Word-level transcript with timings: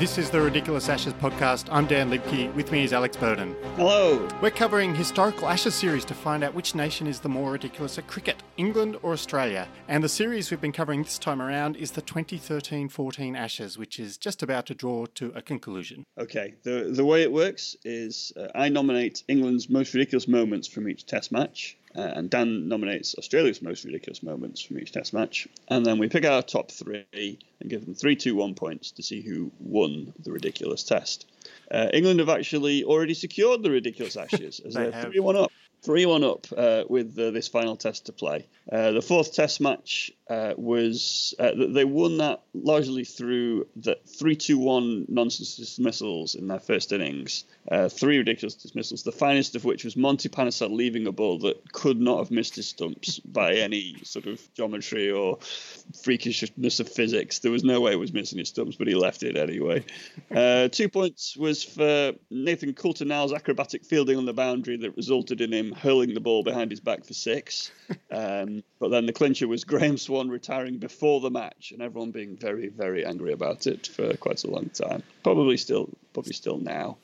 This 0.00 0.16
is 0.16 0.30
the 0.30 0.40
Ridiculous 0.40 0.88
Ashes 0.88 1.12
podcast. 1.12 1.68
I'm 1.70 1.84
Dan 1.84 2.10
Liebke. 2.10 2.54
With 2.54 2.72
me 2.72 2.84
is 2.84 2.94
Alex 2.94 3.18
Bowden. 3.18 3.54
Hello. 3.76 4.26
We're 4.40 4.50
covering 4.50 4.94
historical 4.94 5.46
Ashes 5.46 5.74
series 5.74 6.06
to 6.06 6.14
find 6.14 6.42
out 6.42 6.54
which 6.54 6.74
nation 6.74 7.06
is 7.06 7.20
the 7.20 7.28
more 7.28 7.52
ridiculous 7.52 7.98
at 7.98 8.06
cricket, 8.06 8.42
England 8.56 8.96
or 9.02 9.12
Australia. 9.12 9.68
And 9.88 10.02
the 10.02 10.08
series 10.08 10.50
we've 10.50 10.58
been 10.58 10.72
covering 10.72 11.02
this 11.02 11.18
time 11.18 11.42
around 11.42 11.76
is 11.76 11.90
the 11.90 12.00
2013-14 12.00 13.36
Ashes, 13.36 13.76
which 13.76 14.00
is 14.00 14.16
just 14.16 14.42
about 14.42 14.64
to 14.68 14.74
draw 14.74 15.04
to 15.16 15.32
a 15.34 15.42
conclusion. 15.42 16.04
Okay. 16.16 16.54
The 16.62 16.90
the 16.90 17.04
way 17.04 17.20
it 17.20 17.30
works 17.30 17.76
is 17.84 18.32
uh, 18.38 18.48
I 18.54 18.70
nominate 18.70 19.22
England's 19.28 19.68
most 19.68 19.92
ridiculous 19.92 20.26
moments 20.26 20.66
from 20.66 20.88
each 20.88 21.04
Test 21.04 21.30
match. 21.30 21.76
Uh, 21.96 22.02
and 22.02 22.30
Dan 22.30 22.68
nominates 22.68 23.16
Australia's 23.16 23.62
most 23.62 23.84
ridiculous 23.84 24.22
moments 24.22 24.60
from 24.60 24.78
each 24.78 24.92
Test 24.92 25.12
match, 25.12 25.48
and 25.68 25.84
then 25.84 25.98
we 25.98 26.08
pick 26.08 26.24
our 26.24 26.42
top 26.42 26.70
three 26.70 27.38
and 27.60 27.68
give 27.68 27.84
them 27.84 27.94
three, 27.94 28.16
two, 28.16 28.36
one 28.36 28.54
points 28.54 28.92
to 28.92 29.02
see 29.02 29.20
who 29.22 29.50
won 29.58 30.12
the 30.22 30.30
ridiculous 30.30 30.84
test. 30.84 31.26
Uh, 31.70 31.88
England 31.92 32.20
have 32.20 32.28
actually 32.28 32.84
already 32.84 33.14
secured 33.14 33.62
the 33.62 33.70
ridiculous 33.70 34.16
Ashes 34.16 34.60
as 34.60 34.74
They 34.74 34.90
three 34.90 35.20
one 35.20 35.36
up. 35.36 35.52
Three 35.82 36.04
one 36.04 36.24
up 36.24 36.46
uh, 36.56 36.84
with 36.88 37.18
uh, 37.18 37.30
this 37.30 37.48
final 37.48 37.76
test 37.76 38.06
to 38.06 38.12
play. 38.12 38.46
Uh, 38.70 38.92
the 38.92 39.02
fourth 39.02 39.32
test 39.32 39.60
match 39.60 40.12
uh, 40.30 40.54
was 40.56 41.34
uh, 41.40 41.50
they 41.56 41.84
won 41.84 42.18
that 42.18 42.42
largely 42.54 43.02
through 43.02 43.66
the 43.74 43.98
three 44.06 44.36
two 44.36 44.58
one 44.58 45.04
nonsense 45.08 45.56
dismissals 45.56 46.36
in 46.36 46.46
their 46.46 46.60
first 46.60 46.92
innings. 46.92 47.44
Uh, 47.68 47.88
three 47.88 48.16
ridiculous 48.16 48.54
dismissals, 48.54 49.02
the 49.02 49.10
finest 49.10 49.56
of 49.56 49.64
which 49.64 49.84
was 49.84 49.96
Monty 49.96 50.28
Panesar 50.28 50.70
leaving 50.70 51.08
a 51.08 51.12
ball 51.12 51.40
that 51.40 51.72
could 51.72 52.00
not 52.00 52.18
have 52.18 52.30
missed 52.30 52.54
his 52.54 52.68
stumps 52.68 53.18
by 53.24 53.54
any 53.54 53.96
sort 54.04 54.26
of 54.26 54.40
geometry 54.54 55.10
or 55.10 55.38
freakishness 55.38 56.78
of 56.78 56.88
physics. 56.88 57.40
There 57.40 57.50
was 57.50 57.64
no 57.64 57.80
way 57.80 57.92
it 57.92 57.98
was 57.98 58.12
missing 58.12 58.38
his 58.38 58.50
stumps, 58.50 58.76
but 58.76 58.86
he 58.86 58.94
left 58.94 59.24
it 59.24 59.36
anyway. 59.36 59.84
Uh, 60.30 60.68
two 60.68 60.88
points 60.88 61.36
was 61.36 61.64
for 61.64 62.12
Nathan 62.30 62.72
Coulter-Nile's 62.72 63.32
acrobatic 63.32 63.84
fielding 63.84 64.16
on 64.16 64.26
the 64.26 64.32
boundary 64.32 64.76
that 64.76 64.96
resulted 64.96 65.40
in 65.40 65.52
him 65.52 65.72
hurling 65.72 66.14
the 66.14 66.20
ball 66.20 66.44
behind 66.44 66.70
his 66.70 66.78
back 66.78 67.04
for 67.04 67.14
six. 67.14 67.72
Um, 68.12 68.64
but 68.80 68.88
then 68.88 69.06
the 69.06 69.12
clincher 69.12 69.46
was 69.46 69.64
Graeme 69.64 69.96
Swann 69.96 70.19
retiring 70.28 70.78
before 70.78 71.20
the 71.20 71.30
match, 71.30 71.72
and 71.72 71.82
everyone 71.82 72.10
being 72.10 72.36
very, 72.36 72.68
very 72.68 73.04
angry 73.04 73.32
about 73.32 73.66
it 73.66 73.86
for 73.86 74.16
quite 74.16 74.44
a 74.44 74.50
long 74.50 74.68
time. 74.70 75.02
Probably 75.22 75.56
still, 75.56 75.88
probably 76.12 76.32
still 76.32 76.58
now. 76.58 76.98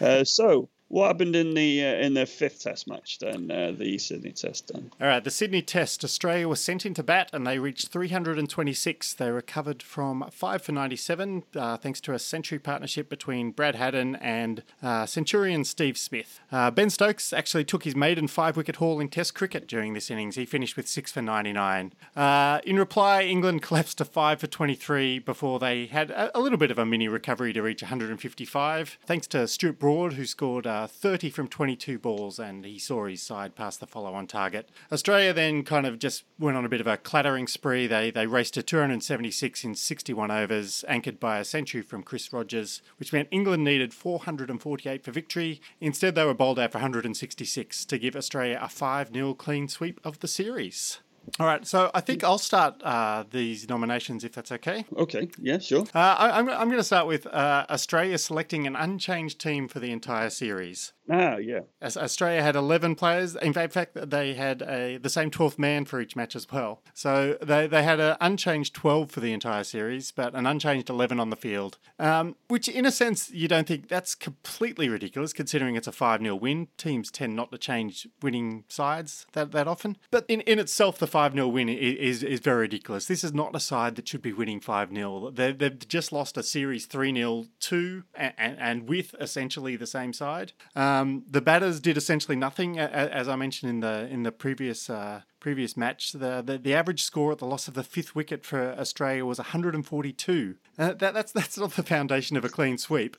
Uh, 0.00 0.24
so, 0.24 0.68
what 0.88 1.08
happened 1.08 1.34
in 1.34 1.54
the 1.54 1.84
uh, 1.84 1.94
in 1.94 2.14
the 2.14 2.26
fifth 2.26 2.62
Test 2.62 2.86
match 2.88 3.18
then? 3.18 3.50
Uh, 3.50 3.72
the 3.76 3.98
Sydney 3.98 4.32
Test 4.32 4.70
then. 4.72 4.90
All 5.00 5.08
right, 5.08 5.22
the 5.22 5.30
Sydney 5.30 5.62
Test. 5.62 6.04
Australia 6.04 6.48
was 6.48 6.60
sent 6.60 6.86
into 6.86 7.02
bat 7.02 7.28
and 7.32 7.46
they 7.46 7.58
reached 7.58 7.88
326. 7.88 9.14
They 9.14 9.30
recovered 9.30 9.82
from 9.82 10.28
5 10.30 10.62
for 10.62 10.72
97 10.72 11.42
uh, 11.56 11.76
thanks 11.76 12.00
to 12.02 12.12
a 12.12 12.18
century 12.18 12.58
partnership 12.58 13.08
between 13.08 13.50
Brad 13.50 13.74
Haddin 13.74 14.16
and 14.16 14.62
uh, 14.82 15.06
Centurion 15.06 15.64
Steve 15.64 15.98
Smith. 15.98 16.40
Uh, 16.52 16.70
ben 16.70 16.90
Stokes 16.90 17.32
actually 17.32 17.64
took 17.64 17.82
his 17.82 17.96
maiden 17.96 18.28
five 18.28 18.56
wicket 18.56 18.76
haul 18.76 19.00
in 19.00 19.08
Test 19.08 19.34
cricket 19.34 19.66
during 19.66 19.94
this 19.94 20.10
innings. 20.10 20.36
He 20.36 20.46
finished 20.46 20.76
with 20.76 20.86
6 20.86 21.10
for 21.10 21.22
99. 21.22 21.92
Uh, 22.14 22.60
in 22.64 22.78
reply, 22.78 23.22
England 23.22 23.62
collapsed 23.66 23.98
to 23.98 24.04
5 24.04 24.40
for 24.40 24.46
23 24.46 25.18
before 25.18 25.58
they 25.58 25.86
had 25.86 26.10
a, 26.12 26.36
a 26.38 26.40
little 26.40 26.58
bit 26.58 26.70
of 26.70 26.78
a 26.78 26.86
mini 26.86 27.08
recovery 27.08 27.52
to 27.52 27.62
reach 27.62 27.82
155, 27.82 28.98
thanks 29.04 29.26
to 29.26 29.48
Stuart 29.48 29.78
Broad, 29.78 30.12
who 30.12 30.24
scored 30.24 30.66
uh, 30.76 30.86
30 30.86 31.30
from 31.30 31.48
22 31.48 31.98
balls 31.98 32.38
and 32.38 32.64
he 32.64 32.78
saw 32.78 33.06
his 33.06 33.22
side 33.22 33.54
pass 33.54 33.76
the 33.76 33.86
follow 33.86 34.12
on 34.12 34.26
target. 34.26 34.68
Australia 34.92 35.32
then 35.32 35.62
kind 35.62 35.86
of 35.86 35.98
just 35.98 36.24
went 36.38 36.56
on 36.56 36.64
a 36.64 36.68
bit 36.68 36.80
of 36.80 36.86
a 36.86 36.96
clattering 36.96 37.46
spree. 37.46 37.86
They, 37.86 38.10
they 38.10 38.26
raced 38.26 38.54
to 38.54 38.62
276 38.62 39.64
in 39.64 39.74
61 39.74 40.30
overs, 40.30 40.84
anchored 40.86 41.18
by 41.18 41.38
a 41.38 41.44
century 41.44 41.82
from 41.82 42.02
Chris 42.02 42.32
Rogers, 42.32 42.82
which 42.98 43.12
meant 43.12 43.28
England 43.30 43.64
needed 43.64 43.94
448 43.94 45.02
for 45.02 45.10
victory. 45.10 45.60
Instead, 45.80 46.14
they 46.14 46.24
were 46.24 46.34
bowled 46.34 46.58
out 46.58 46.72
for 46.72 46.78
166 46.78 47.84
to 47.86 47.98
give 47.98 48.14
Australia 48.14 48.58
a 48.60 48.68
5 48.68 49.12
0 49.12 49.34
clean 49.34 49.68
sweep 49.68 50.00
of 50.04 50.20
the 50.20 50.28
series. 50.28 51.00
All 51.38 51.46
right, 51.46 51.66
so 51.66 51.90
I 51.94 52.00
think 52.00 52.24
I'll 52.24 52.38
start 52.38 52.82
uh, 52.82 53.24
these 53.30 53.68
nominations 53.68 54.24
if 54.24 54.32
that's 54.32 54.52
okay. 54.52 54.84
Okay, 54.96 55.28
yeah, 55.38 55.58
sure. 55.58 55.84
Uh, 55.94 55.98
I, 55.98 56.38
I'm, 56.38 56.48
I'm 56.48 56.68
going 56.68 56.78
to 56.78 56.84
start 56.84 57.06
with 57.06 57.26
uh, 57.26 57.66
Australia 57.68 58.18
selecting 58.18 58.66
an 58.66 58.76
unchanged 58.76 59.40
team 59.40 59.68
for 59.68 59.80
the 59.80 59.90
entire 59.90 60.30
series. 60.30 60.92
Ah, 61.08 61.36
yeah. 61.36 61.60
As 61.80 61.96
Australia 61.96 62.42
had 62.42 62.56
11 62.56 62.96
players. 62.96 63.36
In 63.36 63.52
fact, 63.52 63.66
in 63.66 63.70
fact, 63.70 64.10
they 64.10 64.34
had 64.34 64.62
a, 64.62 64.96
the 64.98 65.08
same 65.08 65.30
12th 65.30 65.58
man 65.58 65.84
for 65.84 66.00
each 66.00 66.16
match 66.16 66.34
as 66.34 66.50
well. 66.50 66.82
So 66.94 67.36
they, 67.40 67.66
they 67.66 67.82
had 67.82 68.00
an 68.00 68.16
unchanged 68.20 68.74
12 68.74 69.10
for 69.10 69.20
the 69.20 69.32
entire 69.32 69.64
series, 69.64 70.10
but 70.10 70.34
an 70.34 70.46
unchanged 70.46 70.90
11 70.90 71.20
on 71.20 71.30
the 71.30 71.36
field. 71.36 71.78
Um, 71.98 72.36
which, 72.48 72.68
in 72.68 72.86
a 72.86 72.90
sense, 72.90 73.30
you 73.30 73.48
don't 73.48 73.68
think 73.68 73.88
that's 73.88 74.14
completely 74.14 74.88
ridiculous 74.88 75.32
considering 75.32 75.76
it's 75.76 75.86
a 75.86 75.92
5 75.92 76.20
0 76.20 76.34
win. 76.36 76.68
Teams 76.76 77.10
tend 77.10 77.36
not 77.36 77.52
to 77.52 77.58
change 77.58 78.08
winning 78.22 78.64
sides 78.68 79.26
that, 79.32 79.52
that 79.52 79.68
often. 79.68 79.96
But 80.10 80.24
in, 80.28 80.40
in 80.42 80.58
itself, 80.58 80.98
the 80.98 81.06
5 81.16 81.32
0 81.32 81.48
win 81.48 81.70
is, 81.70 82.22
is 82.22 82.40
very 82.40 82.60
ridiculous. 82.60 83.06
This 83.06 83.24
is 83.24 83.32
not 83.32 83.56
a 83.56 83.58
side 83.58 83.96
that 83.96 84.06
should 84.06 84.20
be 84.20 84.34
winning 84.34 84.60
5 84.60 84.94
0. 84.94 85.30
They've 85.30 85.88
just 85.88 86.12
lost 86.12 86.36
a 86.36 86.42
series 86.42 86.84
3 86.84 87.14
0 87.14 87.46
to 87.60 88.04
and, 88.14 88.34
and, 88.36 88.86
with 88.86 89.14
essentially 89.18 89.76
the 89.76 89.86
same 89.86 90.12
side. 90.12 90.52
Um, 90.74 91.24
the 91.26 91.40
batters 91.40 91.80
did 91.80 91.96
essentially 91.96 92.36
nothing, 92.36 92.78
as 92.78 93.28
I 93.30 93.36
mentioned 93.36 93.70
in 93.70 93.80
the 93.80 94.06
in 94.08 94.24
the 94.24 94.30
previous 94.30 94.90
uh, 94.90 95.22
previous 95.40 95.74
match. 95.74 96.12
The, 96.12 96.42
the 96.44 96.58
the 96.58 96.74
average 96.74 97.02
score 97.02 97.32
at 97.32 97.38
the 97.38 97.46
loss 97.46 97.66
of 97.66 97.72
the 97.72 97.82
fifth 97.82 98.14
wicket 98.14 98.44
for 98.44 98.72
Australia 98.78 99.24
was 99.24 99.38
142. 99.38 100.56
Uh, 100.78 100.92
that, 100.92 101.14
that's 101.14 101.32
that's 101.32 101.56
not 101.56 101.76
the 101.76 101.82
foundation 101.82 102.36
of 102.36 102.44
a 102.44 102.50
clean 102.50 102.76
sweep. 102.76 103.16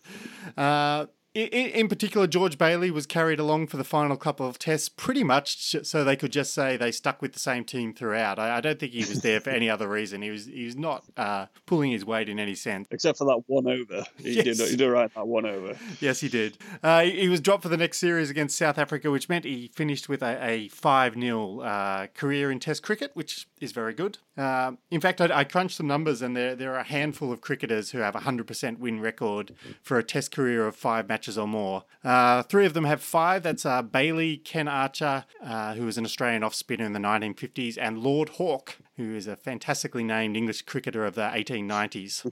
Uh, 0.56 1.08
in, 1.38 1.70
in, 1.72 1.88
particular, 1.88 2.26
George 2.26 2.58
Bailey 2.58 2.90
was 2.90 3.06
carried 3.06 3.40
along 3.40 3.68
for 3.68 3.78
the 3.78 3.84
final 3.84 4.18
couple 4.18 4.48
of 4.48 4.58
tests 4.58 4.90
pretty 4.90 5.24
much 5.24 5.76
so 5.86 6.04
they 6.04 6.16
could 6.16 6.32
just 6.32 6.54
say 6.54 6.78
they 6.78 6.92
stuck 6.92 7.22
with 7.22 7.34
the 7.34 7.40
same 7.40 7.64
team 7.64 7.94
throughout. 7.94 8.40
I, 8.40 8.60
don't 8.60 8.80
think 8.80 8.94
he 8.94 9.00
was 9.00 9.22
there 9.22 9.40
for 9.40 9.52
any 9.52 9.70
other 9.70 9.88
reason. 9.88 10.22
He 10.22 10.32
was 10.32 10.46
he 10.46 10.66
was 10.66 10.76
not 10.76 11.04
uh, 11.16 11.46
pulling 11.66 11.92
his 11.92 12.04
weight 12.04 12.30
in 12.30 12.40
any 12.40 12.56
sense. 12.56 12.88
Except 12.92 13.18
for 13.18 13.26
that 13.26 13.44
one 13.48 13.68
over. 13.68 14.04
He, 14.18 14.42
yes. 14.42 14.58
did, 14.58 14.70
he 14.70 14.76
did 14.76 14.88
right 14.88 15.14
that 15.14 15.28
one 15.28 15.46
over. 15.46 15.78
Yes, 16.00 16.20
he 16.20 16.30
did. 16.30 16.58
Uh, 16.82 17.02
he, 17.02 17.22
he, 17.22 17.30
was 17.30 17.40
dropped 17.40 17.64
for 17.64 17.70
the 17.70 17.78
next 17.78 18.00
series 18.00 18.30
against 18.30 18.58
South 18.58 18.78
Africa, 18.78 19.12
which 19.12 19.30
meant 19.30 19.46
he 19.46 19.68
finished 19.68 20.10
with 20.10 20.24
a, 20.24 20.44
a 20.44 20.68
5 20.70 21.14
0 21.20 21.60
uh, 21.60 22.08
career 22.08 22.52
in 22.52 22.60
Test 22.60 22.84
cricket, 22.84 23.12
which 23.14 23.48
is 23.62 23.72
very 23.72 23.94
good. 23.94 24.18
Uh, 24.38 24.74
in 24.92 25.02
fact, 25.02 25.20
I, 25.20 25.30
I, 25.34 25.44
crunched 25.44 25.78
some 25.78 25.88
numbers, 25.88 26.22
and 26.22 26.36
there, 26.36 26.56
there 26.56 26.74
are 26.76 26.80
a 26.80 26.84
handful 26.84 27.32
of 27.32 27.42
cricketers 27.42 27.92
who 27.92 28.00
have 28.00 28.16
a 28.16 28.20
100% 28.20 28.78
win 28.78 29.00
record 29.00 29.56
for 29.82 29.98
a 29.98 30.04
Test 30.04 30.32
career 30.32 30.68
of 30.68 30.76
five 30.76 31.08
matches 31.08 31.27
or 31.36 31.48
more. 31.48 31.84
Uh, 32.04 32.44
three 32.44 32.68
of 32.68 32.76
them 32.76 32.84
have 32.84 33.02
five. 33.02 33.42
That's 33.42 33.66
uh, 33.66 33.82
Bailey, 33.82 34.38
Ken 34.38 34.68
Archer, 34.68 35.26
uh, 35.44 35.74
who 35.74 35.86
was 35.86 35.98
an 35.98 36.06
Australian 36.06 36.44
off 36.44 36.54
spinner 36.54 36.86
in 36.86 36.94
the 36.94 37.00
1950s, 37.00 37.76
and 37.82 37.98
Lord 37.98 38.30
Hawke, 38.30 38.78
who 38.98 39.16
is 39.16 39.26
a 39.26 39.36
fantastically 39.36 40.04
named 40.04 40.38
English 40.38 40.62
cricketer 40.62 41.06
of 41.06 41.16
the 41.16 41.32
1890s. 41.34 42.32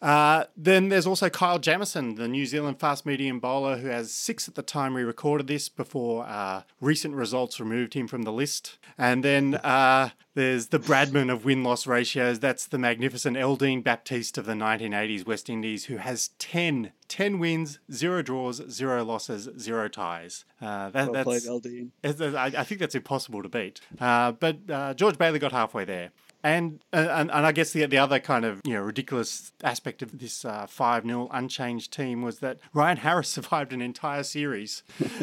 Uh, 0.00 0.44
then 0.56 0.88
there's 0.88 1.06
also 1.06 1.28
Kyle 1.28 1.58
Jamieson, 1.58 2.14
the 2.14 2.28
New 2.28 2.46
Zealand 2.46 2.78
fast 2.78 3.04
medium 3.04 3.40
bowler 3.40 3.78
who 3.78 3.88
has 3.88 4.12
six 4.12 4.48
at 4.48 4.54
the 4.54 4.62
time 4.62 4.94
we 4.94 5.02
recorded 5.02 5.48
this 5.48 5.68
before 5.68 6.24
uh, 6.26 6.62
recent 6.80 7.14
results 7.14 7.58
removed 7.58 7.94
him 7.94 8.06
from 8.06 8.22
the 8.22 8.32
list. 8.32 8.78
And 8.96 9.24
then 9.24 9.56
uh, 9.56 10.10
there's 10.34 10.68
the 10.68 10.78
Bradman 10.78 11.32
of 11.32 11.44
win 11.44 11.64
loss 11.64 11.86
ratios. 11.86 12.38
That's 12.38 12.66
the 12.66 12.78
magnificent 12.78 13.36
Eldine 13.36 13.82
Baptiste 13.82 14.38
of 14.38 14.46
the 14.46 14.52
1980s 14.52 15.26
West 15.26 15.50
Indies 15.50 15.86
who 15.86 15.96
has 15.96 16.28
10, 16.38 16.92
10 17.08 17.38
wins, 17.40 17.80
zero 17.90 18.22
draws, 18.22 18.62
zero 18.70 19.04
losses, 19.04 19.48
zero 19.58 19.88
ties. 19.88 20.44
Uh, 20.60 20.90
that, 20.90 21.10
well 21.10 21.12
that's, 21.12 21.46
played, 21.46 21.90
Eldine. 22.04 22.36
I, 22.36 22.60
I, 22.60 22.64
think 22.64 22.80
that's 22.80 22.94
impossible 22.94 23.42
to 23.42 23.48
beat. 23.48 23.80
Uh, 24.00 24.32
but 24.32 24.58
uh, 24.68 24.94
George 24.94 25.18
Bailey 25.18 25.40
got 25.40 25.52
halfway 25.52 25.84
there. 25.84 26.10
And, 26.42 26.84
uh, 26.92 27.08
and 27.10 27.30
and 27.30 27.46
I 27.46 27.52
guess 27.52 27.72
the 27.72 27.84
the 27.86 27.98
other 27.98 28.20
kind 28.20 28.44
of 28.44 28.60
you 28.64 28.74
know 28.74 28.82
ridiculous 28.82 29.52
aspect 29.64 30.02
of 30.02 30.18
this 30.18 30.44
uh, 30.44 30.66
five 30.66 31.04
uh, 31.04 31.08
0 31.08 31.28
unchanged 31.32 31.92
team 31.92 32.22
was 32.22 32.38
that 32.38 32.58
Ryan 32.72 32.98
Harris 32.98 33.28
survived 33.38 33.72
an 33.72 33.82
entire 33.82 34.22
series 34.22 34.82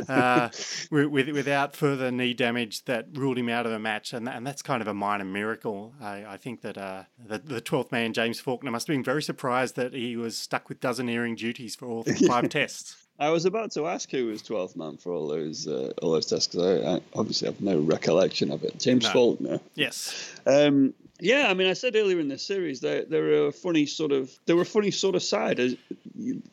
uh, 0.10 0.50
with, 0.92 1.30
without 1.30 1.76
further 1.76 2.12
knee 2.12 2.34
damage 2.34 2.84
that 2.86 3.08
ruled 3.14 3.38
him 3.38 3.50
out 3.50 3.66
of 3.66 3.72
a 3.72 3.80
match, 3.80 4.14
and 4.14 4.28
and 4.28 4.46
that's 4.46 4.62
kind 4.62 4.82
of 4.82 4.88
a 4.88 4.94
minor 4.94 5.26
miracle. 5.26 5.94
I, 6.02 6.26
I 6.26 6.38
think 6.38 6.62
that 6.62 6.78
uh, 6.78 7.04
the 7.26 7.38
the 7.40 7.62
twelfth 7.62 7.92
man 7.92 8.14
James 8.14 8.40
Faulkner 8.40 8.72
must 8.72 8.88
have 8.88 8.94
been 8.94 9.04
very 9.04 9.24
surprised 9.24 9.76
that 9.78 9.94
he 9.94 10.18
was 10.18 10.38
stuck 10.38 10.68
with 10.68 10.82
dozeneering 10.82 11.36
duties 11.36 11.76
for 11.76 11.86
all 11.86 12.04
five 12.04 12.50
tests. 12.50 12.98
I 13.18 13.30
was 13.30 13.46
about 13.46 13.72
to 13.72 13.88
ask 13.88 14.12
who 14.12 14.26
was 14.26 14.44
12th 14.44 14.76
man 14.76 14.98
for 14.98 15.14
all 15.14 15.28
those 15.28 15.68
uh, 15.68 15.94
all 16.02 16.12
those 16.12 16.26
tests 16.26 16.48
because 16.54 16.84
I, 16.84 16.96
I, 16.96 17.02
obviously 17.14 17.48
have 17.48 17.62
no 17.62 17.80
recollection 17.80 18.52
of 18.52 18.64
it. 18.64 18.78
James 18.78 19.06
no. 19.06 19.12
Faulkner. 19.12 19.60
Yes. 19.74 20.34
Um, 20.46 20.94
yeah, 21.20 21.48
I 21.50 21.54
mean, 21.54 21.68
I 21.68 21.74
said 21.74 21.96
earlier 21.96 22.20
in 22.20 22.28
this 22.28 22.44
series 22.44 22.82
they 22.82 23.06
they 23.06 23.20
were 23.22 23.48
a 23.48 23.52
funny 23.52 23.86
sort 23.86 24.12
of 24.12 24.32
they 24.46 24.54
were 24.54 24.64
a 24.64 24.66
funny 24.66 24.92
sort 24.92 25.16
of 25.16 25.24
side. 25.24 25.60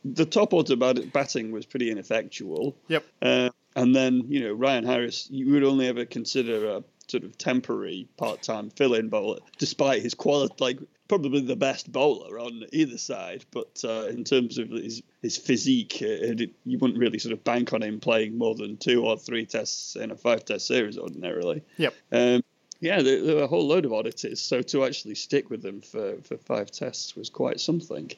The 0.04 0.26
top 0.26 0.52
order 0.52 0.76
batting 0.76 1.52
was 1.52 1.66
pretty 1.66 1.90
ineffectual. 1.90 2.76
Yep. 2.88 3.04
Uh, 3.20 3.50
and 3.74 3.94
then 3.94 4.24
you 4.28 4.40
know 4.40 4.52
Ryan 4.52 4.84
Harris, 4.84 5.28
you 5.30 5.52
would 5.52 5.64
only 5.64 5.88
ever 5.88 6.04
consider 6.04 6.76
a 6.76 6.84
sort 7.08 7.24
of 7.24 7.36
temporary 7.36 8.08
part-time 8.16 8.70
fill-in 8.70 9.08
bowler, 9.08 9.40
despite 9.58 10.02
his 10.02 10.14
quality, 10.14 10.54
like 10.60 10.78
probably 11.08 11.42
the 11.42 11.56
best 11.56 11.90
bowler 11.90 12.38
on 12.38 12.64
either 12.72 12.96
side. 12.96 13.44
But 13.50 13.82
uh, 13.84 14.06
in 14.06 14.24
terms 14.24 14.58
of 14.58 14.70
his 14.70 15.02
his 15.20 15.36
physique, 15.36 16.00
it, 16.02 16.40
it, 16.40 16.50
you 16.64 16.78
wouldn't 16.78 16.98
really 16.98 17.18
sort 17.18 17.32
of 17.32 17.44
bank 17.44 17.72
on 17.72 17.82
him 17.82 18.00
playing 18.00 18.38
more 18.38 18.54
than 18.54 18.76
two 18.76 19.04
or 19.04 19.18
three 19.18 19.44
tests 19.44 19.96
in 19.96 20.10
a 20.10 20.16
five-test 20.16 20.66
series 20.66 20.98
ordinarily. 20.98 21.62
Yep. 21.76 21.94
Um, 22.12 22.44
yeah, 22.82 23.00
there, 23.00 23.22
there, 23.22 23.36
were 23.36 23.42
a 23.44 23.46
whole 23.46 23.68
load 23.68 23.84
of 23.84 23.92
oddities. 23.92 24.40
So 24.40 24.60
to 24.60 24.84
actually 24.84 25.14
stick 25.14 25.48
with 25.50 25.62
them 25.62 25.80
for, 25.80 26.16
for 26.22 26.36
five 26.36 26.72
tests 26.72 27.14
was 27.14 27.30
quite 27.30 27.60
something. 27.60 28.10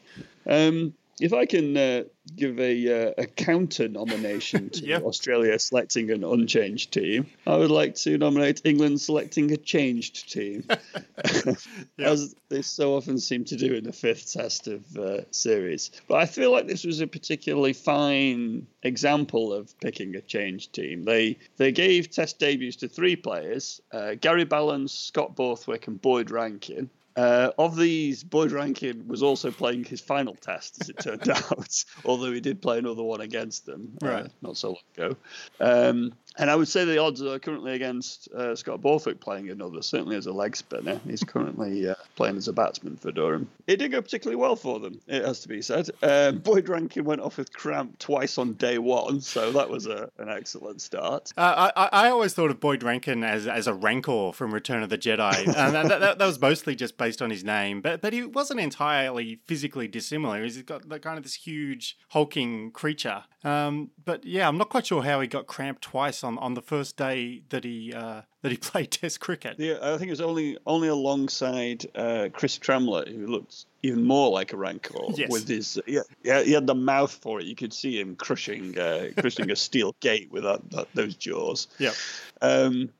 Um, 0.46 0.94
if 1.20 1.32
I 1.32 1.46
can 1.46 1.76
uh, 1.76 2.04
give 2.34 2.58
a, 2.58 3.08
uh, 3.08 3.12
a 3.18 3.26
counter 3.26 3.88
nomination 3.88 4.70
to 4.70 4.84
yeah. 4.84 4.98
Australia 4.98 5.58
selecting 5.58 6.10
an 6.10 6.24
unchanged 6.24 6.92
team, 6.92 7.26
I 7.46 7.56
would 7.56 7.70
like 7.70 7.94
to 7.96 8.18
nominate 8.18 8.62
England 8.64 9.00
selecting 9.00 9.52
a 9.52 9.56
changed 9.56 10.32
team, 10.32 10.64
yeah. 11.96 12.10
as 12.10 12.34
they 12.48 12.62
so 12.62 12.96
often 12.96 13.18
seem 13.18 13.44
to 13.46 13.56
do 13.56 13.74
in 13.74 13.84
the 13.84 13.92
fifth 13.92 14.32
test 14.32 14.66
of 14.66 14.96
uh, 14.96 15.20
series. 15.30 15.90
But 16.08 16.16
I 16.16 16.26
feel 16.26 16.50
like 16.50 16.66
this 16.66 16.84
was 16.84 17.00
a 17.00 17.06
particularly 17.06 17.72
fine 17.72 18.66
example 18.82 19.52
of 19.52 19.78
picking 19.80 20.16
a 20.16 20.20
changed 20.20 20.72
team. 20.72 21.04
They 21.04 21.38
they 21.56 21.72
gave 21.72 22.10
test 22.10 22.38
debuts 22.38 22.76
to 22.76 22.88
three 22.88 23.16
players: 23.16 23.80
uh, 23.92 24.14
Gary 24.20 24.44
Ballance, 24.46 24.90
Scott 24.90 25.36
Borthwick, 25.36 25.86
and 25.86 26.00
Boyd 26.00 26.30
Rankin. 26.30 26.90
Uh, 27.16 27.50
of 27.58 27.76
these, 27.76 28.24
Boyd 28.24 28.50
Rankin 28.50 29.06
was 29.06 29.22
also 29.22 29.50
playing 29.50 29.84
his 29.84 30.00
final 30.00 30.34
test, 30.34 30.78
as 30.80 30.88
it 30.88 30.98
turned 30.98 31.28
out, 31.30 31.84
although 32.04 32.32
he 32.32 32.40
did 32.40 32.60
play 32.60 32.78
another 32.78 33.02
one 33.02 33.20
against 33.20 33.66
them 33.66 33.96
uh, 34.02 34.06
right. 34.06 34.24
uh, 34.24 34.28
not 34.42 34.56
so 34.56 34.68
long 34.70 34.82
ago. 34.96 35.16
Um, 35.60 36.12
and 36.36 36.50
I 36.50 36.56
would 36.56 36.68
say 36.68 36.84
the 36.84 36.98
odds 36.98 37.22
are 37.22 37.38
currently 37.38 37.74
against 37.74 38.28
uh, 38.32 38.56
Scott 38.56 38.80
Borthwick 38.80 39.20
playing 39.20 39.50
another, 39.50 39.82
certainly 39.82 40.16
as 40.16 40.26
a 40.26 40.32
leg 40.32 40.56
spinner. 40.56 41.00
He's 41.06 41.22
currently 41.22 41.88
uh, 41.88 41.94
playing 42.16 42.36
as 42.36 42.48
a 42.48 42.52
batsman 42.52 42.96
for 42.96 43.12
Durham. 43.12 43.48
It 43.66 43.76
did 43.76 43.92
go 43.92 44.02
particularly 44.02 44.36
well 44.36 44.56
for 44.56 44.80
them, 44.80 45.00
it 45.06 45.24
has 45.24 45.40
to 45.40 45.48
be 45.48 45.62
said. 45.62 45.90
Um, 46.02 46.38
Boyd 46.38 46.68
Rankin 46.68 47.04
went 47.04 47.20
off 47.20 47.36
with 47.38 47.52
cramp 47.52 47.98
twice 47.98 48.38
on 48.38 48.54
day 48.54 48.78
one, 48.78 49.20
so 49.20 49.52
that 49.52 49.70
was 49.70 49.86
a, 49.86 50.10
an 50.18 50.28
excellent 50.28 50.80
start. 50.80 51.32
Uh, 51.36 51.70
I, 51.76 51.88
I 51.92 52.10
always 52.10 52.34
thought 52.34 52.50
of 52.50 52.58
Boyd 52.58 52.82
Rankin 52.82 53.22
as, 53.22 53.46
as 53.46 53.66
a 53.66 53.74
rancor 53.74 54.32
from 54.32 54.52
Return 54.52 54.82
of 54.82 54.88
the 54.88 54.98
Jedi. 54.98 55.46
and 55.46 55.74
that, 55.74 55.88
that, 55.88 56.18
that, 56.18 56.26
was 56.26 56.40
mostly 56.40 56.74
just 56.74 56.96
based 56.96 57.22
on 57.22 57.30
his 57.30 57.44
name, 57.44 57.80
but, 57.80 58.00
but 58.00 58.12
he 58.12 58.24
wasn't 58.24 58.60
entirely 58.60 59.40
physically 59.46 59.86
dissimilar. 59.86 60.42
He's 60.42 60.60
got 60.62 60.88
the, 60.88 60.98
kind 60.98 61.16
of 61.16 61.22
this 61.22 61.34
huge, 61.34 61.96
hulking 62.08 62.72
creature. 62.72 63.24
Um, 63.44 63.90
but 64.04 64.24
yeah, 64.24 64.48
I'm 64.48 64.56
not 64.56 64.70
quite 64.70 64.86
sure 64.86 65.02
how 65.02 65.20
he 65.20 65.28
got 65.28 65.46
cramp 65.46 65.80
twice 65.80 66.23
on, 66.24 66.38
on 66.38 66.54
the 66.54 66.62
first 66.62 66.96
day 66.96 67.42
that 67.50 67.64
he 67.64 67.92
uh, 67.92 68.22
that 68.42 68.50
he 68.50 68.56
played 68.70 68.90
Test 68.90 69.20
cricket. 69.20 69.56
Yeah, 69.58 69.78
I 69.82 69.96
think 69.98 70.08
it 70.08 70.10
was 70.10 70.20
only 70.20 70.58
only 70.66 70.88
alongside 70.88 71.86
uh, 71.94 72.28
Chris 72.32 72.58
Tremlett, 72.58 73.08
who 73.08 73.26
looked 73.26 73.66
even 73.82 74.04
more 74.04 74.30
like 74.30 74.52
a 74.52 74.56
rancor 74.56 74.98
yes. 75.14 75.30
with 75.30 75.46
his 75.46 75.80
yeah, 75.86 76.00
yeah 76.22 76.42
he 76.42 76.52
had 76.52 76.66
the 76.66 76.74
mouth 76.74 77.12
for 77.12 77.40
it. 77.40 77.46
You 77.46 77.54
could 77.54 77.72
see 77.72 78.00
him 78.00 78.16
crushing 78.16 78.78
uh, 78.78 79.10
crushing 79.18 79.50
a 79.50 79.56
steel 79.56 79.94
gate 80.00 80.30
with 80.32 80.42
that, 80.42 80.70
that, 80.70 80.88
those 80.94 81.14
jaws. 81.14 81.68
Yeah. 81.78 81.92
Um, 82.40 82.90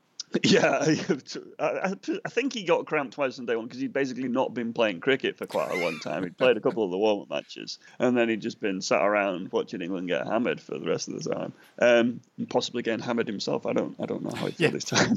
Yeah, 0.43 0.85
I, 1.59 1.95
I 2.25 2.29
think 2.29 2.53
he 2.53 2.65
got 2.65 2.87
cramped 2.87 3.15
twice 3.15 3.39
on 3.39 3.47
day 3.47 3.57
one 3.57 3.67
because 3.67 3.81
he'd 3.81 3.93
basically 3.93 4.29
not 4.29 4.53
been 4.55 4.73
playing 4.73 5.01
cricket 5.01 5.37
for 5.37 5.47
quite 5.47 5.71
a 5.71 5.77
long 5.77 5.99
time. 6.01 6.25
He'd 6.25 6.37
played 6.37 6.57
a 6.57 6.61
couple 6.61 6.85
of 6.85 6.91
the 6.91 6.99
warm-up 6.99 7.31
matches, 7.31 7.79
and 7.99 8.17
then 8.17 8.29
he'd 8.29 8.43
just 8.43 8.61
been 8.61 8.81
sat 8.81 9.03
around 9.03 9.53
watching 9.53 9.81
England 9.81 10.09
get 10.09 10.27
hammered 10.27 10.61
for 10.61 10.79
the 10.79 10.87
rest 10.87 11.09
of 11.09 11.23
the 11.23 11.35
time, 11.35 11.53
um, 11.79 12.21
and 12.39 12.51
possibly 12.51 12.83
getting 12.83 13.05
hammered 13.05 13.29
himself. 13.29 13.67
I 13.67 13.73
don't, 13.73 13.95
I 14.01 14.07
don't 14.07 14.23
know 14.23 14.35
how 14.35 14.47
he 14.47 14.55
yeah. 14.59 14.71
this 14.71 14.85
time. 14.85 15.17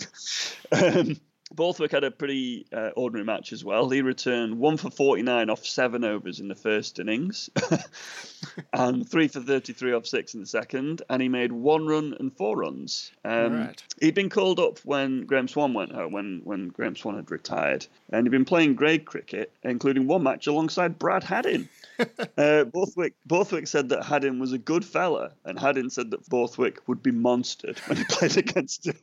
um, 0.72 1.18
Borthwick 1.54 1.92
had 1.92 2.04
a 2.04 2.12
pretty 2.12 2.66
uh, 2.74 2.89
ordinary 2.96 3.25
match 3.25 3.54
as 3.54 3.63
well. 3.63 3.89
He 3.89 4.01
returned 4.01 4.60
one 4.60 4.75
for 4.75 4.89
49 4.89 5.50
off 5.50 5.66
seven 5.66 6.04
overs 6.04 6.39
in 6.39 6.50
the 6.50 6.56
first 6.56 7.00
innings, 7.00 7.50
and 8.74 9.08
three 9.08 9.30
for 9.30 9.39
33 9.39 9.94
off 9.94 10.06
six 10.06 10.34
in 10.34 10.42
the 10.42 10.46
second, 10.46 11.01
and 11.10 11.22
he 11.22 11.30
made 11.30 11.51
one 11.51 11.88
run 11.88 12.16
and 12.20 12.36
four 12.36 12.58
runs. 12.58 13.12
Um, 13.24 13.62
right. 13.62 13.84
He'd 14.01 14.16
been 14.16 14.30
called 14.30 14.60
up 14.60 14.80
when 14.80 15.25
Graeme 15.25 15.48
Swann 15.48 15.74
went 15.74 15.94
home, 15.94 16.12
when, 16.12 16.42
when 16.44 16.68
Graeme 16.68 16.98
Swann 16.98 17.16
had 17.16 17.32
retired, 17.32 17.88
and 18.12 18.25
he'd 18.25 18.32
been 18.32 18.46
playing 18.46 18.75
grade 18.75 19.06
cricket, 19.06 19.51
including 19.63 20.08
one 20.08 20.24
match 20.24 20.48
alongside 20.48 21.00
Brad 21.00 21.24
Haddin. 21.24 21.70
uh, 22.38 22.63
Borthwick, 22.66 23.13
Borthwick 23.25 23.68
said 23.68 23.89
that 23.89 24.04
Haddin 24.04 24.39
was 24.39 24.54
a 24.54 24.58
good 24.58 24.86
fella, 24.86 25.32
and 25.46 25.60
Haddin 25.60 25.89
said 25.89 26.12
that 26.12 26.27
Borthwick 26.30 26.88
would 26.88 27.01
be 27.01 27.12
monstered 27.12 27.80
when 27.88 27.98
he 27.98 28.04
played 28.10 28.38
against 28.38 28.88
him. 28.88 28.96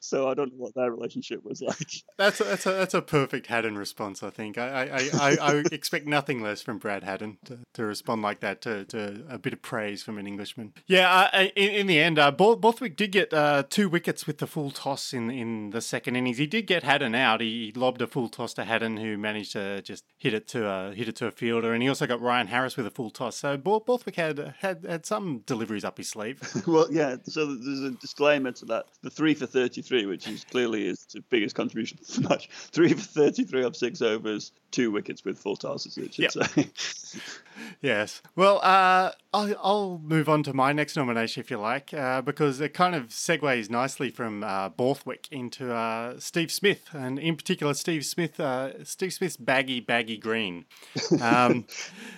So 0.00 0.28
I 0.28 0.34
don't 0.34 0.52
know 0.52 0.64
what 0.64 0.74
their 0.74 0.90
relationship 0.90 1.44
was 1.44 1.60
like. 1.60 1.76
That's 2.16 2.40
a, 2.40 2.44
that's 2.44 2.66
a, 2.66 2.72
that's 2.72 2.94
a 2.94 3.02
perfect 3.02 3.46
Haddin 3.46 3.76
response, 3.76 4.22
I 4.22 4.30
think. 4.30 4.58
I 4.58 4.70
I, 4.70 5.08
I, 5.14 5.36
I 5.36 5.62
expect 5.72 6.06
nothing 6.06 6.42
less 6.42 6.62
from 6.62 6.78
Brad 6.78 7.04
Haddin 7.04 7.38
to, 7.44 7.58
to 7.74 7.84
respond 7.84 8.22
like 8.22 8.40
that 8.40 8.60
to, 8.62 8.84
to 8.86 9.24
a 9.28 9.38
bit 9.38 9.52
of 9.52 9.62
praise 9.62 10.02
from 10.02 10.18
an 10.18 10.26
Englishman. 10.26 10.72
Yeah, 10.86 11.28
uh, 11.32 11.48
in, 11.56 11.70
in 11.70 11.86
the 11.86 11.98
end, 11.98 12.18
uh, 12.18 12.30
Borthwick 12.30 12.96
did 12.96 13.12
get 13.12 13.32
uh, 13.32 13.64
two 13.68 13.88
wickets 13.88 14.26
with 14.26 14.38
the 14.38 14.46
full 14.46 14.70
toss 14.70 15.12
in, 15.12 15.30
in 15.30 15.70
the 15.70 15.80
second 15.80 16.16
innings. 16.16 16.38
He 16.38 16.46
did 16.46 16.66
get 16.66 16.82
Haddin 16.82 17.14
out. 17.14 17.40
He, 17.40 17.66
he 17.66 17.72
lobbed 17.72 18.02
a 18.02 18.06
full 18.06 18.28
toss 18.28 18.54
to 18.54 18.64
Haddin, 18.64 18.96
who 18.96 19.18
managed 19.18 19.52
to 19.52 19.82
just 19.82 20.04
hit 20.18 20.34
it 20.34 20.48
to 20.48 20.66
a, 20.66 20.94
hit 20.94 21.08
it 21.08 21.16
to 21.16 21.26
a 21.26 21.30
fielder, 21.30 21.72
and 21.72 21.82
he 21.82 21.88
also 21.88 22.06
got 22.06 22.19
Ryan 22.20 22.46
Harris 22.48 22.76
with 22.76 22.86
a 22.86 22.90
full 22.90 23.10
toss. 23.10 23.36
So 23.36 23.56
Borthwick 23.56 24.16
had, 24.16 24.54
had 24.60 24.84
had 24.88 25.06
some 25.06 25.42
deliveries 25.46 25.84
up 25.84 25.98
his 25.98 26.08
sleeve. 26.08 26.40
well, 26.66 26.86
yeah. 26.90 27.16
So 27.24 27.54
there's 27.54 27.82
a 27.82 27.90
disclaimer 27.92 28.52
to 28.52 28.64
that: 28.66 28.86
the 29.02 29.10
three 29.10 29.34
for 29.34 29.46
thirty-three, 29.46 30.06
which 30.06 30.28
is 30.28 30.44
clearly 30.44 30.86
his 30.86 31.06
biggest 31.30 31.54
contribution 31.54 31.98
to 31.98 32.20
the 32.20 32.28
match. 32.28 32.48
Three 32.50 32.92
for 32.92 33.00
thirty-three 33.00 33.64
of 33.64 33.76
six 33.76 34.02
overs, 34.02 34.52
two 34.70 34.90
wickets 34.90 35.24
with 35.24 35.38
full 35.38 35.56
tosses. 35.56 35.96
It 35.98 36.14
should 36.14 36.34
yep. 36.34 36.48
say. 36.48 37.20
yes. 37.80 38.22
Well, 38.36 38.60
uh, 38.62 39.12
I'll, 39.32 39.54
I'll 39.62 40.00
move 40.02 40.28
on 40.28 40.42
to 40.44 40.52
my 40.52 40.72
next 40.72 40.96
nomination, 40.96 41.40
if 41.40 41.50
you 41.50 41.58
like, 41.58 41.94
uh, 41.94 42.20
because 42.22 42.60
it 42.60 42.74
kind 42.74 42.94
of 42.94 43.08
segues 43.08 43.70
nicely 43.70 44.10
from 44.10 44.42
uh, 44.42 44.70
Borthwick 44.70 45.28
into 45.30 45.72
uh, 45.72 46.18
Steve 46.18 46.50
Smith, 46.50 46.88
and 46.92 47.18
in 47.18 47.36
particular, 47.36 47.74
Steve 47.74 48.04
Smith, 48.04 48.40
uh, 48.40 48.84
Steve 48.84 49.12
Smith's 49.12 49.36
baggy, 49.36 49.80
baggy 49.80 50.16
green. 50.16 50.64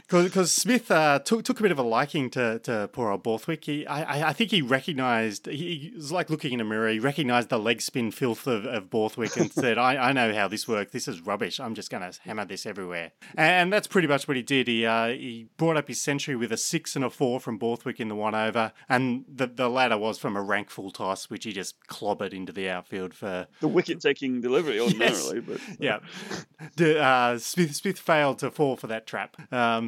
Because 0.09 0.53
Smith 0.53 0.91
uh, 0.91 1.19
took, 1.21 1.45
took 1.45 1.61
a 1.61 1.63
bit 1.63 1.73
of 1.73 1.79
a 1.79 1.83
liking 1.83 2.31
to, 2.31 2.59
to 2.61 2.89
poor 2.93 3.11
old 3.11 3.23
Borthwick. 3.23 3.65
He, 3.65 3.87
I, 3.87 4.29
I 4.29 4.33
think 4.33 4.51
he 4.51 4.63
recognised, 4.63 5.47
he 5.47 5.93
was 5.95 6.13
like 6.13 6.31
looking 6.31 6.53
in 6.53 6.61
a 6.61 6.65
mirror, 6.65 6.89
he 6.89 6.99
recognised 6.99 7.49
the 7.49 7.59
leg 7.59 7.81
spin 7.81 8.11
filth 8.11 8.47
of, 8.47 8.65
of 8.67 8.91
Borthwick 8.91 9.37
and 9.37 9.51
said, 9.53 9.79
I, 9.79 9.97
I 9.97 10.13
know 10.13 10.35
how 10.35 10.49
this 10.49 10.69
works. 10.69 10.93
This 10.93 11.09
is 11.09 11.21
rubbish. 11.21 11.61
I'm 11.61 11.75
just 11.75 11.91
going 11.91 12.11
to 12.11 12.19
hammer 12.23 12.45
this 12.45 12.67
everywhere. 12.67 13.13
And 13.37 13.73
that's 13.73 13.87
pretty 13.87 14.09
much 14.09 14.29
what 14.29 14.37
he 14.37 14.43
did. 14.43 14.69
He, 14.69 14.85
uh, 14.85 15.09
he 15.09 15.49
brought 15.57 15.77
up 15.77 15.89
his 15.89 16.01
century 16.01 16.37
with 16.37 16.53
a 16.53 16.57
six 16.57 16.95
and 16.97 17.05
a 17.05 17.11
four 17.11 17.41
from 17.41 17.59
Borthwick 17.59 18.01
in 18.01 18.09
the 18.09 18.15
one 18.15 18.35
over, 18.35 18.73
and 18.89 19.25
the 19.29 19.47
the 19.47 19.69
latter 19.69 19.99
was 19.99 20.19
from 20.19 20.37
a 20.37 20.43
rank 20.43 20.71
full 20.71 20.91
toss, 20.91 21.31
which 21.31 21.45
he 21.45 21.53
just 21.53 21.87
clobbered 21.87 22.33
into 22.33 22.53
the 22.53 22.69
outfield 22.69 23.15
for 23.15 23.47
the 23.61 23.69
wicket 23.69 24.01
taking 24.01 24.41
delivery 24.41 24.81
ordinarily. 24.81 25.37
yes. 25.37 25.45
But 25.47 25.81
yeah, 25.81 25.99
the, 26.77 27.03
uh, 27.03 27.39
Smith 27.39 27.75
Smith 27.75 27.99
failed 27.99 28.39
to 28.41 28.51
fall 28.51 28.77
for 28.77 28.87
that 28.89 29.07
trap. 29.07 29.37
Um, 29.53 29.82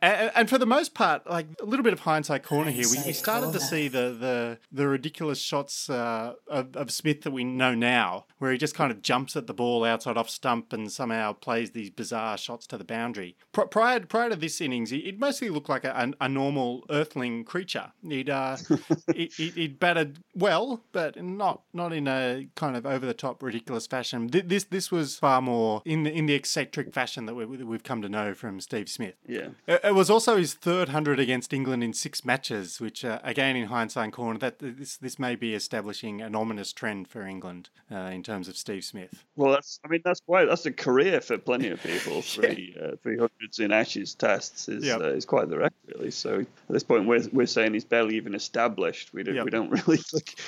and, 0.00 0.30
and, 0.34 0.50
for 0.50 0.58
the 0.58 0.66
most 0.66 0.94
part, 0.94 1.28
like 1.28 1.46
a 1.60 1.64
little 1.64 1.82
bit 1.82 1.92
of 1.92 2.00
hindsight 2.00 2.42
corner 2.42 2.70
here, 2.70 2.86
we, 2.90 2.98
we 3.06 3.12
started 3.12 3.52
to 3.52 3.60
see 3.60 3.88
the 3.88 4.16
the 4.18 4.58
the 4.70 4.86
ridiculous 4.86 5.38
shots 5.40 5.88
uh, 5.88 6.34
of, 6.48 6.76
of 6.76 6.90
Smith 6.90 7.22
that 7.22 7.30
we 7.30 7.44
know 7.44 7.74
now, 7.74 8.26
where 8.38 8.52
he 8.52 8.58
just 8.58 8.74
kind 8.74 8.90
of 8.90 9.02
jumps 9.02 9.36
at 9.36 9.46
the 9.46 9.54
ball 9.54 9.84
outside 9.84 10.16
off 10.16 10.28
stump 10.28 10.72
and 10.72 10.90
somehow 10.92 11.32
plays 11.32 11.70
these 11.70 11.90
bizarre 11.90 12.36
shots 12.36 12.66
to 12.66 12.78
the 12.78 12.84
boundary. 12.84 13.36
Prior 13.52 14.00
prior 14.00 14.30
to 14.30 14.36
this 14.36 14.60
innings, 14.60 14.90
he 14.90 14.98
it 14.98 15.18
mostly 15.18 15.48
looked 15.48 15.68
like 15.68 15.84
a, 15.84 16.12
a, 16.20 16.24
a 16.24 16.28
normal 16.28 16.84
Earthling 16.90 17.44
creature. 17.44 17.92
He'd 18.06 18.30
uh, 18.30 18.56
he, 19.14 19.26
he'd 19.36 19.78
batted 19.78 20.18
well, 20.34 20.82
but 20.92 21.22
not 21.22 21.62
not 21.72 21.92
in 21.92 22.08
a 22.08 22.48
kind 22.54 22.76
of 22.76 22.86
over 22.86 23.06
the 23.06 23.14
top 23.14 23.42
ridiculous 23.42 23.86
fashion. 23.86 24.28
This 24.28 24.64
this 24.64 24.90
was 24.90 25.16
far 25.16 25.40
more 25.40 25.82
in 25.84 26.04
the 26.04 26.12
in 26.12 26.26
the 26.26 26.34
eccentric 26.34 26.92
fashion 26.92 27.26
that 27.26 27.34
we, 27.34 27.44
we've 27.44 27.82
come 27.82 28.02
to 28.02 28.08
know 28.08 28.34
from 28.34 28.60
Steve 28.60 28.88
Smith. 28.88 29.14
Yeah, 29.24 29.48
it, 29.68 29.94
was 29.94 30.10
also 30.10 30.36
his 30.36 30.54
third 30.54 30.88
hundred 30.88 31.20
against 31.20 31.52
England 31.52 31.84
in 31.84 31.92
six 31.92 32.24
matches, 32.24 32.80
which 32.80 33.04
uh, 33.04 33.20
again 33.22 33.54
in 33.54 33.68
hindsight 33.68 34.12
corner 34.12 34.38
that 34.40 34.58
this 34.58 34.96
this 34.96 35.16
may 35.16 35.36
be 35.36 35.54
establishing 35.54 36.20
an 36.20 36.34
ominous 36.34 36.72
trend 36.72 37.06
for 37.06 37.22
England 37.22 37.70
uh, 37.90 38.10
in 38.12 38.24
terms 38.24 38.48
of 38.48 38.56
Steve 38.56 38.82
Smith. 38.82 39.24
Well, 39.36 39.52
that's 39.52 39.78
I 39.84 39.88
mean 39.88 40.02
that's 40.04 40.20
quite 40.20 40.46
that's 40.48 40.66
a 40.66 40.72
career 40.72 41.20
for 41.20 41.38
plenty 41.38 41.68
of 41.68 41.80
people. 41.80 42.20
Three 42.32 42.74
yeah. 42.76 42.82
uh, 42.82 42.96
three 43.00 43.16
hundreds 43.16 43.60
in 43.60 43.70
Ashes 43.70 44.14
tests 44.14 44.68
is 44.68 44.84
yep. 44.84 45.00
uh, 45.00 45.12
is 45.12 45.24
quite 45.24 45.48
the 45.48 45.58
record 45.58 45.72
really. 45.94 46.10
So 46.10 46.32
so 46.32 46.40
at 46.40 46.46
this 46.68 46.82
point, 46.82 47.06
we're, 47.06 47.22
we're 47.32 47.46
saying 47.46 47.74
he's 47.74 47.84
barely 47.84 48.16
even 48.16 48.34
established. 48.34 49.12
We 49.12 49.22
don't, 49.22 49.34
yep. 49.34 49.44
we 49.44 49.50
don't 49.50 49.70
really 49.86 50.00
like. 50.12 50.38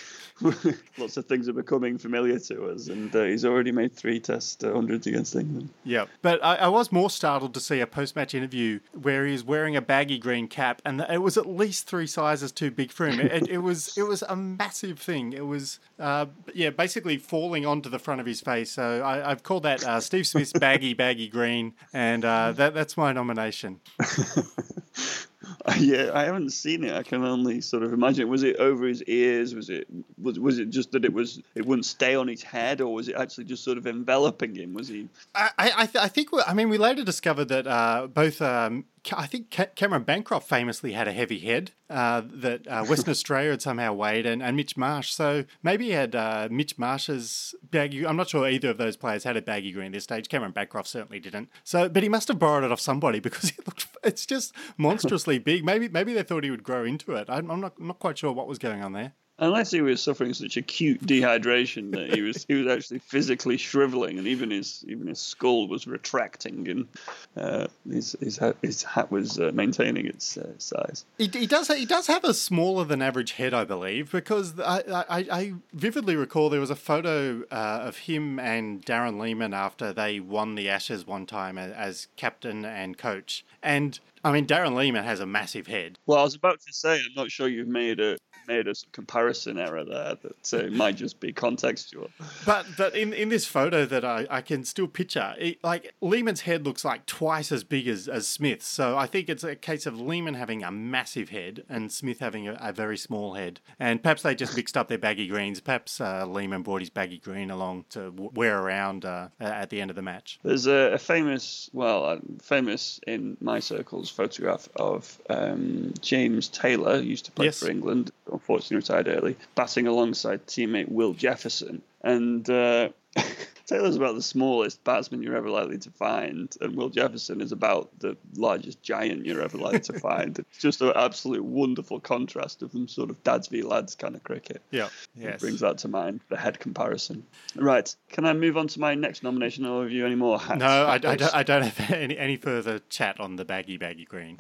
lots 0.99 1.17
of 1.17 1.27
things 1.27 1.49
are 1.49 1.53
becoming 1.53 1.99
familiar 1.99 2.39
to 2.39 2.71
us, 2.71 2.89
and 2.89 3.15
uh, 3.15 3.25
he's 3.25 3.45
already 3.45 3.73
made 3.73 3.93
three 3.93 4.19
test 4.19 4.65
uh, 4.65 4.73
hundreds 4.73 5.07
against 5.07 5.37
England. 5.37 5.69
Yeah, 5.85 6.07
but 6.23 6.43
I, 6.43 6.57
I, 6.57 6.69
was 6.69 6.91
more 6.91 7.11
startled 7.11 7.55
to 7.55 7.61
see 7.61 7.81
a 7.81 7.87
post-match 7.87 8.35
interview 8.35 8.81
where 9.01 9.27
he 9.27 9.35
he's 9.35 9.45
wearing 9.45 9.75
a 9.77 9.83
baggy 9.83 10.17
green 10.17 10.47
cap, 10.47 10.81
and 10.85 11.01
it 11.11 11.21
was 11.21 11.37
at 11.37 11.47
least 11.47 11.89
three 11.89 12.07
sizes 12.07 12.53
too 12.53 12.71
big 12.71 12.91
for 12.93 13.07
him. 13.07 13.21
It, 13.21 13.49
it 13.49 13.59
was 13.59 13.97
it 13.99 14.05
was 14.05 14.23
a 14.23 14.37
massive 14.37 14.99
thing. 14.99 15.33
It 15.33 15.47
was 15.47 15.81
uh, 15.99 16.27
yeah, 16.55 16.71
basically 16.71 17.19
falling 17.19 17.67
onto 17.67 17.91
the 17.91 17.99
front 17.99 18.21
of 18.21 18.27
his 18.27 18.41
face. 18.41 18.71
So 18.71 19.05
I, 19.05 19.29
have 19.29 19.43
called 19.43 19.65
that 19.65 19.85
uh, 19.85 20.01
Steve 20.01 20.27
Smith's 20.27 20.53
baggy 20.53 20.95
baggy 20.95 21.29
green, 21.29 21.75
and 21.93 22.25
uh, 22.25 22.53
that 22.53 22.75
that's 22.75 22.97
my 22.97 23.13
nomination. 23.13 23.81
yeah, 25.79 26.11
I 26.15 26.25
haven't 26.25 26.51
seen 26.51 26.85
it. 26.85 26.95
I 26.95 27.03
can 27.03 27.25
only 27.25 27.61
sort 27.61 27.83
of 27.83 27.93
imagine. 27.93 28.29
Was 28.29 28.43
it 28.43 28.57
over 28.57 28.87
his 28.87 29.03
ears? 29.05 29.55
Was 29.55 29.71
it 29.71 29.87
was 30.21 30.39
was 30.39 30.59
it 30.59 30.71
just 30.71 30.93
that 30.93 31.05
it 31.05 31.13
was 31.13 31.43
it 31.55 31.67
wouldn't 31.67 31.87
stay 31.87 32.15
on 32.15 32.29
his 32.29 32.43
head, 32.43 32.81
or 32.81 32.93
was 32.93 33.09
it 33.09 33.17
actually 33.17 33.45
just 33.45 33.65
sort 33.65 33.79
of 33.79 33.87
enveloping 33.87 34.55
him? 34.55 34.75
Was 34.75 34.89
he? 34.89 35.09
I 35.35 35.51
I, 35.59 35.87
th- 35.87 36.05
I 36.05 36.09
think 36.09 36.29
I 36.47 36.55
mean 36.55 36.69
we 36.69 36.79
later 36.79 37.05
discovered 37.05 37.49
that 37.49 37.67
uh, 37.67 38.07
both 38.07 38.41
um, 38.43 38.85
I 39.13 39.27
think 39.27 39.51
Cameron 39.75 40.05
Bancroft 40.05 40.49
famously 40.49 40.93
had 40.93 41.07
a 41.07 41.13
heavy 41.13 41.39
head 41.39 41.73
uh, 41.91 42.23
that 42.27 42.67
uh, 42.67 42.85
Western 42.89 43.11
Australia 43.11 43.51
had 43.51 43.63
somehow 43.63 43.93
weighed, 43.93 44.27
and, 44.27 44.43
and 44.43 44.57
Mitch 44.57 44.77
Marsh. 44.77 45.11
So 45.13 45.45
maybe 45.63 45.87
he 45.87 45.91
had 45.91 46.15
uh, 46.15 46.49
Mitch 46.51 46.79
Marsh's 46.79 47.55
baggy. 47.71 48.07
I'm 48.07 48.17
not 48.17 48.29
sure 48.29 48.49
either 48.49 48.71
of 48.71 48.79
those 48.79 48.97
players 48.97 49.25
had 49.25 49.37
a 49.37 49.43
baggy 49.43 49.73
green 49.73 49.87
at 49.87 49.93
this 49.93 50.05
stage. 50.05 50.29
Cameron 50.29 50.53
Bancroft 50.53 50.89
certainly 50.89 51.21
didn't. 51.21 51.51
So, 51.63 51.89
but 51.89 52.03
he 52.03 52.09
must 52.09 52.29
have 52.29 52.39
borrowed 52.39 52.65
it 52.65 52.73
off 52.73 52.81
somebody 52.81 53.21
because 53.21 53.51
it 53.51 53.67
looked. 53.67 53.87
It's 54.03 54.27
just 54.27 54.55
monstrously 54.77 55.39
big. 55.39 55.65
Maybe 55.65 55.89
maybe 55.89 56.15
they 56.15 56.23
thought 56.23 56.45
he 56.45 56.51
would 56.51 56.65
grow 56.65 56.85
into 56.85 57.13
it. 57.13 57.29
I'm, 57.29 57.51
I'm 57.51 57.61
not 57.61 57.75
I'm 57.79 57.89
not 57.89 57.99
quite 57.99 58.19
sure 58.19 58.33
what 58.33 58.47
was 58.47 58.59
going 58.59 58.83
on 58.83 58.93
there 58.93 59.15
unless 59.39 59.71
he 59.71 59.81
was 59.81 60.03
suffering 60.03 60.33
such 60.33 60.57
acute 60.57 61.05
dehydration 61.05 61.91
that 61.93 62.15
he 62.15 62.23
was 62.23 62.45
he 62.49 62.55
was 62.55 62.73
actually 62.73 63.01
physically 63.01 63.57
shriveling, 63.57 64.19
and 64.19 64.27
even 64.27 64.51
his 64.51 64.85
even 64.89 65.09
his 65.09 65.19
skull 65.19 65.69
was 65.69 65.87
retracting, 65.87 66.69
and 66.69 66.89
uh, 67.37 67.67
his 67.91 68.17
his 68.21 68.39
hat, 68.39 68.57
his 68.63 68.83
hat 68.83 69.11
was 69.11 69.39
uh, 69.39 69.51
maintaining 69.55 70.07
its 70.07 70.37
uh, 70.37 70.53
size. 70.59 71.05
He, 71.19 71.29
he, 71.33 71.47
does 71.47 71.69
he 71.69 71.87
does 71.87 72.07
have 72.07 72.25
a 72.25 72.35
smaller 72.35 72.85
than 72.85 73.03
average 73.03 73.33
head, 73.33 73.55
I 73.55 73.65
believe, 73.65 74.13
because 74.13 74.59
I 74.61 74.83
I, 74.89 75.27
I 75.31 75.55
vividly 75.73 76.17
recall 76.17 76.51
there 76.51 76.61
was 76.61 76.71
a 76.71 76.77
photo 76.77 77.43
uh, 77.51 77.81
of 77.83 77.99
him 77.99 78.39
and 78.39 78.85
Darren 78.85 79.21
Lehmann 79.21 79.55
after 79.55 79.93
they 79.93 80.21
won 80.21 80.55
the 80.55 80.69
Ashes 80.69 81.07
one 81.07 81.27
time 81.27 81.59
as, 81.59 81.73
as 81.73 82.09
captain 82.17 82.65
and 82.65 82.97
coach, 82.97 83.45
and 83.63 83.99
I 84.25 84.33
mean, 84.33 84.47
Darren 84.47 84.75
Lehmann 84.75 85.05
has 85.05 85.21
a 85.21 85.27
massive 85.27 85.67
head. 85.67 85.99
Well, 86.07 86.19
I 86.19 86.23
was 86.23 86.35
about 86.35 86.59
to 86.63 86.73
say, 86.73 86.95
I'm 86.95 87.15
not 87.15 87.31
sure 87.31 87.47
you've 87.47 87.69
made 87.69 88.01
a 88.01 88.17
made 88.47 88.69
a 88.69 88.75
comparison 88.93 89.59
error 89.59 89.85
there 89.85 90.17
that 90.23 90.55
uh, 90.55 90.71
might 90.71 90.97
just 90.97 91.21
be 91.21 91.33
contextual. 91.33 92.11
But 92.45 92.67
but 92.77 92.95
in, 92.95 93.13
in 93.13 93.29
this 93.29 93.47
photo 93.47 93.85
that 93.87 94.05
I, 94.05 94.27
I 94.31 94.41
can 94.41 94.65
still 94.65 94.87
picture, 94.87 95.35
it, 95.39 95.59
like 95.63 95.95
Lehmann's 96.01 96.43
head 96.43 96.65
looks 96.65 96.85
like 96.85 97.07
twice 97.07 97.53
as 97.53 97.65
big 97.65 97.89
as, 97.89 98.09
as 98.09 98.27
Smith's. 98.27 98.67
So 98.67 98.97
I 98.97 99.07
think 99.07 99.29
it's 99.29 99.45
a 99.45 99.57
case 99.57 99.87
of 99.87 100.01
Lehmann 100.01 100.35
having 100.35 100.63
a 100.63 100.71
massive 100.71 101.31
head 101.31 101.65
and 101.69 101.91
Smith 101.93 102.21
having 102.21 102.49
a, 102.49 102.59
a 102.61 102.73
very 102.73 102.97
small 102.97 103.35
head. 103.35 103.61
And 103.79 104.03
perhaps 104.03 104.23
they 104.23 104.35
just 104.35 104.57
mixed 104.57 104.77
up 104.77 104.89
their 104.89 104.99
baggy 104.99 105.29
greens. 105.29 105.61
Perhaps 105.61 106.01
uh, 106.01 106.27
Lehmann 106.27 106.63
brought 106.63 106.81
his 106.81 106.91
baggy 106.91 107.19
green 107.19 107.51
along 107.51 107.85
to 107.91 108.13
wear 108.35 108.61
around 108.61 109.05
uh, 109.05 109.29
at 109.41 109.71
the 109.71 109.81
end 109.81 109.91
of 109.91 109.97
the 109.97 110.03
match. 110.03 110.39
There's 110.43 110.67
a, 110.67 110.93
a 110.95 110.99
famous, 110.99 111.71
well, 111.73 112.05
uh, 112.05 112.19
famous 112.43 113.01
in 113.07 113.37
my 113.41 113.61
circles 113.61 114.11
photograph 114.11 114.69
of 114.77 115.21
um, 115.31 115.95
James 116.01 116.49
Taylor, 116.49 117.01
used 117.01 117.27
to 117.27 117.33
play 117.33 117.47
yes. 117.47 117.61
for 117.61 117.71
England, 117.71 118.11
unfortunately 118.35 118.77
retired 118.77 119.09
early, 119.09 119.37
batting 119.55 119.87
alongside 119.87 120.47
teammate 120.47 120.91
Will 120.91 121.15
Jefferson. 121.15 121.83
And 122.05 122.49
uh, 122.49 122.91
Taylor's 123.67 123.97
about 123.97 124.15
the 124.15 124.23
smallest 124.23 124.85
batsman 124.85 125.23
you're 125.23 125.37
ever 125.37 125.49
likely 125.49 125.79
to 125.79 125.91
find, 125.91 126.55
and 126.61 126.77
Will 126.77 126.91
Jefferson 126.91 127.41
is 127.41 127.51
about 127.51 127.99
the 127.99 128.17
largest 128.37 128.83
giant 128.83 129.25
you're 129.25 129.41
ever 129.41 129.57
likely 129.57 129.81
to 129.81 129.93
find. 130.01 130.39
It's 130.39 130.59
just 130.59 130.83
an 130.83 130.93
absolute 130.95 131.43
wonderful 131.43 131.99
contrast 131.99 132.63
of 132.63 132.73
them 132.73 132.89
sort 132.89 133.09
of 133.09 133.23
dads 133.25 133.49
v 133.49 133.63
lads 133.63 133.95
kind 133.95 134.17
of 134.17 134.23
cricket. 134.23 134.61
Yeah, 134.71 134.89
yes. 135.17 135.37
It 135.37 135.41
brings 135.41 135.61
that 135.61 135.79
to 135.79 135.89
mind, 135.89 136.21
the 136.29 136.37
head 136.37 136.61
comparison. 136.61 137.25
Right, 137.57 137.95
can 138.11 138.27
I 138.27 138.35
move 138.35 138.59
on 138.59 138.69
to 138.69 138.81
my 138.81 138.95
next 138.95 139.23
nomination 139.23 139.65
or 139.65 139.85
review 139.85 140.05
any 140.05 140.15
more 140.15 140.39
hats? 140.39 140.61
No, 140.61 140.67
I, 140.67 140.95
I, 140.95 140.99
don't, 140.99 141.35
I 141.35 141.43
don't 141.43 141.63
have 141.63 141.91
any, 141.95 142.19
any 142.19 142.37
further 142.37 142.81
chat 142.91 143.19
on 143.19 143.37
the 143.37 143.47
baggy, 143.47 143.79
baggy 143.79 144.05
green. 144.05 144.37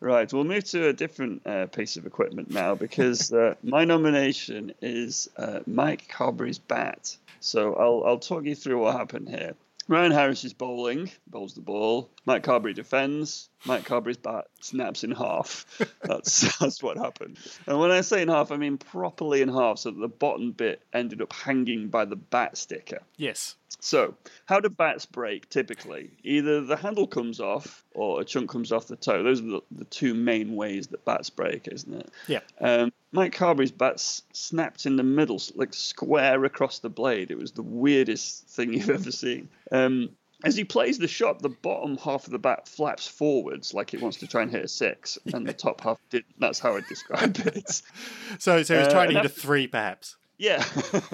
Right, 0.00 0.32
we'll 0.32 0.44
move 0.44 0.62
to 0.64 0.88
a 0.88 0.92
different 0.92 1.44
uh, 1.44 1.66
piece 1.66 1.96
of 1.96 2.06
equipment 2.06 2.52
now 2.52 2.76
because 2.76 3.32
uh, 3.32 3.56
my 3.64 3.84
nomination 3.84 4.72
is 4.80 5.28
uh, 5.36 5.60
Mike 5.66 6.06
Carberry's 6.08 6.58
bat. 6.58 6.97
So 7.40 7.74
I'll 7.74 8.02
I'll 8.04 8.18
talk 8.18 8.44
you 8.44 8.54
through 8.54 8.80
what 8.80 8.96
happened 8.96 9.28
here. 9.28 9.54
Ryan 9.88 10.12
Harris 10.12 10.44
is 10.44 10.52
bowling, 10.52 11.10
bowls 11.26 11.54
the 11.54 11.62
ball. 11.62 12.10
Mike 12.28 12.42
Carberry 12.42 12.74
defends. 12.74 13.48
Mike 13.64 13.86
Carberry's 13.86 14.18
bat 14.18 14.48
snaps 14.60 15.02
in 15.02 15.12
half. 15.12 15.64
That's 16.02 16.58
that's 16.58 16.82
what 16.82 16.98
happened. 16.98 17.38
And 17.66 17.80
when 17.80 17.90
I 17.90 18.02
say 18.02 18.20
in 18.20 18.28
half, 18.28 18.52
I 18.52 18.58
mean 18.58 18.76
properly 18.76 19.40
in 19.40 19.48
half, 19.48 19.78
so 19.78 19.90
that 19.90 19.98
the 19.98 20.08
bottom 20.08 20.52
bit 20.52 20.82
ended 20.92 21.22
up 21.22 21.32
hanging 21.32 21.88
by 21.88 22.04
the 22.04 22.16
bat 22.16 22.58
sticker. 22.58 23.00
Yes. 23.16 23.56
So, 23.80 24.14
how 24.44 24.60
do 24.60 24.68
bats 24.68 25.06
break 25.06 25.48
typically? 25.48 26.10
Either 26.22 26.60
the 26.60 26.76
handle 26.76 27.06
comes 27.06 27.40
off 27.40 27.84
or 27.94 28.20
a 28.20 28.24
chunk 28.24 28.50
comes 28.50 28.72
off 28.72 28.88
the 28.88 28.96
toe. 28.96 29.22
Those 29.22 29.40
are 29.40 29.46
the, 29.46 29.60
the 29.70 29.84
two 29.84 30.12
main 30.12 30.54
ways 30.54 30.88
that 30.88 31.04
bats 31.06 31.30
break, 31.30 31.66
isn't 31.68 31.94
it? 31.94 32.10
Yeah. 32.26 32.40
Um, 32.60 32.92
Mike 33.12 33.32
Carberry's 33.32 33.72
bat 33.72 34.00
snapped 34.32 34.84
in 34.84 34.96
the 34.96 35.02
middle, 35.02 35.40
like 35.54 35.72
square 35.72 36.44
across 36.44 36.80
the 36.80 36.90
blade. 36.90 37.30
It 37.30 37.38
was 37.38 37.52
the 37.52 37.62
weirdest 37.62 38.48
thing 38.48 38.72
you've 38.74 38.90
ever 38.90 39.12
seen. 39.12 39.48
Um, 39.72 40.10
as 40.44 40.56
he 40.56 40.64
plays 40.64 40.98
the 40.98 41.08
shot, 41.08 41.40
the 41.40 41.48
bottom 41.48 41.96
half 41.96 42.26
of 42.26 42.30
the 42.30 42.38
bat 42.38 42.68
flaps 42.68 43.06
forwards 43.06 43.74
like 43.74 43.94
it 43.94 44.00
wants 44.00 44.18
to 44.18 44.26
try 44.26 44.42
and 44.42 44.50
hit 44.50 44.64
a 44.64 44.68
six, 44.68 45.18
and 45.32 45.46
the 45.46 45.52
top 45.52 45.80
half 45.80 45.98
didn't. 46.10 46.38
That's 46.38 46.58
how 46.58 46.76
I 46.76 46.80
describe 46.88 47.36
it. 47.38 47.68
so, 48.38 48.62
so 48.62 48.78
he's 48.78 48.88
uh, 48.88 48.90
trying 48.90 49.10
to 49.10 49.16
hit 49.16 49.24
a 49.24 49.28
three, 49.28 49.66
perhaps. 49.66 50.16
Yeah. 50.38 50.64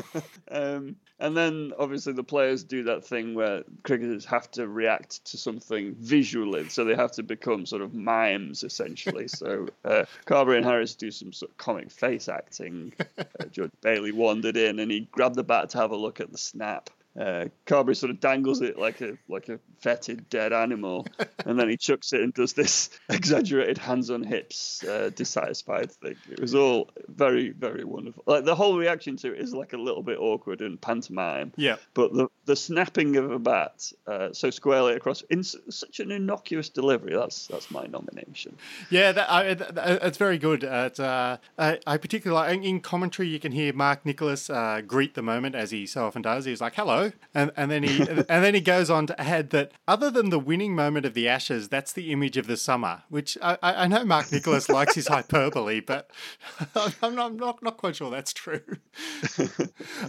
um, 0.50 0.96
and 1.18 1.34
then 1.34 1.72
obviously 1.78 2.12
the 2.12 2.22
players 2.22 2.64
do 2.64 2.84
that 2.84 3.06
thing 3.06 3.34
where 3.34 3.62
cricketers 3.82 4.26
have 4.26 4.50
to 4.52 4.68
react 4.68 5.24
to 5.26 5.38
something 5.38 5.94
visually, 5.94 6.68
so 6.68 6.84
they 6.84 6.94
have 6.94 7.12
to 7.12 7.22
become 7.22 7.64
sort 7.64 7.80
of 7.80 7.94
mimes 7.94 8.62
essentially. 8.62 9.28
so 9.28 9.68
uh, 9.84 10.04
Carberry 10.26 10.58
and 10.58 10.66
Harris 10.66 10.94
do 10.94 11.10
some 11.10 11.32
sort 11.32 11.52
of 11.52 11.56
comic 11.56 11.90
face 11.90 12.28
acting. 12.28 12.92
Uh, 13.16 13.46
George 13.46 13.70
Bailey 13.80 14.12
wandered 14.12 14.56
in 14.56 14.78
and 14.78 14.90
he 14.90 15.00
grabbed 15.00 15.36
the 15.36 15.44
bat 15.44 15.70
to 15.70 15.78
have 15.78 15.92
a 15.92 15.96
look 15.96 16.20
at 16.20 16.30
the 16.30 16.38
snap. 16.38 16.90
Uh, 17.18 17.46
Carberry 17.64 17.94
sort 17.94 18.10
of 18.10 18.18
dangles 18.18 18.60
it 18.60 18.76
like 18.76 19.00
a 19.00 19.16
like 19.28 19.48
a 19.48 19.60
fetid 19.80 20.28
dead 20.28 20.52
animal, 20.52 21.06
and 21.46 21.58
then 21.58 21.68
he 21.68 21.76
chucks 21.76 22.12
it 22.12 22.20
and 22.20 22.34
does 22.34 22.54
this 22.54 22.90
exaggerated 23.08 23.78
hands 23.78 24.10
on 24.10 24.24
hips, 24.24 24.82
uh, 24.84 25.10
dissatisfied 25.14 25.92
thing. 25.92 26.16
It 26.30 26.40
was 26.40 26.54
all 26.54 26.90
very 27.08 27.50
very 27.50 27.84
wonderful. 27.84 28.24
Like 28.26 28.44
the 28.44 28.56
whole 28.56 28.76
reaction 28.76 29.16
to 29.18 29.32
it 29.32 29.40
is 29.40 29.54
like 29.54 29.74
a 29.74 29.78
little 29.78 30.02
bit 30.02 30.18
awkward 30.18 30.60
and 30.60 30.80
pantomime. 30.80 31.52
Yeah. 31.56 31.76
But 31.94 32.12
the 32.14 32.28
the 32.46 32.56
snapping 32.56 33.16
of 33.16 33.30
a 33.30 33.38
bat 33.38 33.90
uh, 34.06 34.32
so 34.32 34.50
squarely 34.50 34.94
across 34.94 35.22
in 35.30 35.40
s- 35.40 35.56
such 35.70 36.00
an 36.00 36.10
innocuous 36.10 36.68
delivery. 36.68 37.14
That's 37.14 37.46
that's 37.46 37.70
my 37.70 37.86
nomination. 37.86 38.56
Yeah, 38.90 39.12
that, 39.12 39.30
I, 39.30 39.54
that, 39.54 40.02
it's 40.02 40.18
very 40.18 40.38
good. 40.38 40.64
Uh, 40.64 40.84
it's, 40.90 41.00
uh, 41.00 41.38
I, 41.58 41.78
I 41.86 41.96
particularly 41.96 42.54
like 42.58 42.64
in 42.64 42.80
commentary 42.80 43.28
you 43.28 43.40
can 43.40 43.52
hear 43.52 43.72
Mark 43.72 44.04
Nicholas 44.04 44.50
uh, 44.50 44.82
greet 44.86 45.14
the 45.14 45.22
moment 45.22 45.54
as 45.54 45.70
he 45.70 45.86
so 45.86 46.06
often 46.06 46.22
does. 46.22 46.44
He's 46.44 46.60
like 46.60 46.74
hello, 46.74 47.12
and 47.34 47.50
and 47.56 47.70
then 47.70 47.82
he 47.82 47.98
and 48.08 48.26
then 48.26 48.54
he 48.54 48.60
goes 48.60 48.90
on 48.90 49.06
to 49.06 49.20
add 49.20 49.50
that 49.50 49.72
other 49.88 50.10
than 50.10 50.30
the 50.30 50.38
winning 50.38 50.74
moment 50.74 51.06
of 51.06 51.14
the 51.14 51.28
Ashes, 51.28 51.68
that's 51.68 51.92
the 51.92 52.12
image 52.12 52.36
of 52.36 52.46
the 52.46 52.56
summer. 52.56 53.04
Which 53.08 53.38
I, 53.40 53.56
I 53.62 53.86
know 53.86 54.04
Mark 54.04 54.30
Nicholas 54.30 54.68
likes 54.68 54.94
his 54.94 55.08
hyperbole, 55.14 55.80
but 55.80 56.10
I'm 57.02 57.14
not, 57.14 57.30
I'm 57.30 57.36
not 57.36 57.62
not 57.62 57.76
quite 57.78 57.96
sure 57.96 58.10
that's 58.10 58.32
true. 58.32 58.60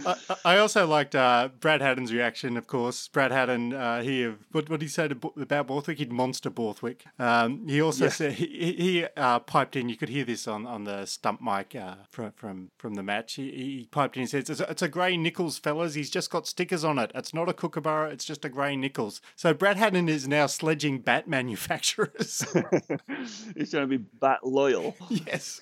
I, 0.04 0.16
I 0.44 0.58
also 0.58 0.86
liked 0.86 1.14
uh, 1.14 1.48
Brad 1.60 1.80
Haddin's 1.80 2.12
reaction. 2.12 2.25
Of 2.56 2.66
course, 2.66 3.08
Brad 3.08 3.30
Haddin 3.30 3.72
uh, 3.72 4.02
he 4.02 4.24
what 4.52 4.68
what 4.68 4.80
did 4.80 4.82
he 4.82 4.88
say 4.88 5.08
to, 5.08 5.32
about 5.40 5.66
Borthwick? 5.66 5.98
He'd 5.98 6.12
monster 6.12 6.50
Borthwick. 6.50 7.04
Um, 7.18 7.66
he 7.68 7.80
also 7.80 8.08
said 8.08 8.32
he, 8.32 8.46
he 8.46 8.72
he, 8.72 9.06
uh, 9.16 9.38
piped 9.40 9.76
in. 9.76 9.88
You 9.88 9.96
could 9.96 10.08
hear 10.08 10.24
this 10.24 10.46
on, 10.48 10.66
on 10.66 10.84
the 10.84 11.06
stump 11.06 11.40
mic 11.40 11.74
uh, 11.74 11.96
from 12.10 12.32
from 12.32 12.70
from 12.78 12.94
the 12.94 13.02
match. 13.02 13.34
He, 13.34 13.50
he 13.50 13.88
piped 13.90 14.16
in 14.16 14.22
and 14.22 14.30
says, 14.30 14.50
"It's 14.50 14.60
a, 14.60 14.70
it's 14.70 14.82
a 14.82 14.88
Gray-Nicolls, 14.88 15.58
fellas. 15.58 15.94
He's 15.94 16.10
just 16.10 16.30
got 16.30 16.46
stickers 16.46 16.84
on 16.84 16.98
it. 16.98 17.12
It's 17.14 17.34
not 17.34 17.48
a 17.48 17.52
Kookaburra. 17.52 18.10
It's 18.10 18.24
just 18.24 18.44
a 18.44 18.48
Gray-Nicolls." 18.48 19.20
So 19.34 19.54
Brad 19.54 19.76
Haddin 19.76 20.08
is 20.08 20.26
now 20.26 20.46
sledging 20.46 20.98
bat 20.98 21.28
manufacturers. 21.28 22.44
He's 23.56 23.70
trying 23.70 23.88
to 23.88 23.98
be 23.98 24.04
bat 24.20 24.46
loyal. 24.46 24.96
yes. 25.08 25.60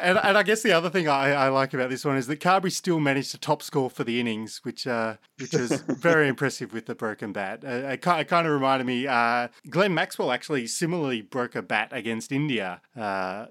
And, 0.00 0.18
and 0.22 0.38
I 0.38 0.42
guess 0.42 0.62
the 0.62 0.72
other 0.72 0.88
thing 0.88 1.08
I, 1.08 1.32
I 1.32 1.48
like 1.48 1.74
about 1.74 1.90
this 1.90 2.04
one 2.04 2.16
is 2.16 2.26
that 2.26 2.40
Carberry 2.40 2.70
still 2.70 3.00
managed 3.00 3.32
to 3.32 3.38
top 3.38 3.62
score 3.62 3.90
for 3.90 4.02
the 4.02 4.18
innings, 4.18 4.60
which 4.62 4.86
uh, 4.86 5.16
which 5.38 5.52
is 5.52 5.82
very 5.88 6.26
impressive 6.28 6.72
with 6.72 6.86
the 6.86 6.94
broken 6.94 7.32
bat. 7.32 7.62
Uh, 7.64 7.68
it, 7.68 8.06
it 8.06 8.28
kind 8.28 8.46
of 8.46 8.52
reminded 8.52 8.86
me, 8.86 9.06
uh, 9.06 9.48
Glenn 9.68 9.92
Maxwell 9.92 10.32
actually 10.32 10.66
similarly 10.66 11.20
broke 11.20 11.54
a 11.54 11.62
bat 11.62 11.88
against 11.92 12.32
India 12.32 12.80
uh, 12.96 13.00
uh, 13.00 13.46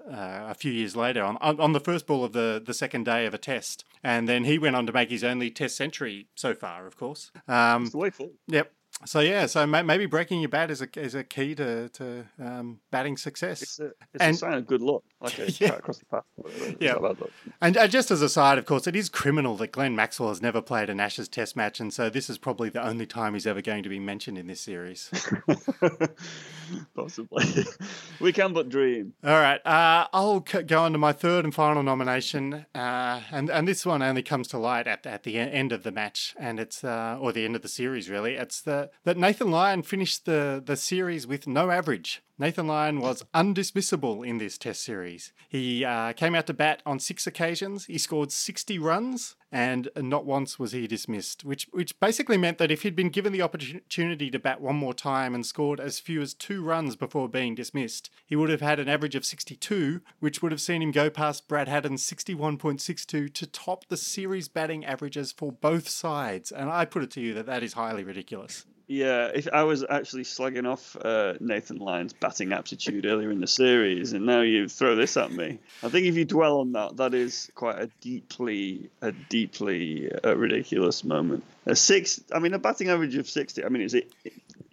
a 0.48 0.54
few 0.54 0.72
years 0.72 0.96
later 0.96 1.22
on, 1.22 1.36
on, 1.40 1.60
on 1.60 1.72
the 1.72 1.80
first 1.80 2.06
ball 2.06 2.24
of 2.24 2.32
the, 2.32 2.60
the 2.64 2.74
second 2.74 3.04
day 3.04 3.26
of 3.26 3.34
a 3.34 3.38
test. 3.38 3.84
And 4.02 4.28
then 4.28 4.44
he 4.44 4.58
went 4.58 4.76
on 4.76 4.86
to 4.86 4.92
make 4.92 5.10
his 5.10 5.22
only 5.22 5.50
test 5.50 5.76
century 5.76 6.26
so 6.34 6.54
far, 6.54 6.86
of 6.86 6.96
course. 6.96 7.30
Um, 7.46 7.82
It's 7.82 7.92
the 7.92 7.98
way 7.98 8.10
forward. 8.10 8.36
Yep. 8.48 8.72
So 9.06 9.20
yeah, 9.20 9.46
so 9.46 9.66
maybe 9.66 10.04
breaking 10.04 10.40
your 10.40 10.50
bat 10.50 10.70
is 10.70 10.82
a 10.82 10.88
is 11.00 11.14
a 11.14 11.24
key 11.24 11.54
to 11.54 11.88
to 11.88 12.26
um, 12.38 12.80
batting 12.90 13.16
success. 13.16 13.62
It's 13.62 13.80
a, 13.80 13.86
it's 14.12 14.20
And- 14.22 14.34
a 14.34 14.38
sign 14.38 14.52
of 14.54 14.66
good 14.66 14.82
luck, 14.82 15.02
like 15.22 15.38
a 15.38 15.50
Yeah. 15.52 15.76
across 15.76 15.98
the 15.98 16.04
path. 16.04 16.24
It's 16.44 16.76
Yeah. 16.80 16.92
not 16.92 17.02
bad 17.02 17.20
luck. 17.22 17.30
And 17.62 17.76
uh, 17.78 17.88
just 17.88 18.10
as 18.10 18.20
a 18.20 18.28
side, 18.28 18.58
of 18.58 18.66
course, 18.66 18.86
it 18.86 18.94
is 18.94 19.08
criminal 19.08 19.56
that 19.56 19.72
Glenn 19.72 19.96
Maxwell 19.96 20.28
has 20.28 20.42
never 20.42 20.60
played 20.60 20.90
an 20.90 21.00
Ashes 21.00 21.28
Test 21.28 21.56
match, 21.56 21.80
and 21.80 21.94
so 21.94 22.10
this 22.10 22.28
is 22.28 22.36
probably 22.36 22.68
the 22.68 22.86
only 22.86 23.06
time 23.06 23.32
he's 23.32 23.46
ever 23.46 23.62
going 23.62 23.82
to 23.84 23.88
be 23.88 23.98
mentioned 23.98 24.36
in 24.36 24.46
this 24.48 24.60
series. 24.60 25.10
Possibly. 26.94 27.44
we 28.20 28.32
can 28.32 28.52
but 28.52 28.68
dream. 28.68 29.14
All 29.24 29.30
right, 29.40 29.64
uh, 29.66 30.06
I'll 30.12 30.44
c- 30.46 30.62
go 30.62 30.82
on 30.82 30.92
to 30.92 30.98
my 30.98 31.12
third 31.12 31.44
and 31.44 31.54
final 31.54 31.82
nomination, 31.82 32.66
uh, 32.74 33.20
and 33.32 33.50
and 33.50 33.66
this 33.66 33.84
one 33.86 34.02
only 34.02 34.22
comes 34.22 34.46
to 34.48 34.58
light 34.58 34.86
at, 34.86 35.06
at 35.06 35.22
the 35.24 35.38
end 35.38 35.72
of 35.72 35.82
the 35.82 35.90
match, 35.90 36.34
and 36.38 36.60
it's 36.60 36.84
uh, 36.84 37.16
or 37.20 37.32
the 37.32 37.44
end 37.44 37.56
of 37.56 37.62
the 37.62 37.68
series 37.68 38.08
really. 38.10 38.34
It's 38.34 38.60
the 38.60 38.89
that 39.04 39.16
Nathan 39.16 39.50
Lyon 39.50 39.82
finished 39.82 40.24
the 40.26 40.62
the 40.64 40.76
series 40.76 41.26
with 41.26 41.46
no 41.46 41.70
average. 41.70 42.22
Nathan 42.40 42.66
Lyon 42.66 43.00
was 43.00 43.22
undismissible 43.34 44.26
in 44.26 44.38
this 44.38 44.56
Test 44.56 44.82
series. 44.82 45.34
He 45.46 45.84
uh, 45.84 46.14
came 46.14 46.34
out 46.34 46.46
to 46.46 46.54
bat 46.54 46.82
on 46.86 46.98
six 46.98 47.26
occasions. 47.26 47.84
He 47.84 47.98
scored 47.98 48.32
60 48.32 48.78
runs, 48.78 49.36
and 49.52 49.90
not 49.94 50.24
once 50.24 50.58
was 50.58 50.72
he 50.72 50.86
dismissed, 50.86 51.44
which 51.44 51.68
which 51.70 52.00
basically 52.00 52.38
meant 52.38 52.56
that 52.56 52.70
if 52.70 52.80
he'd 52.80 52.96
been 52.96 53.10
given 53.10 53.34
the 53.34 53.42
opportunity 53.42 54.30
to 54.30 54.38
bat 54.38 54.62
one 54.62 54.76
more 54.76 54.94
time 54.94 55.34
and 55.34 55.44
scored 55.44 55.80
as 55.80 56.00
few 56.00 56.22
as 56.22 56.32
two 56.32 56.64
runs 56.64 56.96
before 56.96 57.28
being 57.28 57.54
dismissed, 57.54 58.08
he 58.24 58.36
would 58.36 58.48
have 58.48 58.62
had 58.62 58.80
an 58.80 58.88
average 58.88 59.14
of 59.14 59.26
62, 59.26 60.00
which 60.20 60.40
would 60.40 60.50
have 60.50 60.62
seen 60.62 60.80
him 60.80 60.92
go 60.92 61.10
past 61.10 61.46
Brad 61.46 61.68
Haddin's 61.68 62.08
61.62 62.08 63.34
to 63.34 63.46
top 63.46 63.86
the 63.88 63.98
series 63.98 64.48
batting 64.48 64.82
averages 64.86 65.30
for 65.30 65.52
both 65.52 65.90
sides. 65.90 66.50
And 66.50 66.70
I 66.70 66.86
put 66.86 67.02
it 67.02 67.10
to 67.10 67.20
you 67.20 67.34
that 67.34 67.44
that 67.44 67.62
is 67.62 67.74
highly 67.74 68.02
ridiculous. 68.02 68.64
Yeah, 68.90 69.30
if 69.32 69.46
I 69.52 69.62
was 69.62 69.84
actually 69.88 70.24
slagging 70.24 70.68
off 70.68 70.96
uh, 71.00 71.34
Nathan 71.38 71.76
Lyon's 71.76 72.12
batting 72.12 72.52
aptitude 72.52 73.06
earlier 73.06 73.30
in 73.30 73.38
the 73.38 73.46
series, 73.46 74.14
and 74.14 74.26
now 74.26 74.40
you 74.40 74.68
throw 74.68 74.96
this 74.96 75.16
at 75.16 75.30
me, 75.30 75.60
I 75.84 75.90
think 75.90 76.06
if 76.06 76.16
you 76.16 76.24
dwell 76.24 76.58
on 76.58 76.72
that, 76.72 76.96
that 76.96 77.14
is 77.14 77.52
quite 77.54 77.78
a 77.78 77.88
deeply, 78.00 78.90
a 79.00 79.12
deeply 79.12 80.10
uh, 80.12 80.36
ridiculous 80.36 81.04
moment. 81.04 81.44
A 81.66 81.76
six, 81.76 82.20
I 82.34 82.40
mean, 82.40 82.52
a 82.52 82.58
batting 82.58 82.88
average 82.88 83.14
of 83.14 83.30
sixty. 83.30 83.64
I 83.64 83.68
mean, 83.68 83.82
is 83.82 83.94
it? 83.94 84.10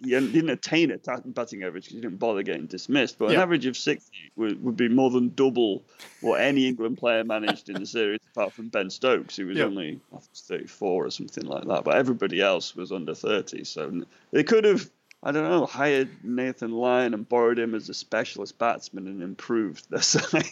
You 0.00 0.20
didn't 0.20 0.50
attain 0.50 0.90
a 0.92 0.98
batting 0.98 1.64
average 1.64 1.84
because 1.84 1.94
you 1.96 2.00
didn't 2.02 2.18
bother 2.18 2.42
getting 2.42 2.66
dismissed, 2.66 3.18
but 3.18 3.30
an 3.30 3.36
average 3.40 3.66
of 3.66 3.76
sixty 3.76 4.30
would, 4.36 4.62
would 4.62 4.76
be 4.76 4.88
more 4.88 5.10
than 5.10 5.30
double 5.34 5.82
what 6.20 6.40
any 6.40 6.68
England 6.68 6.98
player 6.98 7.24
managed 7.24 7.68
in 7.68 7.78
the 7.80 7.86
series, 7.86 8.20
apart 8.32 8.54
from 8.54 8.68
Ben 8.68 8.90
Stokes, 8.90 9.36
who 9.36 9.46
was 9.46 9.58
Yeah. 9.58 9.64
only 9.64 10.00
think, 10.10 10.22
34 10.34 11.06
or 11.06 11.10
something 11.10 11.44
like 11.46 11.64
that. 11.66 11.84
But 11.84 11.96
everybody 11.96 12.40
else 12.40 12.76
was 12.76 12.92
under 12.92 13.14
30, 13.14 13.64
so 13.64 14.02
they 14.30 14.44
could 14.44 14.64
have, 14.64 14.88
I 15.22 15.32
don't 15.32 15.48
know, 15.48 15.66
hired 15.66 16.08
Nathan 16.24 16.70
Lyon 16.72 17.14
and 17.14 17.28
borrowed 17.28 17.58
him 17.58 17.74
as 17.74 17.88
a 17.88 17.94
specialist 17.94 18.58
batsman 18.58 19.06
and 19.08 19.22
improved 19.22 19.90
their 19.90 20.02
side. 20.02 20.42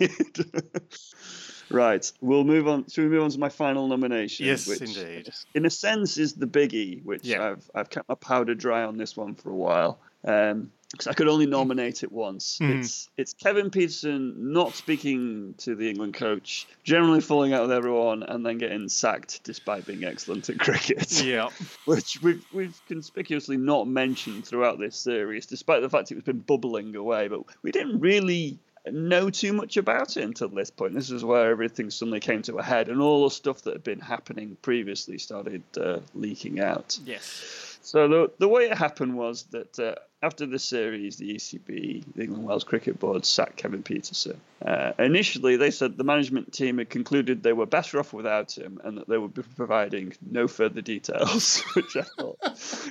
Right, 1.71 2.11
we'll 2.21 2.45
move 2.45 2.69
on. 2.69 2.89
Should 2.89 3.05
we 3.05 3.11
move 3.11 3.25
on 3.25 3.31
to 3.31 3.39
my 3.39 3.49
final 3.49 3.89
nomination? 3.89 4.47
Yes, 4.47 4.67
which, 4.69 4.81
indeed. 4.83 5.31
In 5.55 5.67
a 5.67 5.71
sense, 5.71 6.17
is 6.19 6.35
the 6.35 6.47
biggie, 6.47 7.05
which 7.05 7.25
Yeah. 7.25 7.51
I've 7.51 7.71
I've 7.75 7.91
kept 7.91 8.09
my 8.09 8.15
powder 8.15 8.55
dry 8.55 8.85
on 8.85 8.97
this 8.99 9.17
one 9.17 9.35
for 9.35 9.51
a 9.51 9.55
while. 9.57 9.99
Um, 10.25 10.73
because 10.93 11.09
I 11.09 11.15
could 11.15 11.27
only 11.27 11.47
nominate 11.47 12.05
it 12.05 12.13
once. 12.13 12.59
Mhm. 12.61 12.79
It's 12.81 13.09
it's 13.17 13.33
Kevin 13.35 13.71
Pietersen 13.71 14.35
not 14.53 14.75
speaking 14.77 15.55
to 15.59 15.75
the 15.75 15.91
England 15.91 16.15
coach, 16.15 16.67
generally 16.85 17.21
falling 17.21 17.53
out 17.53 17.63
with 17.63 17.73
everyone, 17.73 18.23
and 18.23 18.47
then 18.47 18.59
getting 18.59 18.89
sacked 18.89 19.43
despite 19.43 19.85
being 19.85 20.05
excellent 20.05 20.49
at 20.49 20.59
cricket 20.61 21.21
Yeah. 21.25 21.49
which 21.87 22.23
we've 22.23 22.45
we've 22.53 22.81
conspicuously 22.87 23.57
not 23.57 23.89
mentioned 23.89 24.47
throughout 24.47 24.79
this 24.79 24.97
series, 24.97 25.47
despite 25.47 25.83
the 25.83 25.91
fact 25.91 26.13
it 26.13 26.15
was 26.15 26.25
been 26.25 26.39
bubbling 26.39 26.95
away. 26.95 27.27
But 27.27 27.43
we 27.63 27.73
didn't 27.73 27.99
really 27.99 28.59
know 28.91 29.31
too 29.31 29.53
much 29.53 29.77
about 29.77 30.17
it 30.17 30.25
until 30.25 30.49
this 30.49 30.71
point. 30.71 30.95
This 30.95 31.11
is 31.11 31.25
where 31.25 31.51
everything 31.51 31.91
suddenly 31.91 32.21
came 32.21 32.43
to 32.43 32.57
a 32.57 32.63
head, 32.63 32.89
and 32.89 33.01
all 33.01 33.25
the 33.25 33.31
stuff 33.31 33.63
that 33.63 33.75
had 33.75 33.85
been 33.85 34.01
happening 34.01 34.57
previously 34.63 35.19
started 35.19 35.63
uh, 35.81 35.99
leaking 36.15 36.61
out. 36.61 36.99
Yes. 37.05 37.76
So 37.87 38.09
the 38.09 38.33
the 38.39 38.49
way 38.49 38.65
it 38.65 38.77
happened 38.77 39.17
was 39.17 39.45
that 39.53 39.79
uh, 39.79 39.95
after 40.21 40.45
the 40.45 40.59
series, 40.59 41.19
the 41.19 41.37
ECB, 41.37 42.05
the 42.17 42.23
England 42.25 42.45
Wales 42.45 42.65
Cricket 42.65 42.99
Board, 42.99 43.25
sacked 43.25 43.59
Kevin 43.59 43.85
Pietersen. 43.85 44.39
Uh, 44.61 44.91
initially, 44.99 45.57
they 45.57 45.71
said 45.71 45.97
the 45.97 46.03
management 46.03 46.53
team 46.53 46.79
had 46.79 46.91
concluded 46.91 47.45
they 47.45 47.53
were 47.53 47.65
better 47.65 48.01
off 48.01 48.13
without 48.13 48.59
him, 48.59 48.81
and 48.83 48.99
that 48.99 49.09
they 49.09 49.17
would 49.17 49.35
be 49.35 49.43
providing 49.43 50.15
no 50.29 50.49
further 50.49 50.81
details, 50.81 51.61
which 51.75 51.97
I 51.97 52.03
thought, 52.03 52.39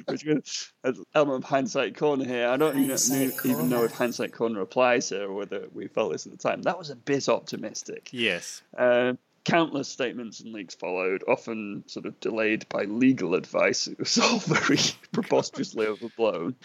which 0.08 0.24
was 0.24 0.72
an 0.86 1.04
element 1.14 1.44
of 1.44 1.50
hindsight 1.50 1.98
corner 1.98 2.24
here. 2.24 2.48
I 2.48 2.56
don't 2.56 2.78
even, 2.78 2.92
Hindsight 2.92 3.46
even 3.46 3.68
know 3.68 3.84
if 3.84 3.92
hindsight 3.92 4.32
corner 4.32 4.62
applies 4.62 5.10
here, 5.10 5.24
or 5.24 5.34
whether 5.34 5.68
we 5.74 5.90
felt 5.90 6.14
this 6.14 6.26
at 6.26 6.32
the 6.32 6.38
time. 6.38 6.62
That 6.62 6.78
was 6.78 6.90
a 6.90 6.96
bit 6.96 7.28
optimistic. 7.28 8.12
Yes. 8.14 8.62
Uh, 8.78 9.16
countless 9.46 9.88
statements 9.88 10.42
and 10.42 10.52
leaks 10.52 10.76
followed, 10.76 11.24
often 11.28 11.84
sort 11.88 12.06
of 12.06 12.20
delayed 12.20 12.68
by 12.68 12.84
legal 12.84 13.36
advice. 13.36 13.88
It 13.88 14.00
was 14.00 14.18
all 14.18 14.40
very 14.40 14.80
preposterously 15.12 15.88
overblown. 15.88 16.56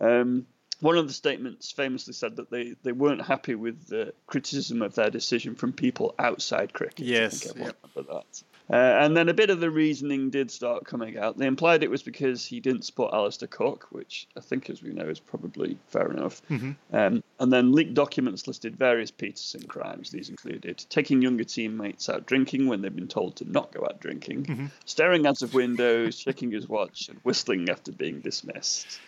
Um, 0.00 0.46
one 0.80 0.96
of 0.96 1.08
the 1.08 1.12
statements 1.12 1.72
famously 1.72 2.12
said 2.12 2.36
that 2.36 2.50
they, 2.50 2.76
they 2.84 2.92
weren't 2.92 3.22
happy 3.22 3.56
with 3.56 3.88
the 3.88 4.14
criticism 4.26 4.82
of 4.82 4.94
their 4.94 5.10
decision 5.10 5.56
from 5.56 5.72
people 5.72 6.14
outside 6.18 6.72
cricket. 6.72 7.00
I 7.00 7.08
Yes, 7.08 7.48
everyone 7.48 7.72
remember 7.82 8.14
that. 8.14 8.42
Uh, 8.70 8.76
and 9.00 9.16
then 9.16 9.28
a 9.28 9.34
bit 9.34 9.48
of 9.50 9.60
the 9.60 9.70
reasoning 9.70 10.28
did 10.30 10.50
start 10.50 10.84
coming 10.84 11.16
out. 11.16 11.38
They 11.38 11.46
implied 11.46 11.82
it 11.82 11.90
was 11.90 12.02
because 12.02 12.44
he 12.44 12.60
didn't 12.60 12.84
support 12.84 13.14
Alastair 13.14 13.48
Cook, 13.48 13.88
which 13.90 14.26
I 14.36 14.40
think, 14.40 14.68
as 14.68 14.82
we 14.82 14.90
know, 14.90 15.08
is 15.08 15.20
probably 15.20 15.78
fair 15.86 16.10
enough. 16.10 16.42
Mm-hmm. 16.50 16.72
Um, 16.94 17.22
and 17.40 17.52
then 17.52 17.72
leaked 17.72 17.94
documents 17.94 18.46
listed 18.46 18.76
various 18.76 19.10
Pietersen 19.10 19.66
crimes. 19.66 20.10
These 20.10 20.28
included 20.28 20.84
taking 20.90 21.22
younger 21.22 21.44
teammates 21.44 22.10
out 22.10 22.26
drinking 22.26 22.66
when 22.66 22.82
they've 22.82 22.94
been 22.94 23.08
told 23.08 23.36
to 23.36 23.50
not 23.50 23.72
go 23.72 23.84
out 23.84 24.00
drinking, 24.00 24.44
mm-hmm. 24.44 24.66
staring 24.84 25.26
out 25.26 25.40
of 25.40 25.54
windows, 25.54 26.18
checking 26.24 26.50
his 26.50 26.68
watch, 26.68 27.08
and 27.08 27.18
whistling 27.22 27.70
after 27.70 27.90
being 27.90 28.20
dismissed. 28.20 29.00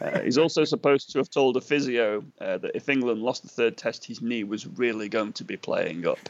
Uh, 0.00 0.20
he's 0.20 0.36
also 0.36 0.64
supposed 0.64 1.12
to 1.12 1.18
have 1.18 1.30
told 1.30 1.56
a 1.56 1.60
physio 1.60 2.22
uh, 2.40 2.58
that 2.58 2.72
if 2.74 2.88
England 2.90 3.22
lost 3.22 3.42
the 3.42 3.48
third 3.48 3.78
test, 3.78 4.04
his 4.04 4.20
knee 4.20 4.44
was 4.44 4.66
really 4.66 5.08
going 5.08 5.32
to 5.32 5.44
be 5.44 5.56
playing 5.56 6.06
up. 6.06 6.18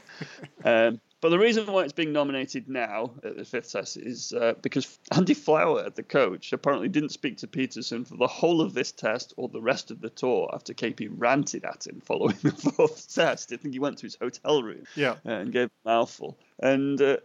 Um, 0.65 1.01
but 1.21 1.31
the 1.31 1.39
reason 1.39 1.67
why 1.67 1.83
it's 1.83 1.93
being 1.93 2.13
nominated 2.13 2.69
now 2.69 3.15
at 3.25 3.37
the 3.37 3.45
fifth 3.45 3.73
test 3.73 3.97
is 3.97 4.33
uh, 4.33 4.55
because 4.61 4.99
Andy 5.13 5.35
Flower, 5.35 5.89
the 5.91 6.03
coach, 6.03 6.53
apparently 6.53 6.89
didn't 6.89 7.11
speak 7.11 7.39
to 7.39 7.47
Pietersen 7.47 8.07
for 8.07 8.17
the 8.17 8.27
whole 8.27 8.61
of 8.61 8.75
this 8.75 8.93
test 8.93 9.33
or 9.37 9.49
the 9.49 9.61
rest 9.61 9.91
of 9.91 10.01
the 10.01 10.11
tour 10.11 10.51
after 10.53 10.75
KP 10.75 11.09
ranted 11.11 11.65
at 11.65 11.87
him 11.87 12.01
following 12.01 12.37
the 12.43 12.51
fourth 12.51 13.13
test. 13.13 13.53
I 13.53 13.57
think 13.57 13.75
he 13.75 13.81
went 13.81 13.99
to 13.99 14.07
his 14.07 14.17
hotel 14.21 14.63
room 14.63 14.85
yeah. 14.95 15.17
and 15.25 15.53
gave 15.53 15.69
a 15.69 15.89
mouthful. 15.89 16.39
And 16.59 17.01
uh, 17.01 17.19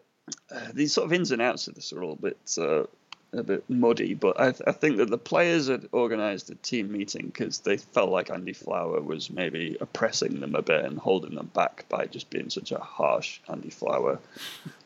uh, 0.50 0.68
these 0.74 0.94
sort 0.94 1.06
of 1.06 1.14
ins 1.14 1.32
and 1.32 1.42
outs 1.42 1.68
of 1.68 1.76
this 1.76 1.92
are 1.94 2.04
all 2.04 2.14
a 2.14 2.16
bit 2.16 2.58
uh, 2.58 2.84
a 3.34 3.44
bit 3.44 3.70
muddy, 3.70 4.14
but 4.14 4.40
I, 4.40 4.52
th- 4.52 4.64
I 4.68 4.72
think 4.74 4.98
that 4.98 5.10
the 5.10 5.18
players 5.18 5.68
had 5.68 5.88
organised 5.94 6.50
a 6.50 6.56
team 6.56 6.92
meeting 6.92 7.28
because 7.28 7.60
they 7.60 7.78
felt 7.78 8.10
like 8.10 8.30
Andy 8.30 8.54
Flower 8.54 9.00
was 9.00 9.30
maybe 9.30 9.78
oppressing 9.80 10.40
them 10.42 10.56
a 10.56 10.62
bit 10.62 10.84
and 10.84 11.00
holding 11.00 11.36
them 11.36 11.50
back 11.54 11.86
by 11.88 12.08
just 12.08 12.30
being 12.30 12.50
such 12.50 12.72
a 12.72 12.80
harsh 12.80 13.40
Andy 13.48 13.70
Flower 13.70 14.20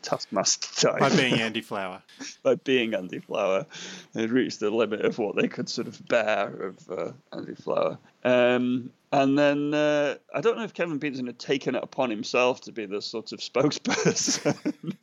taskmaster 0.03 0.89
type. 0.89 0.99
By 0.99 1.15
being 1.15 1.41
Andy 1.41 1.61
Flower. 1.61 2.03
by 2.43 2.55
being 2.55 2.93
Andy 2.93 3.19
Flower. 3.19 3.65
They'd 4.13 4.29
reached 4.29 4.59
the 4.59 4.69
limit 4.69 5.01
of 5.01 5.17
what 5.17 5.35
they 5.35 5.47
could 5.47 5.67
sort 5.67 5.87
of 5.87 6.07
bear 6.07 6.47
of 6.47 6.89
uh, 6.89 7.11
Andy 7.33 7.55
Flower. 7.55 7.97
Um, 8.25 8.91
and 9.11 9.37
then 9.37 9.73
uh, 9.73 10.15
I 10.33 10.41
don't 10.41 10.57
know 10.57 10.63
if 10.63 10.73
Kevin 10.73 10.99
Pietersen 10.99 11.27
had 11.27 11.37
taken 11.39 11.75
it 11.75 11.83
upon 11.83 12.09
himself 12.09 12.61
to 12.61 12.71
be 12.71 12.85
the 12.85 13.01
sort 13.01 13.31
of 13.31 13.39
spokesperson, 13.51 14.95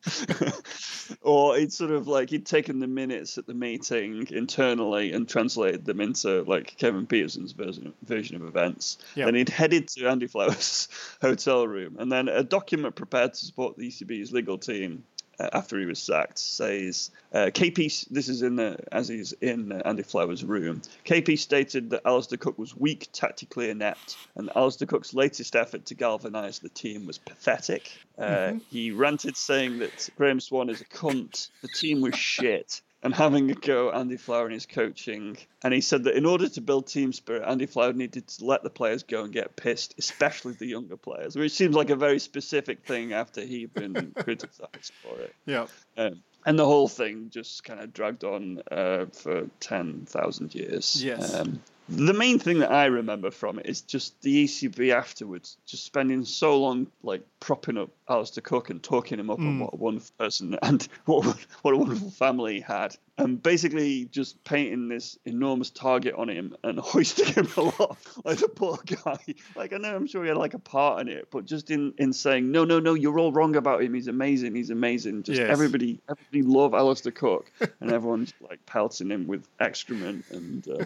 or 1.23 1.57
he'd 1.57 1.73
sort 1.73 1.93
of 1.93 2.09
like 2.09 2.29
he'd 2.29 2.45
taken 2.45 2.81
the 2.81 2.89
minutes 2.89 3.39
at 3.39 3.47
the 3.47 3.55
meeting 3.55 4.27
internally 4.31 5.13
and 5.13 5.29
translated 5.29 5.85
them 5.85 6.01
into 6.01 6.43
like 6.43 6.77
Kevin 6.77 7.07
Pietersen's 7.07 7.53
version 7.53 7.95
version 8.03 8.37
of 8.37 8.43
events. 8.43 8.99
Yep. 9.15 9.27
Then 9.27 9.35
he'd 9.37 9.49
headed 9.49 9.89
to 9.89 10.09
Andy 10.09 10.27
Flower's 10.27 10.89
hotel 11.23 11.67
room, 11.67 11.97
and 11.99 12.11
then 12.11 12.29
a 12.29 12.43
document 12.43 12.97
prepared 12.97 13.35
to 13.35 13.47
support 13.47 13.79
the 13.79 13.89
ECB's 13.89 14.33
legal 14.33 14.59
team 14.59 15.05
after 15.53 15.79
he 15.79 15.87
was 15.87 15.99
sacked 15.99 16.39
says 16.39 17.11
uh, 17.33 17.51
KP. 17.53 18.09
This 18.11 18.29
is 18.29 18.43
in 18.43 18.57
the 18.57 18.79
as 18.91 19.09
he's 19.09 19.33
in 19.33 19.73
uh, 19.73 19.83
Andy 19.85 20.03
Flower's 20.03 20.45
room. 20.45 20.83
KP 21.05 21.39
stated 21.39 21.91
that 21.91 22.03
Alastair 22.05 22.39
Cook 22.39 22.59
was 22.59 22.77
weak, 22.77 23.09
tactically 23.13 23.71
inept, 23.71 24.17
and 24.35 24.51
Alastair 24.55 24.87
Cook's 24.87 25.15
latest 25.15 25.57
effort 25.57 25.87
to 25.87 25.95
galvanise 25.95 26.59
the 26.59 26.69
team 26.69 27.07
was 27.07 27.19
pathetic. 27.19 27.91
Uh, 28.19 28.23
mm-hmm. 28.23 28.59
He 28.71 28.91
ranted 28.91 29.37
saying 29.37 29.79
that 29.79 30.09
Graeme 30.17 30.41
Swann 30.41 30.71
is 30.71 30.81
a 30.81 30.85
cunt. 30.85 31.49
The 31.63 31.69
team 31.69 32.01
was 32.01 32.15
shit 32.15 32.83
and 33.03 33.15
having 33.15 33.51
a 33.51 33.55
go 33.55 33.91
at 33.91 33.97
Andy 33.97 34.17
Flower 34.17 34.45
and 34.45 34.55
his 34.55 34.67
coaching. 34.67 35.37
And 35.63 35.75
he 35.75 35.81
said 35.81 36.05
that 36.05 36.17
in 36.17 36.25
order 36.25 36.49
to 36.49 36.61
build 36.61 36.87
team 36.87 37.13
spirit, 37.13 37.43
Andy 37.47 37.67
Flower 37.67 37.93
needed 37.93 38.29
to 38.29 38.45
let 38.45 38.63
the 38.63 38.71
players 38.71 39.03
go 39.03 39.25
and 39.25 39.33
get 39.33 39.57
pissed, 39.57 39.95
especially 39.99 40.53
the 40.53 40.67
younger 40.67 40.97
players, 40.97 41.35
which 41.35 41.53
seems 41.53 41.75
like 41.75 41.91
a 41.91 41.97
very 41.97 42.21
specific 42.21 42.87
thing 42.87 43.13
after 43.13 43.41
he'd 43.41 43.75
been 43.75 44.13
criticised 44.17 44.93
for 45.03 45.19
it. 45.21 45.35
Yeah. 45.47 45.67
Um, 45.97 46.23
and 46.45 46.59
the 46.59 46.65
whole 46.65 46.89
thing 46.89 47.31
just 47.31 47.65
kind 47.65 47.81
of 47.81 47.93
dragged 47.93 48.25
on 48.25 48.63
uh, 48.71 49.07
for 49.13 49.49
10,000 49.61 50.55
years. 50.55 51.03
Yes. 51.05 51.35
Um, 51.35 51.61
the 51.89 52.15
main 52.15 52.39
thing 52.39 52.61
that 52.61 52.71
I 52.71 52.87
remember 52.87 53.31
from 53.31 53.59
it 53.59 53.67
is 53.67 53.83
just 53.83 54.21
the 54.23 54.45
ECB 54.45 54.95
afterwards, 54.95 55.57
just 55.67 55.85
spending 55.85 56.25
so 56.25 56.59
long 56.59 56.87
like 57.03 57.23
propping 57.41 57.79
up 57.79 57.91
Alastair 58.09 58.43
Cook 58.43 58.71
and 58.71 58.83
talking 58.83 59.19
him 59.19 59.31
up 59.31 59.39
mm. 59.39 59.49
on 59.49 59.59
what 59.61 59.75
a 59.75 59.77
wonderful 59.77 60.15
person 60.19 60.59
and 60.63 60.87
what 61.05 61.25
what 61.63 61.75
a 61.75 61.77
wonderful 61.77 62.11
family 62.11 62.55
he 62.55 62.61
had, 62.61 62.97
and 63.19 63.43
basically 63.43 64.07
just 64.07 64.43
painting 64.43 64.89
this 64.89 65.19
enormous 65.27 65.71
target 65.71 66.15
on 66.15 66.29
him 66.29 66.57
and 66.65 66.79
hoisting 66.81 67.27
him 67.27 67.47
aloft 67.57 68.25
like 68.25 68.39
the 68.39 68.49
poor 68.49 68.79
guy. 68.87 69.19
Like 69.55 69.73
I 69.73 69.77
know 69.77 69.95
I'm 69.95 70.07
sure 70.07 70.23
he 70.23 70.29
had 70.29 70.39
like 70.39 70.55
a 70.55 70.59
part 70.59 71.03
in 71.03 71.09
it, 71.09 71.29
but 71.31 71.45
just 71.45 71.71
in 71.71 71.93
in 71.99 72.13
saying 72.13 72.51
no, 72.51 72.65
no, 72.65 72.81
no, 72.81 72.95
you're 72.95 73.19
all 73.19 73.33
wrong 73.33 73.57
about 73.57 73.83
him. 73.83 73.95
He's 73.95 74.09
amazing. 74.09 74.55
He's 74.55 74.71
amazing. 74.71 75.25
Just 75.25 75.41
yes. 75.41 75.51
everybody, 75.51 76.01
everybody 76.09 76.43
love 76.43 76.75
Alastair 76.75 77.13
Cook, 77.13 77.53
and 77.81 77.93
everyone's 77.93 78.33
like 78.41 78.65
pelting 78.67 79.11
him 79.11 79.27
with 79.27 79.47
excrement, 79.61 80.25
and 80.31 80.67
uh, 80.69 80.85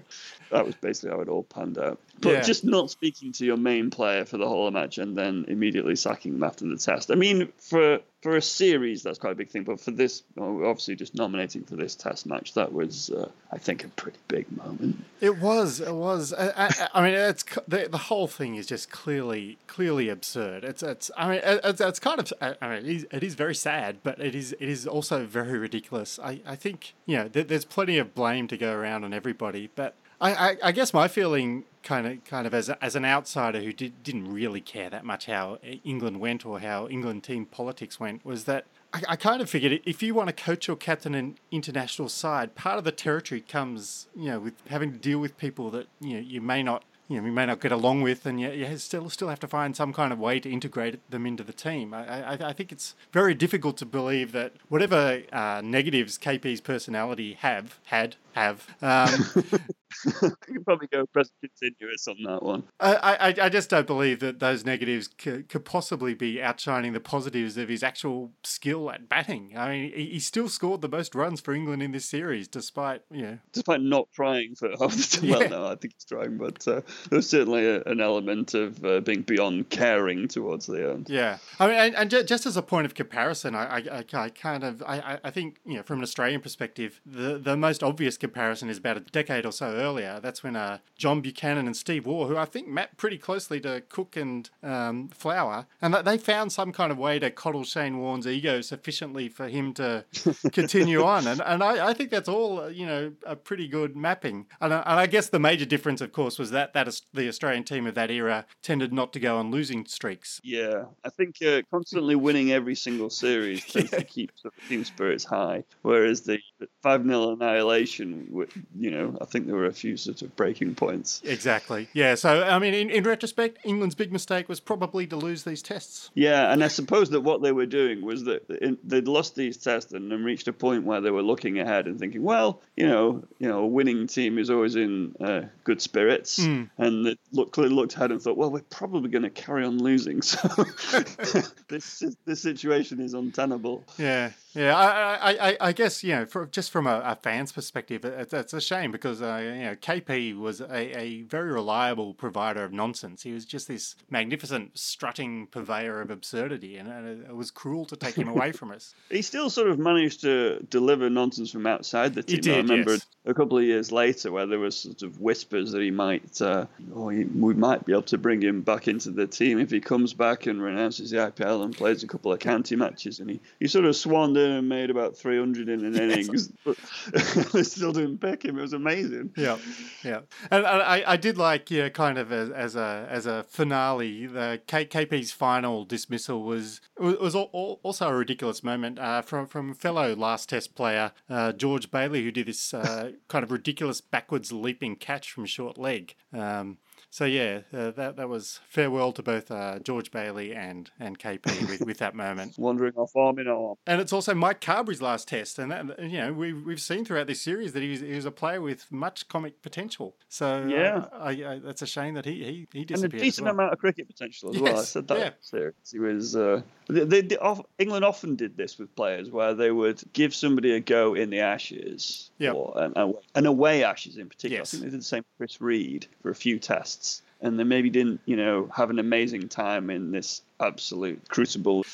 that 0.50 0.66
was 0.66 0.74
basically 0.76 1.10
how 1.10 1.20
it 1.20 1.28
all 1.28 1.44
panned 1.44 1.78
out. 1.78 2.00
But 2.20 2.32
yeah. 2.32 2.40
just 2.40 2.64
not 2.64 2.90
speaking 2.90 3.32
to 3.32 3.44
your 3.44 3.56
main 3.56 3.90
player 3.90 4.24
for 4.24 4.38
the 4.38 4.48
whole 4.48 4.70
match 4.70 4.98
and 4.98 5.16
then 5.16 5.44
immediately 5.48 5.96
sacking 5.96 6.34
him 6.34 6.42
after 6.42 6.66
the 6.66 6.76
test. 6.76 7.10
I 7.10 7.14
mean, 7.14 7.52
for 7.58 8.00
for 8.26 8.36
a 8.36 8.42
series, 8.42 9.04
that's 9.04 9.20
quite 9.20 9.30
a 9.30 9.36
big 9.36 9.50
thing. 9.50 9.62
But 9.62 9.78
for 9.78 9.92
this, 9.92 10.24
obviously, 10.36 10.96
just 10.96 11.14
nominating 11.14 11.62
for 11.62 11.76
this 11.76 11.94
test 11.94 12.26
match, 12.26 12.54
that 12.54 12.72
was, 12.72 13.08
uh, 13.10 13.30
I 13.52 13.58
think, 13.58 13.84
a 13.84 13.88
pretty 13.90 14.18
big 14.26 14.50
moment. 14.50 15.04
It 15.20 15.38
was. 15.38 15.80
It 15.80 15.94
was. 15.94 16.32
I, 16.32 16.48
I, 16.56 16.88
I 16.92 17.02
mean, 17.04 17.14
it's 17.14 17.44
the, 17.68 17.86
the 17.88 17.98
whole 17.98 18.26
thing 18.26 18.56
is 18.56 18.66
just 18.66 18.90
clearly, 18.90 19.58
clearly 19.68 20.08
absurd. 20.08 20.64
It's, 20.64 20.82
it's. 20.82 21.08
I 21.16 21.30
mean, 21.30 21.40
it's, 21.44 21.80
it's 21.80 22.00
kind 22.00 22.18
of. 22.18 22.32
I 22.40 22.56
mean, 22.68 22.78
it 22.78 22.86
is, 22.86 23.06
it 23.12 23.22
is 23.22 23.36
very 23.36 23.54
sad, 23.54 23.98
but 24.02 24.18
it 24.18 24.34
is, 24.34 24.54
it 24.54 24.68
is 24.68 24.88
also 24.88 25.24
very 25.24 25.56
ridiculous. 25.56 26.18
I, 26.18 26.40
I 26.44 26.56
think, 26.56 26.94
you 27.06 27.18
know, 27.18 27.28
there's 27.28 27.64
plenty 27.64 27.96
of 27.96 28.12
blame 28.12 28.48
to 28.48 28.56
go 28.56 28.72
around 28.72 29.04
on 29.04 29.14
everybody, 29.14 29.70
but 29.76 29.94
I, 30.20 30.34
I, 30.34 30.56
I, 30.64 30.72
guess 30.72 30.92
my 30.92 31.08
feeling, 31.08 31.64
kind 31.86 32.06
of, 32.06 32.24
kind 32.24 32.46
of 32.46 32.52
as 32.52 32.68
a, 32.68 32.84
as 32.84 32.96
an 32.96 33.04
outsider 33.04 33.60
who 33.60 33.72
did, 33.72 34.02
didn't 34.02 34.32
really 34.32 34.60
care 34.60 34.90
that 34.90 35.04
much 35.04 35.26
how 35.26 35.58
England 35.84 36.20
went 36.20 36.44
or 36.44 36.58
how 36.58 36.88
England 36.88 37.22
team 37.22 37.46
politics 37.46 38.00
went, 38.00 38.24
was 38.24 38.44
that 38.44 38.66
I, 38.92 39.02
I 39.10 39.16
kind 39.16 39.40
of 39.40 39.48
figured 39.48 39.80
if 39.84 40.02
you 40.02 40.12
want 40.12 40.28
to 40.28 40.32
coach 40.32 40.68
or 40.68 40.76
captain 40.76 41.14
an 41.14 41.38
international 41.52 42.08
side, 42.08 42.56
part 42.56 42.78
of 42.78 42.84
the 42.84 42.92
territory 42.92 43.40
comes, 43.40 44.08
you 44.16 44.26
know, 44.26 44.40
with 44.40 44.54
having 44.68 44.92
to 44.92 44.98
deal 44.98 45.20
with 45.20 45.38
people 45.38 45.70
that 45.70 45.86
you 46.00 46.14
know 46.14 46.20
you 46.20 46.40
may 46.40 46.62
not 46.62 46.82
you 47.08 47.16
know, 47.18 47.22
we 47.22 47.30
may 47.30 47.46
not 47.46 47.60
get 47.60 47.70
along 47.70 48.02
with, 48.02 48.26
and 48.26 48.40
you, 48.40 48.50
you 48.50 48.76
still 48.78 49.08
still 49.10 49.28
have 49.28 49.38
to 49.40 49.46
find 49.46 49.76
some 49.76 49.92
kind 49.92 50.12
of 50.12 50.18
way 50.18 50.40
to 50.40 50.50
integrate 50.50 51.08
them 51.10 51.24
into 51.24 51.44
the 51.44 51.52
team. 51.52 51.94
I, 51.94 52.32
I, 52.32 52.48
I 52.48 52.52
think 52.52 52.72
it's 52.72 52.96
very 53.12 53.34
difficult 53.34 53.76
to 53.76 53.86
believe 53.86 54.32
that 54.32 54.54
whatever 54.68 55.22
uh, 55.32 55.62
negatives 55.64 56.18
KP's 56.18 56.60
personality 56.60 57.34
have 57.34 57.78
had 57.84 58.16
have. 58.32 58.66
Um, 58.82 59.44
you 60.22 60.30
can 60.44 60.64
probably 60.64 60.88
go 60.88 61.06
present 61.06 61.34
continuous 61.40 62.06
on 62.08 62.16
that 62.24 62.42
one. 62.42 62.64
I, 62.80 62.94
I, 62.94 63.44
I 63.44 63.48
just 63.48 63.70
don't 63.70 63.86
believe 63.86 64.20
that 64.20 64.40
those 64.40 64.64
negatives 64.64 65.08
could, 65.08 65.48
could 65.48 65.64
possibly 65.64 66.14
be 66.14 66.42
outshining 66.42 66.92
the 66.92 67.00
positives 67.00 67.56
of 67.56 67.68
his 67.68 67.82
actual 67.82 68.32
skill 68.42 68.90
at 68.90 69.08
batting. 69.08 69.54
I 69.56 69.70
mean, 69.70 69.92
he, 69.92 70.06
he 70.10 70.20
still 70.20 70.48
scored 70.48 70.80
the 70.80 70.88
most 70.88 71.14
runs 71.14 71.40
for 71.40 71.54
England 71.54 71.82
in 71.82 71.92
this 71.92 72.04
series, 72.04 72.48
despite 72.48 73.02
you 73.10 73.22
know, 73.22 73.38
despite 73.52 73.80
not 73.80 74.08
trying 74.12 74.54
for 74.54 74.68
half 74.80 74.94
the 74.94 75.18
time. 75.18 75.24
Yeah. 75.28 75.36
Well, 75.36 75.48
no, 75.48 75.66
I 75.66 75.76
think 75.76 75.94
he's 75.94 76.04
trying, 76.04 76.36
but 76.36 76.66
uh, 76.66 76.80
there's 77.10 77.28
certainly 77.28 77.66
a, 77.66 77.82
an 77.82 78.00
element 78.00 78.54
of 78.54 78.84
uh, 78.84 79.00
being 79.00 79.22
beyond 79.22 79.70
caring 79.70 80.28
towards 80.28 80.66
the 80.66 80.90
end. 80.90 81.08
Yeah, 81.08 81.38
I 81.58 81.66
mean, 81.66 81.76
and, 81.76 82.12
and 82.12 82.28
just 82.28 82.46
as 82.46 82.56
a 82.56 82.62
point 82.62 82.86
of 82.86 82.94
comparison, 82.94 83.54
I, 83.54 83.78
I, 83.78 84.04
I 84.12 84.28
kind 84.30 84.64
of, 84.64 84.82
I, 84.82 85.18
I 85.22 85.30
think 85.30 85.58
you 85.64 85.76
know, 85.76 85.82
from 85.82 85.98
an 85.98 86.02
Australian 86.02 86.40
perspective, 86.40 87.00
the 87.06 87.38
the 87.38 87.56
most 87.56 87.82
obvious 87.82 88.16
comparison 88.16 88.68
is 88.68 88.78
about 88.78 88.96
a 88.96 89.00
decade 89.00 89.46
or 89.46 89.52
so 89.52 89.75
earlier. 89.76 90.20
That's 90.20 90.42
when 90.42 90.56
uh, 90.56 90.78
John 90.96 91.20
Buchanan 91.20 91.66
and 91.66 91.76
Steve 91.76 92.06
Waugh, 92.06 92.26
who 92.26 92.36
I 92.36 92.44
think 92.44 92.68
mapped 92.68 92.96
pretty 92.96 93.18
closely 93.18 93.60
to 93.60 93.82
Cook 93.88 94.16
and 94.16 94.48
um, 94.62 95.08
Flower, 95.08 95.66
and 95.80 95.94
they 95.94 96.18
found 96.18 96.52
some 96.52 96.72
kind 96.72 96.90
of 96.90 96.98
way 96.98 97.18
to 97.18 97.30
coddle 97.30 97.64
Shane 97.64 97.98
Warne's 97.98 98.26
ego 98.26 98.60
sufficiently 98.60 99.28
for 99.28 99.48
him 99.48 99.72
to 99.74 100.04
continue 100.52 101.02
on. 101.04 101.26
And, 101.26 101.40
and 101.44 101.62
I, 101.62 101.88
I, 101.88 101.92
think 101.94 102.10
that's 102.10 102.28
all, 102.28 102.70
you 102.70 102.86
know, 102.86 103.12
a 103.24 103.36
pretty 103.36 103.68
good 103.68 103.96
mapping. 103.96 104.46
And, 104.60 104.72
uh, 104.72 104.82
and 104.86 105.00
I 105.00 105.06
guess 105.06 105.28
the 105.28 105.38
major 105.38 105.64
difference, 105.64 106.00
of 106.00 106.12
course, 106.12 106.38
was 106.38 106.50
that, 106.50 106.72
that 106.74 107.00
the 107.12 107.28
Australian 107.28 107.64
team 107.64 107.86
of 107.86 107.94
that 107.94 108.10
era 108.10 108.46
tended 108.62 108.92
not 108.92 109.12
to 109.12 109.20
go 109.20 109.38
on 109.38 109.50
losing 109.50 109.86
streaks. 109.86 110.40
Yeah, 110.42 110.84
I 111.04 111.10
think 111.10 111.36
uh, 111.42 111.62
constantly 111.70 112.16
winning 112.16 112.52
every 112.52 112.74
single 112.74 113.10
series 113.10 113.64
tends 113.64 113.92
yeah. 113.92 113.98
to 113.98 114.04
keep 114.04 114.32
the 114.42 114.50
team 114.68 114.84
spirits 114.84 115.24
high, 115.24 115.64
whereas 115.82 116.22
the 116.22 116.38
5 116.82 117.04
0 117.04 117.32
annihilation, 117.32 118.46
you 118.78 118.90
know, 118.90 119.16
I 119.20 119.24
think 119.24 119.46
there 119.46 119.56
were 119.56 119.66
a 119.66 119.72
few 119.72 119.96
sort 119.96 120.22
of 120.22 120.34
breaking 120.36 120.74
points. 120.74 121.20
Exactly. 121.24 121.88
Yeah. 121.92 122.14
So, 122.14 122.42
I 122.42 122.58
mean, 122.58 122.74
in, 122.74 122.90
in 122.90 123.04
retrospect, 123.04 123.58
England's 123.64 123.94
big 123.94 124.12
mistake 124.12 124.48
was 124.48 124.60
probably 124.60 125.06
to 125.08 125.16
lose 125.16 125.44
these 125.44 125.62
tests. 125.62 126.10
Yeah. 126.14 126.52
And 126.52 126.64
I 126.64 126.68
suppose 126.68 127.10
that 127.10 127.20
what 127.20 127.42
they 127.42 127.52
were 127.52 127.66
doing 127.66 128.02
was 128.02 128.24
that 128.24 128.78
they'd 128.84 129.08
lost 129.08 129.34
these 129.34 129.56
tests 129.56 129.92
and 129.92 130.10
then 130.10 130.24
reached 130.24 130.48
a 130.48 130.52
point 130.52 130.84
where 130.84 131.00
they 131.00 131.10
were 131.10 131.22
looking 131.22 131.58
ahead 131.58 131.86
and 131.86 131.98
thinking, 131.98 132.22
well, 132.22 132.62
you 132.76 132.86
know, 132.86 133.24
you 133.38 133.48
know, 133.48 133.60
a 133.60 133.66
winning 133.66 134.06
team 134.06 134.38
is 134.38 134.48
always 134.48 134.76
in 134.76 135.14
uh, 135.20 135.42
good 135.64 135.82
spirits. 135.82 136.38
Mm. 136.38 136.70
And 136.78 137.06
they 137.06 137.16
look, 137.32 137.52
clearly 137.52 137.74
looked 137.74 137.94
ahead 137.96 138.12
and 138.12 138.22
thought, 138.22 138.36
well, 138.36 138.50
we're 138.50 138.62
probably 138.62 139.10
going 139.10 139.22
to 139.22 139.30
carry 139.30 139.64
on 139.64 139.78
losing. 139.78 140.22
So 140.22 140.48
this, 141.68 142.02
this 142.24 142.42
situation 142.42 143.00
is 143.00 143.14
untenable. 143.14 143.84
Yeah. 143.98 144.32
Yeah, 144.56 144.74
I, 144.74 145.50
I, 145.50 145.56
I, 145.60 145.72
guess 145.72 146.02
you 146.02 146.14
know, 146.14 146.24
for, 146.24 146.46
just 146.46 146.70
from 146.70 146.86
a, 146.86 147.02
a 147.04 147.14
fan's 147.14 147.52
perspective, 147.52 148.06
it, 148.06 148.32
it's 148.32 148.54
a 148.54 148.60
shame 148.60 148.90
because 148.90 149.20
uh, 149.20 149.36
you 149.42 149.64
know 149.64 149.74
KP 149.74 150.36
was 150.38 150.62
a, 150.62 150.98
a 150.98 151.22
very 151.22 151.52
reliable 151.52 152.14
provider 152.14 152.64
of 152.64 152.72
nonsense. 152.72 153.22
He 153.22 153.32
was 153.32 153.44
just 153.44 153.68
this 153.68 153.96
magnificent 154.08 154.78
strutting 154.78 155.48
purveyor 155.48 156.00
of 156.00 156.10
absurdity, 156.10 156.78
and 156.78 156.88
it, 156.88 157.26
it 157.28 157.36
was 157.36 157.50
cruel 157.50 157.84
to 157.86 157.96
take 157.96 158.14
him 158.14 158.28
away 158.28 158.52
from 158.52 158.70
us. 158.70 158.94
He 159.10 159.22
still 159.22 159.50
sort 159.50 159.68
of 159.68 159.78
managed 159.78 160.22
to 160.22 160.66
deliver 160.70 161.08
nonsense 161.08 161.50
from 161.50 161.66
outside 161.66 162.14
the 162.14 162.22
team. 162.22 162.40
Did, 162.40 162.54
I 162.54 162.56
remember 162.58 162.92
yes. 162.92 163.06
a 163.24 163.34
couple 163.34 163.58
of 163.58 163.64
years 163.64 163.92
later 163.92 164.32
where 164.32 164.46
there 164.46 164.58
was 164.58 164.76
sort 164.76 165.02
of 165.02 165.20
whispers 165.20 165.72
that 165.72 165.80
he 165.80 165.90
might, 165.90 166.40
uh, 166.42 166.66
oh, 166.94 167.08
he, 167.08 167.24
we 167.24 167.54
might 167.54 167.84
be 167.84 167.92
able 167.92 168.02
to 168.02 168.18
bring 168.18 168.42
him 168.42 168.62
back 168.62 168.88
into 168.88 169.10
the 169.10 169.26
team 169.26 169.58
if 169.58 169.70
he 169.70 169.80
comes 169.80 170.12
back 170.12 170.46
and 170.46 170.60
renounces 170.62 171.10
the 171.10 171.18
IPL 171.18 171.64
and 171.64 171.76
plays 171.76 172.02
a 172.02 172.06
couple 172.06 172.32
of 172.32 172.40
county 172.40 172.76
matches. 172.76 173.20
And 173.20 173.30
he, 173.30 173.40
he 173.60 173.68
sort 173.68 173.84
of 173.84 173.96
swanned 173.96 174.36
in 174.36 174.45
and 174.52 174.68
made 174.68 174.90
about 174.90 175.16
300 175.16 175.68
in 175.68 175.84
an 175.84 175.94
innings, 176.00 176.48
but 176.64 176.76
they 177.52 177.62
still 177.62 177.92
didn't 177.92 178.18
pick 178.18 178.44
him. 178.44 178.58
It 178.58 178.62
was 178.62 178.72
amazing. 178.72 179.32
yeah, 179.36 179.58
yeah, 180.04 180.20
and, 180.50 180.64
and 180.64 180.82
I, 180.82 181.04
I 181.06 181.16
did 181.16 181.38
like 181.38 181.70
yeah, 181.70 181.88
kind 181.88 182.18
of 182.18 182.32
as, 182.32 182.50
as 182.50 182.76
a 182.76 183.06
as 183.10 183.26
a 183.26 183.44
finale, 183.44 184.26
the 184.26 184.60
K, 184.66 184.84
KP's 184.84 185.32
final 185.32 185.84
dismissal 185.84 186.42
was 186.42 186.80
was 186.98 187.34
al- 187.34 187.50
al- 187.54 187.80
also 187.82 188.08
a 188.08 188.14
ridiculous 188.14 188.62
moment 188.62 188.98
uh, 188.98 189.22
from 189.22 189.46
from 189.46 189.74
fellow 189.74 190.14
last 190.14 190.48
Test 190.48 190.74
player 190.74 191.12
uh, 191.28 191.52
George 191.52 191.90
Bailey, 191.90 192.22
who 192.22 192.30
did 192.30 192.46
this 192.46 192.72
uh, 192.74 193.12
kind 193.28 193.42
of 193.42 193.50
ridiculous 193.50 194.00
backwards 194.00 194.52
leaping 194.52 194.96
catch 194.96 195.32
from 195.32 195.46
short 195.46 195.78
leg. 195.78 196.14
Um, 196.32 196.78
so 197.10 197.24
yeah, 197.24 197.60
uh, 197.72 197.92
that 197.92 198.16
that 198.16 198.28
was 198.28 198.60
farewell 198.68 199.12
to 199.12 199.22
both 199.22 199.50
uh, 199.50 199.78
George 199.78 200.10
Bailey 200.10 200.54
and 200.54 200.90
and 201.00 201.18
KP 201.18 201.68
with, 201.68 201.80
with 201.80 201.98
that 201.98 202.14
moment. 202.14 202.58
Wandering 202.58 202.92
off 202.96 203.14
arm 203.16 203.38
in 203.38 203.48
arm. 203.48 203.76
And 203.86 204.00
it's 204.00 204.12
also 204.12 204.34
Mike 204.38 204.60
Carberry's 204.60 205.02
last 205.02 205.28
test, 205.28 205.58
and 205.58 205.70
that 205.72 205.98
you 206.00 206.18
know 206.18 206.32
we've 206.32 206.64
we've 206.64 206.80
seen 206.80 207.04
throughout 207.04 207.26
this 207.26 207.40
series 207.40 207.72
that 207.72 207.82
he 207.82 207.90
was, 207.90 208.00
he 208.00 208.12
was 208.14 208.24
a 208.24 208.30
player 208.30 208.60
with 208.60 208.90
much 208.90 209.28
comic 209.28 209.62
potential. 209.62 210.14
So 210.28 210.62
uh, 210.62 210.66
Yeah. 210.66 211.04
I, 211.12 211.30
I, 211.30 211.58
that's 211.62 211.82
a 211.82 211.86
shame 211.86 212.14
that 212.14 212.24
he 212.24 212.34
he, 212.44 212.68
he 212.72 212.80
and 212.80 212.90
a 212.90 212.94
disappeared. 212.94 213.22
decent 213.22 213.44
well. 213.46 213.54
amount 213.54 213.72
of 213.72 213.78
cricket 213.78 214.06
potential 214.06 214.54
as 214.54 214.60
well. 214.60 214.78
I 214.78 214.82
said 214.84 215.08
that 215.08 215.18
yeah. 215.18 215.30
series. 215.40 215.74
He 215.90 215.98
was. 215.98 216.36
Uh, 216.36 216.62
they, 216.88 217.20
they, 217.22 217.36
off, 217.38 217.60
England 217.78 218.04
often 218.04 218.36
did 218.36 218.56
this 218.56 218.78
with 218.78 218.94
players 218.94 219.30
where 219.30 219.54
they 219.54 219.70
would 219.70 220.00
give 220.12 220.34
somebody 220.34 220.72
a 220.72 220.80
go 220.80 221.14
in 221.14 221.30
the 221.30 221.40
Ashes, 221.40 222.30
Yep. 222.38 222.54
or 222.54 222.74
an, 222.76 222.92
away, 222.96 223.20
away 223.34 223.84
Ashes 223.84 224.18
in 224.18 224.28
particular. 224.28 224.58
Yes. 224.60 224.68
I 224.68 224.78
think 224.78 224.84
they 224.84 224.90
did 224.90 225.00
the 225.00 225.04
same 225.04 225.18
with 225.18 225.36
Chris 225.38 225.60
Read 225.60 226.06
for 226.22 226.30
a 226.30 226.34
few 226.34 226.58
tests, 226.60 227.22
and 227.40 227.58
they 227.58 227.64
maybe 227.64 227.90
didn't, 227.90 228.20
you 228.24 228.36
know, 228.36 228.70
have 228.74 228.90
an 228.90 228.98
amazing 229.00 229.48
time 229.48 229.90
in 229.90 230.12
this 230.12 230.42
absolute 230.60 231.28
crucible. 231.28 231.84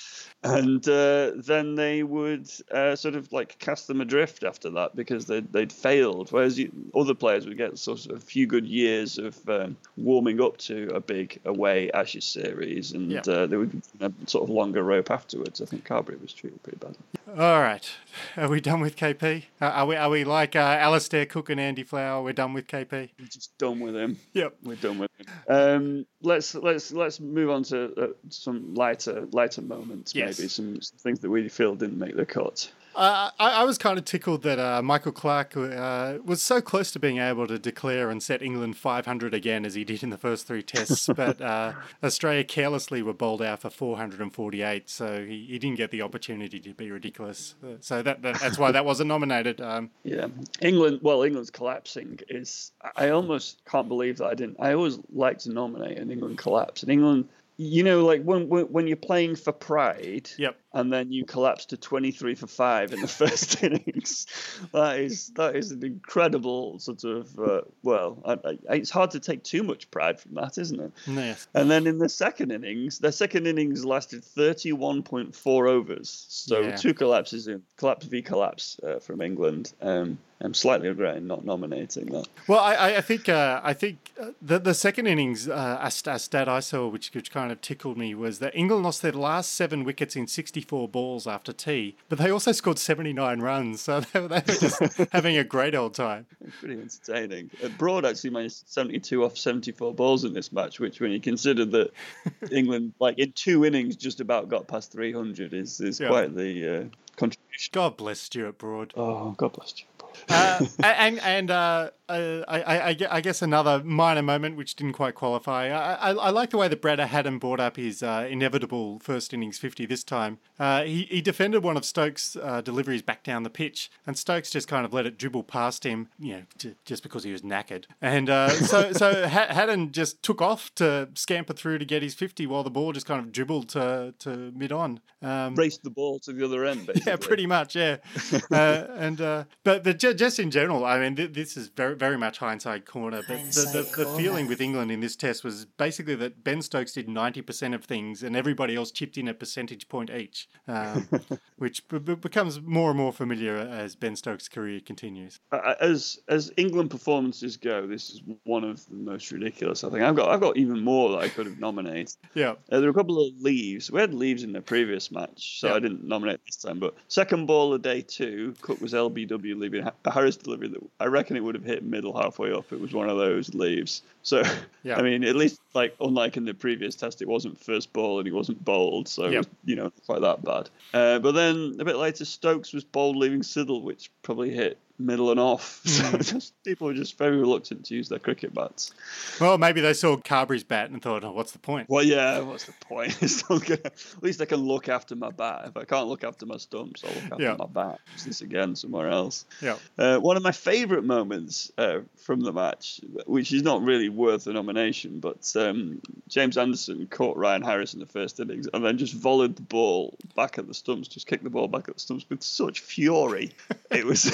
And 0.45 0.87
uh, 0.89 1.33
then 1.37 1.77
they 1.77 2.03
would 2.03 2.51
uh, 2.73 2.97
sort 2.97 3.15
of 3.15 3.33
like 3.33 3.59
cast 3.61 3.87
them 3.87 4.01
adrift 4.01 4.43
after 4.43 4.71
that 4.71 4.97
because 4.97 5.27
they'd, 5.27 5.53
they'd 5.53 5.73
failed. 5.73 6.33
Whereas 6.33 6.59
you, 6.59 6.73
other 6.97 7.15
players 7.15 7.47
would 7.47 7.57
get 7.57 7.79
sort 7.79 8.07
of 8.07 8.17
a 8.17 8.21
few 8.21 8.49
good 8.49 8.67
years 8.67 9.19
of 9.19 9.49
um, 9.49 9.77
warming 9.97 10.41
up 10.41 10.57
to 10.59 10.91
a 10.95 11.01
big 11.01 11.39
away 11.45 11.93
Ashes 11.93 12.25
series, 12.25 12.93
and 12.93 13.13
Yeah. 13.13 13.21
uh, 13.29 13.47
they 13.47 13.57
would 13.57 13.83
a 14.01 14.11
sort 14.27 14.43
of 14.43 14.51
longer 14.51 14.83
rope 14.83 15.11
afterwards. 15.13 15.61
I 15.61 15.65
think 15.67 15.85
Carberry 15.85 16.19
was 16.21 16.33
treated 16.33 16.61
pretty 16.65 16.79
badly. 16.79 16.97
All 17.39 17.61
right, 17.63 17.91
are 18.37 18.49
we 18.49 18.61
done 18.61 18.81
with 18.81 18.95
KP? 18.95 19.45
Are 19.59 19.87
we 19.87 19.97
are 19.97 20.11
we 20.11 20.23
like 20.23 20.55
uh, 20.55 20.59
Alastair 20.59 21.25
Cook 21.25 21.49
and 21.49 21.59
Andy 21.59 21.83
Flower? 21.83 22.23
We're 22.23 22.35
done 22.35 22.53
with 22.53 22.67
KP. 22.67 22.91
We're 23.19 23.27
just 23.27 23.57
done 23.57 23.81
with 23.81 23.97
him. 23.97 24.19
Yep. 24.35 24.57
We're 24.63 24.77
done 24.77 24.99
with 24.99 25.11
him. 25.17 25.27
Um, 25.49 26.07
let's 26.21 26.55
let's 26.55 26.93
let's 26.93 27.21
move 27.21 27.49
on 27.49 27.63
to 27.65 27.95
uh, 27.95 28.07
some 28.29 28.75
lighter 28.75 29.27
lighter 29.33 29.63
moments. 29.63 30.15
Yes. 30.15 30.39
Maybe 30.39 30.49
some, 30.49 30.83
some 30.83 30.99
things 30.99 31.21
that 31.21 31.31
we 31.31 31.49
feel 31.49 31.75
didn't 31.75 31.99
make 31.99 32.17
the 32.17 32.27
cut. 32.27 32.71
Uh, 32.95 33.31
I, 33.39 33.51
I 33.51 33.65
was 33.65 33.79
kind 33.79 33.99
of 33.99 34.05
tickled 34.05 34.43
that 34.43 34.59
uh, 34.59 34.83
Michael 34.83 35.13
Clarke 35.13 35.57
uh, 35.57 36.19
was 36.25 36.43
so 36.43 36.61
close 36.61 36.91
to 36.93 36.99
being 36.99 37.19
able 37.19 37.47
to 37.47 37.59
declare 37.59 38.11
and 38.11 38.23
set 38.23 38.43
England 38.43 38.77
500 38.77 39.33
again 39.35 39.65
as 39.65 39.75
he 39.75 39.85
did 39.85 40.03
in 40.03 40.11
the 40.11 40.19
first 40.19 40.47
three 40.47 40.63
tests, 40.63 41.09
but 41.17 41.41
uh, 41.41 41.73
Australia 42.03 42.45
carelessly 42.45 43.03
were 43.03 43.15
bowled 43.15 43.43
out 43.43 43.61
for 43.61 43.71
448, 43.71 44.91
so 44.91 45.25
he, 45.25 45.47
he 45.47 45.59
didn't 45.59 45.77
get 45.77 45.91
the 45.91 46.03
opportunity 46.03 46.61
to 46.61 46.75
be 46.75 46.91
ridiculous. 46.91 47.55
So 47.81 48.03
that, 48.03 48.23
that 48.23 48.41
that's 48.41 48.59
why 48.59 48.73
that 48.73 48.85
wasn't 48.85 49.09
nominated. 49.09 49.61
Um, 49.61 49.91
Yeah, 50.05 50.29
England. 50.61 51.01
Well, 51.03 51.23
England's 51.23 51.51
collapsing 51.51 52.21
is. 52.29 52.73
I 52.97 53.11
almost 53.11 53.63
can't 53.65 53.89
believe 53.89 54.19
that 54.19 54.27
I 54.27 54.35
didn't. 54.35 54.57
I 54.61 54.75
always 54.75 54.99
like 55.13 55.39
to 55.41 55.51
nominate 55.51 55.99
an 55.99 56.11
England 56.11 56.39
collapse. 56.39 56.83
And 56.83 56.93
England, 56.93 57.29
you 57.57 57.83
know, 57.83 58.05
like 58.05 58.23
when 58.23 58.49
when, 58.49 58.65
when 58.67 58.87
you're 58.87 58.97
playing 58.97 59.37
for 59.37 59.53
pride. 59.53 60.31
Yep. 60.39 60.57
And 60.75 60.91
then 60.93 61.13
you 61.13 61.25
collapse 61.27 61.67
to 61.67 61.77
23 61.77 62.35
for 62.35 62.47
five 62.47 62.93
in 62.95 63.01
the 63.03 63.09
first 63.23 63.63
innings. 63.63 64.27
That 64.73 64.99
is 65.01 65.29
that 65.37 65.55
is 65.55 65.71
an 65.71 65.85
incredible 65.85 66.79
sort 66.79 67.05
of. 67.05 67.39
Uh, 67.39 67.61
well, 67.83 68.19
I, 68.25 68.33
I, 68.71 68.75
it's 68.77 68.91
hard 68.91 69.11
to 69.13 69.21
take 69.21 69.43
too 69.45 69.63
much 69.63 69.91
pride 69.91 70.19
from 70.19 70.35
that, 70.35 70.57
isn't 70.59 70.81
it? 70.81 70.93
yes. 71.07 71.47
And 71.55 71.71
then 71.71 71.87
in 71.87 71.99
the 71.99 72.09
second 72.09 72.53
innings, 72.53 73.01
their 73.01 73.13
second 73.13 73.47
innings 73.47 73.85
lasted 73.85 74.23
31.4 74.23 75.69
overs. 75.69 76.27
So 76.29 76.61
Yeah. 76.61 76.77
two 76.77 76.95
collapses 76.95 77.49
in 77.49 77.63
collapse 77.77 78.07
v 78.07 78.23
collapse 78.23 78.79
uh, 78.83 78.99
from 78.99 79.21
England. 79.21 79.73
Um, 79.81 80.19
I'm 80.41 80.55
slightly 80.55 80.89
regretting 80.89 81.29
not 81.29 81.45
nominating 81.45 82.07
that. 82.07 82.27
Well, 82.49 82.59
I, 82.59 82.97
I- 82.97 83.01
think 83.01 83.29
uh, 83.29 83.61
I 83.63 83.75
think 83.75 83.99
uh, 84.21 84.31
the 84.41 84.59
the 84.59 84.75
second 84.75 85.07
innings, 85.07 85.49
uh, 85.49 85.79
a, 85.81 85.89
st- 85.91 86.17
a 86.17 86.19
stat 86.19 86.49
I 86.49 86.59
saw, 86.61 86.89
which 86.89 87.13
which 87.15 87.31
kind 87.31 87.53
of 87.53 87.61
tickled 87.61 87.97
me, 87.97 88.13
was 88.15 88.41
that 88.41 88.53
England 88.57 88.83
lost 88.83 89.03
their 89.03 89.13
last 89.13 89.53
seven 89.53 89.85
wickets 89.85 90.17
in 90.17 90.27
64 90.63 90.89
balls 90.89 91.27
after 91.27 91.53
tea, 91.53 91.97
but 92.09 92.19
they 92.19 92.31
also 92.31 92.53
scored 92.53 92.79
79 92.79 93.41
runs, 93.41 93.81
so 93.81 94.01
they, 94.13 94.21
were- 94.21 94.29
they 94.29 94.37
were 94.37 94.41
just 94.55 94.81
having 95.13 95.37
a 95.37 95.45
great 95.45 95.75
old 95.75 95.95
time. 95.95 96.27
It's 96.41 96.57
pretty 96.61 96.81
entertaining. 96.81 97.51
Uh, 97.63 97.69
Broad 97.79 98.05
actually 98.05 98.31
managed 98.31 98.69
72 98.69 99.25
off 99.25 99.37
74 99.37 99.93
balls 99.95 100.25
in 100.25 100.33
this 100.33 100.53
match, 100.53 100.79
which, 100.79 101.01
when 101.01 101.11
you 101.11 101.21
consider 101.21 101.65
that 101.65 101.91
England, 102.53 102.93
like 103.01 103.19
in 103.19 103.33
two 103.33 103.65
innings, 103.65 103.97
just 103.97 104.21
about 104.21 104.49
got 104.49 104.69
past 104.69 104.93
300, 104.93 105.53
is 105.53 105.81
is 105.81 105.99
Yeah. 106.01 106.09
quite 106.09 106.35
the 106.37 106.69
uh, 106.69 106.85
contribution. 107.17 107.71
God 107.73 107.97
bless 107.97 108.21
Stuart 108.21 108.59
Broad. 108.59 108.93
Oh, 108.97 109.33
God 109.33 109.53
bless 109.53 109.75
you. 109.81 109.87
uh, 110.29 110.65
and 110.83 111.19
and 111.21 111.51
uh, 111.51 111.91
I, 112.19 112.91
I, 112.91 112.97
I 113.11 113.21
guess 113.21 113.43
another 113.43 113.83
minor 113.85 114.23
moment 114.23 114.57
which 114.57 114.75
didn't 114.77 114.93
quite 114.95 115.15
qualify. 115.15 115.69
I, 115.69 115.95
I, 115.95 116.11
I 116.13 116.31
like 116.31 116.51
the 116.51 116.59
way 116.59 116.69
that 116.69 116.81
Brad 116.83 116.99
Haddin 116.99 117.39
brought 117.39 117.61
up 117.61 117.77
his 117.77 118.03
uh, 118.03 118.27
inevitable 118.31 118.99
first 118.99 119.33
innings 119.33 119.59
50 119.59 119.87
this 119.87 120.05
time. 120.05 120.39
Uh, 120.59 120.83
he, 120.85 121.03
he 121.05 121.21
defended 121.21 121.63
one 121.63 121.77
of 121.77 121.85
Stokes' 121.85 122.37
uh, 122.37 122.61
deliveries 122.61 123.03
back 123.03 123.23
down 123.25 123.43
the 123.43 123.51
pitch, 123.51 123.91
and 124.07 124.17
Stokes 124.17 124.51
just 124.51 124.69
kind 124.69 124.85
of 124.85 124.93
let 124.93 125.07
it 125.07 125.19
dribble 125.19 125.45
past 125.45 125.85
him, 125.85 126.09
you 126.19 126.35
know, 126.35 126.43
j- 126.59 126.75
just 126.85 127.03
because 127.03 127.25
he 127.25 127.33
was 127.33 127.43
knackered. 127.43 127.85
And 128.01 128.29
uh, 128.31 128.51
so 128.51 128.93
so 128.93 129.29
ha- 129.29 129.49
Haddin 129.51 129.93
just 129.93 130.23
took 130.23 130.41
off 130.43 130.75
to 130.77 131.09
scamper 131.15 131.53
through 131.53 131.79
to 131.79 131.85
get 131.85 132.03
his 132.03 132.15
50 132.15 132.47
while 132.47 132.63
the 132.63 132.71
ball 132.71 132.93
just 132.93 133.07
kind 133.07 133.21
of 133.21 133.33
dribbled 133.33 133.69
to, 133.71 134.15
to 134.21 134.53
mid 134.55 134.71
on. 134.73 135.01
Um, 135.23 135.55
Raced 135.55 135.83
the 135.85 135.91
ball 135.91 136.19
to 136.21 136.33
the 136.33 136.45
other 136.45 136.65
end, 136.65 136.87
basically. 136.87 137.11
yeah, 137.11 137.17
pretty 137.17 137.47
much. 137.47 137.75
Yeah, 137.77 137.97
uh, 138.51 138.87
and 138.97 139.21
uh, 139.21 139.45
but 139.65 139.85
but 139.85 139.99
ju- 139.99 140.15
just 140.15 140.39
in 140.39 140.51
general, 140.51 140.85
I 140.85 140.99
mean, 140.99 141.17
th- 141.17 141.33
this 141.33 141.57
is 141.57 141.69
very 141.69 141.95
very 142.03 142.19
much 142.19 142.39
hindsight 142.39 142.85
corner. 142.85 143.23
But 143.29 143.39
the, 143.53 143.85
the, 143.97 144.03
the 144.05 144.11
feeling 144.17 144.49
with 144.49 144.61
England 144.61 144.91
in 144.91 144.99
this 144.99 145.15
test 145.15 145.45
was 145.45 145.67
basically 145.67 146.17
that 146.17 146.43
Ben 146.43 146.61
Stokes 146.61 146.93
did 146.95 147.09
ninety 147.09 147.43
percent 147.43 147.75
of 147.77 147.85
things, 147.85 148.25
and 148.25 148.35
everybody 148.35 148.75
else 148.75 148.91
chipped 148.91 149.17
in 149.17 149.29
a 149.29 149.35
percentage 149.35 149.89
point 149.89 150.11
each, 150.11 150.49
um, 150.67 151.09
which 151.59 151.87
b- 151.87 152.01
b- 152.01 152.17
becomes 152.17 152.61
more 152.61 152.91
and 152.91 152.99
more 152.99 153.13
familiar 153.13 153.57
as 153.57 153.95
Ben 153.95 154.17
Stokes' 154.17 154.49
career 154.49 154.81
continues. 154.85 155.39
Uh, 155.53 155.75
as 155.81 156.19
as 156.27 156.51
England 156.57 156.91
performances 156.91 157.57
go, 157.57 157.87
this 157.87 158.11
is 158.11 158.21
one 158.43 158.65
of 158.65 158.85
the 158.89 158.95
most 158.97 159.31
ridiculous. 159.31 159.85
I 159.85 159.91
think 159.91 160.03
I've 160.03 160.17
got 160.17 160.29
I've 160.31 160.41
got 160.41 160.57
even 160.57 160.81
more 160.81 161.11
that 161.13 161.19
I 161.19 161.29
could 161.29 161.47
have 161.47 161.61
nominated. 161.61 161.93
Yeah, 162.35 162.53
Uh, 162.73 162.81
there 162.81 162.83
were 162.85 162.89
a 162.89 162.95
couple 162.95 163.25
of 163.25 163.39
leaves. 163.41 163.91
We 163.91 164.01
had 164.01 164.13
leaves 164.15 164.43
in 164.43 164.53
the 164.53 164.63
previous 164.63 165.11
match, 165.13 165.61
so 165.61 165.69
Yeah. 165.69 165.75
I 165.75 165.81
didn't 165.81 166.03
nominate 166.03 166.41
this 166.47 166.57
time. 166.57 166.79
But 166.81 166.95
second 167.09 167.45
ball 167.47 167.75
of 167.75 167.83
day 167.83 168.01
two, 168.01 168.55
Cook 168.63 168.81
was 168.81 168.93
LBW 168.95 169.55
leaving 169.61 169.87
a 169.87 170.11
Harris 170.11 170.37
delivery 170.39 170.69
that 170.69 170.81
I 170.99 171.07
reckon 171.07 171.37
it 171.37 171.45
would 171.45 171.55
have 171.55 171.65
hit 171.65 171.85
middle 171.93 172.21
halfway 172.21 172.53
up. 172.53 172.73
It 172.73 172.81
was 172.81 172.93
one 172.93 173.09
of 173.09 173.17
those 173.19 173.55
leaves. 173.55 174.03
So 174.23 174.43
Yeah. 174.83 174.97
I 174.99 175.03
mean, 175.03 175.23
at 175.23 175.37
least 175.37 175.61
like 175.75 175.95
unlike 176.01 176.37
in 176.37 176.45
the 176.45 176.55
previous 176.55 176.97
test, 176.97 177.23
it 177.23 177.29
wasn't 177.29 177.61
first 177.61 177.93
ball 177.93 178.19
and 178.19 178.27
he 178.27 178.33
wasn't 178.33 178.65
bowled, 178.65 179.07
so 179.07 179.29
Yep. 179.29 179.39
was, 179.39 179.47
you 179.65 179.77
know 179.77 179.85
not 179.85 179.93
quite 180.07 180.21
that 180.23 180.43
bad. 180.45 180.71
Uh, 180.93 181.19
but 181.21 181.33
then 181.33 181.77
a 181.79 181.85
bit 181.85 181.97
later, 181.97 182.25
Stokes 182.25 182.73
was 182.73 182.83
bowled 182.83 183.17
leaving 183.17 183.43
Siddle, 183.43 183.83
which 183.83 184.11
probably 184.23 184.51
hit 184.51 184.79
middle 185.03 185.31
and 185.31 185.41
off. 185.41 185.81
So 185.93 186.17
just, 186.19 186.63
people 186.65 186.87
were 186.87 186.95
just 186.95 187.19
very 187.19 187.37
reluctant 187.37 187.85
to 187.87 187.95
use 187.95 188.09
their 188.09 188.19
cricket 188.19 188.55
bats. 188.55 188.93
Well, 189.41 189.59
maybe 189.59 189.81
they 189.81 189.93
saw 189.93 190.17
Carberry's 190.17 190.65
bat 190.65 190.91
and 190.91 191.03
thought, 191.03 191.23
oh, 191.23 191.33
what's 191.33 191.53
the 191.53 191.59
point? 191.59 191.89
Well, 191.91 192.03
yeah, 192.03 192.41
what's 192.41 192.65
the 192.65 192.73
point? 192.81 193.19
Gonna, 193.49 193.81
at 193.85 194.23
least 194.23 194.41
I 194.41 194.47
can 194.47 194.61
look 194.61 194.89
after 194.89 195.15
my 195.15 195.31
bat. 195.31 195.65
If 195.67 195.77
I 195.77 195.85
can't 195.85 196.09
look 196.09 196.25
after 196.25 196.47
my 196.47 196.57
stumps, 196.57 197.05
I'll 197.05 197.11
look 197.15 197.33
after 197.33 197.43
Yeah. 197.43 197.57
my 197.59 197.67
bat. 197.67 198.01
Use 198.15 198.25
this 198.25 198.41
again 198.41 198.75
somewhere 198.77 199.09
else. 199.09 199.45
Yeah. 199.61 199.77
Uh, 199.99 200.19
one 200.19 200.37
of 200.37 200.43
my 200.43 200.53
favourite 200.53 201.05
moments 201.05 201.71
uh, 201.77 202.01
from 202.17 202.41
the 202.41 202.53
match, 202.53 203.01
which 203.27 203.53
is 203.53 203.63
not 203.63 203.83
really 203.83 204.09
worth 204.09 204.47
a 204.47 204.53
nomination, 204.53 205.21
but 205.21 205.53
um, 205.57 206.01
James 206.29 206.57
Anderson 206.57 207.07
caught 207.09 207.37
Ryan 207.37 207.63
Harris 207.63 207.95
in 207.95 208.01
the 208.01 208.07
first 208.07 208.41
innings 208.41 208.69
and 208.73 208.85
then 208.85 208.99
just 208.99 209.15
volleyed 209.15 209.57
the 209.57 209.63
ball 209.63 210.17
back 210.37 210.59
at 210.59 210.67
the 210.67 210.75
stumps, 210.75 211.09
just 211.09 211.27
kicked 211.27 211.45
the 211.45 211.51
ball 211.51 211.69
back 211.69 211.89
at 211.89 211.95
the 211.95 212.01
stumps 212.01 212.25
with 212.29 212.43
such 212.43 212.81
fury. 212.81 213.53
it 213.91 214.05
was, 214.05 214.25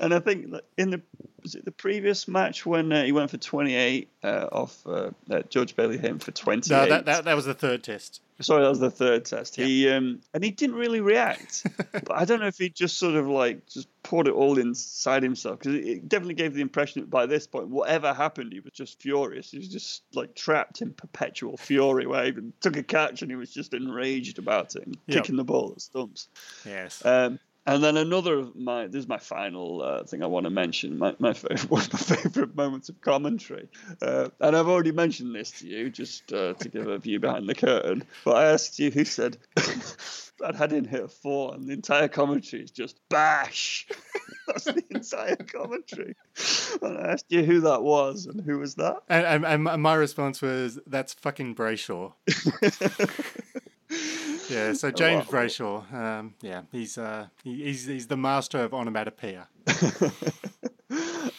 and 0.00 0.14
I 0.14 0.20
think 0.20 0.54
in 0.76 0.90
the 0.90 1.02
was 1.42 1.54
it 1.54 1.64
the 1.64 1.72
previous 1.72 2.26
match 2.28 2.66
when 2.66 2.92
uh, 2.92 3.04
he 3.04 3.12
went 3.12 3.30
for 3.30 3.36
28 3.36 4.08
uh, 4.22 4.48
off 4.50 4.86
uh, 4.86 5.10
uh, 5.30 5.42
George 5.48 5.76
Bailey 5.76 5.96
hit 5.96 6.10
him 6.10 6.18
for 6.18 6.32
20. 6.32 6.70
No, 6.70 6.86
that, 6.88 7.04
that, 7.04 7.24
that 7.24 7.36
was 7.36 7.44
the 7.44 7.54
third 7.54 7.82
test. 7.84 8.20
Sorry, 8.40 8.62
that 8.62 8.68
was 8.68 8.78
the 8.78 8.90
third 8.90 9.24
test. 9.24 9.56
He 9.56 9.88
um, 9.88 10.20
and 10.32 10.44
he 10.44 10.50
didn't 10.52 10.76
really 10.76 11.00
react. 11.00 11.66
but 11.92 12.12
I 12.12 12.24
don't 12.24 12.38
know 12.38 12.46
if 12.46 12.56
he 12.58 12.68
just 12.68 12.96
sort 12.96 13.16
of 13.16 13.26
like 13.26 13.66
just 13.66 13.88
poured 14.04 14.28
it 14.28 14.34
all 14.34 14.58
inside 14.58 15.24
himself 15.24 15.58
because 15.58 15.74
it, 15.74 15.86
it 15.86 16.08
definitely 16.08 16.34
gave 16.34 16.54
the 16.54 16.60
impression 16.60 17.00
that 17.00 17.10
by 17.10 17.26
this 17.26 17.48
point, 17.48 17.68
whatever 17.68 18.14
happened, 18.14 18.52
he 18.52 18.60
was 18.60 18.72
just 18.72 19.02
furious. 19.02 19.50
He 19.50 19.58
was 19.58 19.68
just 19.68 20.04
like 20.14 20.36
trapped 20.36 20.82
in 20.82 20.92
perpetual 20.92 21.56
fury. 21.56 22.06
Where 22.06 22.22
he 22.22 22.28
even 22.28 22.52
took 22.60 22.76
a 22.76 22.82
catch 22.84 23.22
and 23.22 23.30
he 23.30 23.36
was 23.36 23.52
just 23.52 23.74
enraged 23.74 24.38
about 24.38 24.76
it, 24.76 24.86
and 24.86 24.96
Yep. 25.08 25.22
kicking 25.22 25.36
the 25.36 25.44
ball 25.44 25.72
at 25.72 25.80
stumps. 25.80 26.28
Yes. 26.64 27.04
Um, 27.04 27.40
and 27.68 27.84
then 27.84 27.98
another 27.98 28.38
of 28.38 28.56
my 28.56 28.86
this 28.86 29.02
is 29.02 29.08
my 29.08 29.18
final 29.18 29.82
uh, 29.82 30.02
thing 30.04 30.22
I 30.22 30.26
want 30.26 30.44
to 30.44 30.50
mention. 30.50 30.98
My, 30.98 31.14
my 31.18 31.34
favorite, 31.34 31.60
one 31.70 31.82
of 31.82 31.92
my 31.92 32.16
favorite 32.16 32.56
moments 32.56 32.88
of 32.88 32.98
commentary, 33.02 33.68
uh, 34.00 34.30
and 34.40 34.56
I've 34.56 34.68
already 34.68 34.92
mentioned 34.92 35.34
this 35.34 35.50
to 35.60 35.66
you 35.68 35.90
just 35.90 36.32
uh, 36.32 36.54
to 36.54 36.68
give 36.70 36.86
a 36.86 36.98
view 36.98 37.20
behind 37.20 37.46
the 37.46 37.54
curtain. 37.54 38.04
But 38.24 38.36
I 38.36 38.52
asked 38.52 38.78
you 38.78 38.90
who 38.90 39.04
said 39.04 39.36
Brad 40.38 40.56
Haddin 40.56 40.86
hit 40.86 41.04
a 41.04 41.08
four, 41.08 41.54
and 41.54 41.68
the 41.68 41.74
entire 41.74 42.08
commentary 42.08 42.62
is 42.62 42.70
just 42.70 42.98
bash. 43.10 43.86
That's 44.46 44.64
the 44.64 44.82
entire 44.90 45.36
commentary. 45.36 46.14
And 46.80 46.96
I 46.96 47.12
asked 47.12 47.26
you 47.28 47.44
who 47.44 47.60
that 47.60 47.82
was, 47.82 48.24
and 48.24 48.40
who 48.40 48.60
was 48.60 48.76
that? 48.76 49.02
and, 49.10 49.44
and, 49.44 49.68
and 49.68 49.82
my 49.82 49.94
response 49.94 50.40
was, 50.40 50.78
that's 50.86 51.12
fucking 51.12 51.54
Brayshaw. 51.54 52.14
Yeah, 54.48 54.72
so 54.72 54.90
James 55.02 55.26
wow. 55.26 55.40
Brayshaw, 55.40 55.92
um, 55.92 56.34
yeah, 56.40 56.62
he's, 56.72 56.98
uh, 56.98 57.26
he, 57.42 57.64
he's, 57.64 57.86
he's 57.86 58.06
the 58.06 58.16
master 58.16 58.58
of 58.58 58.74
onomatopoeia. 58.74 59.48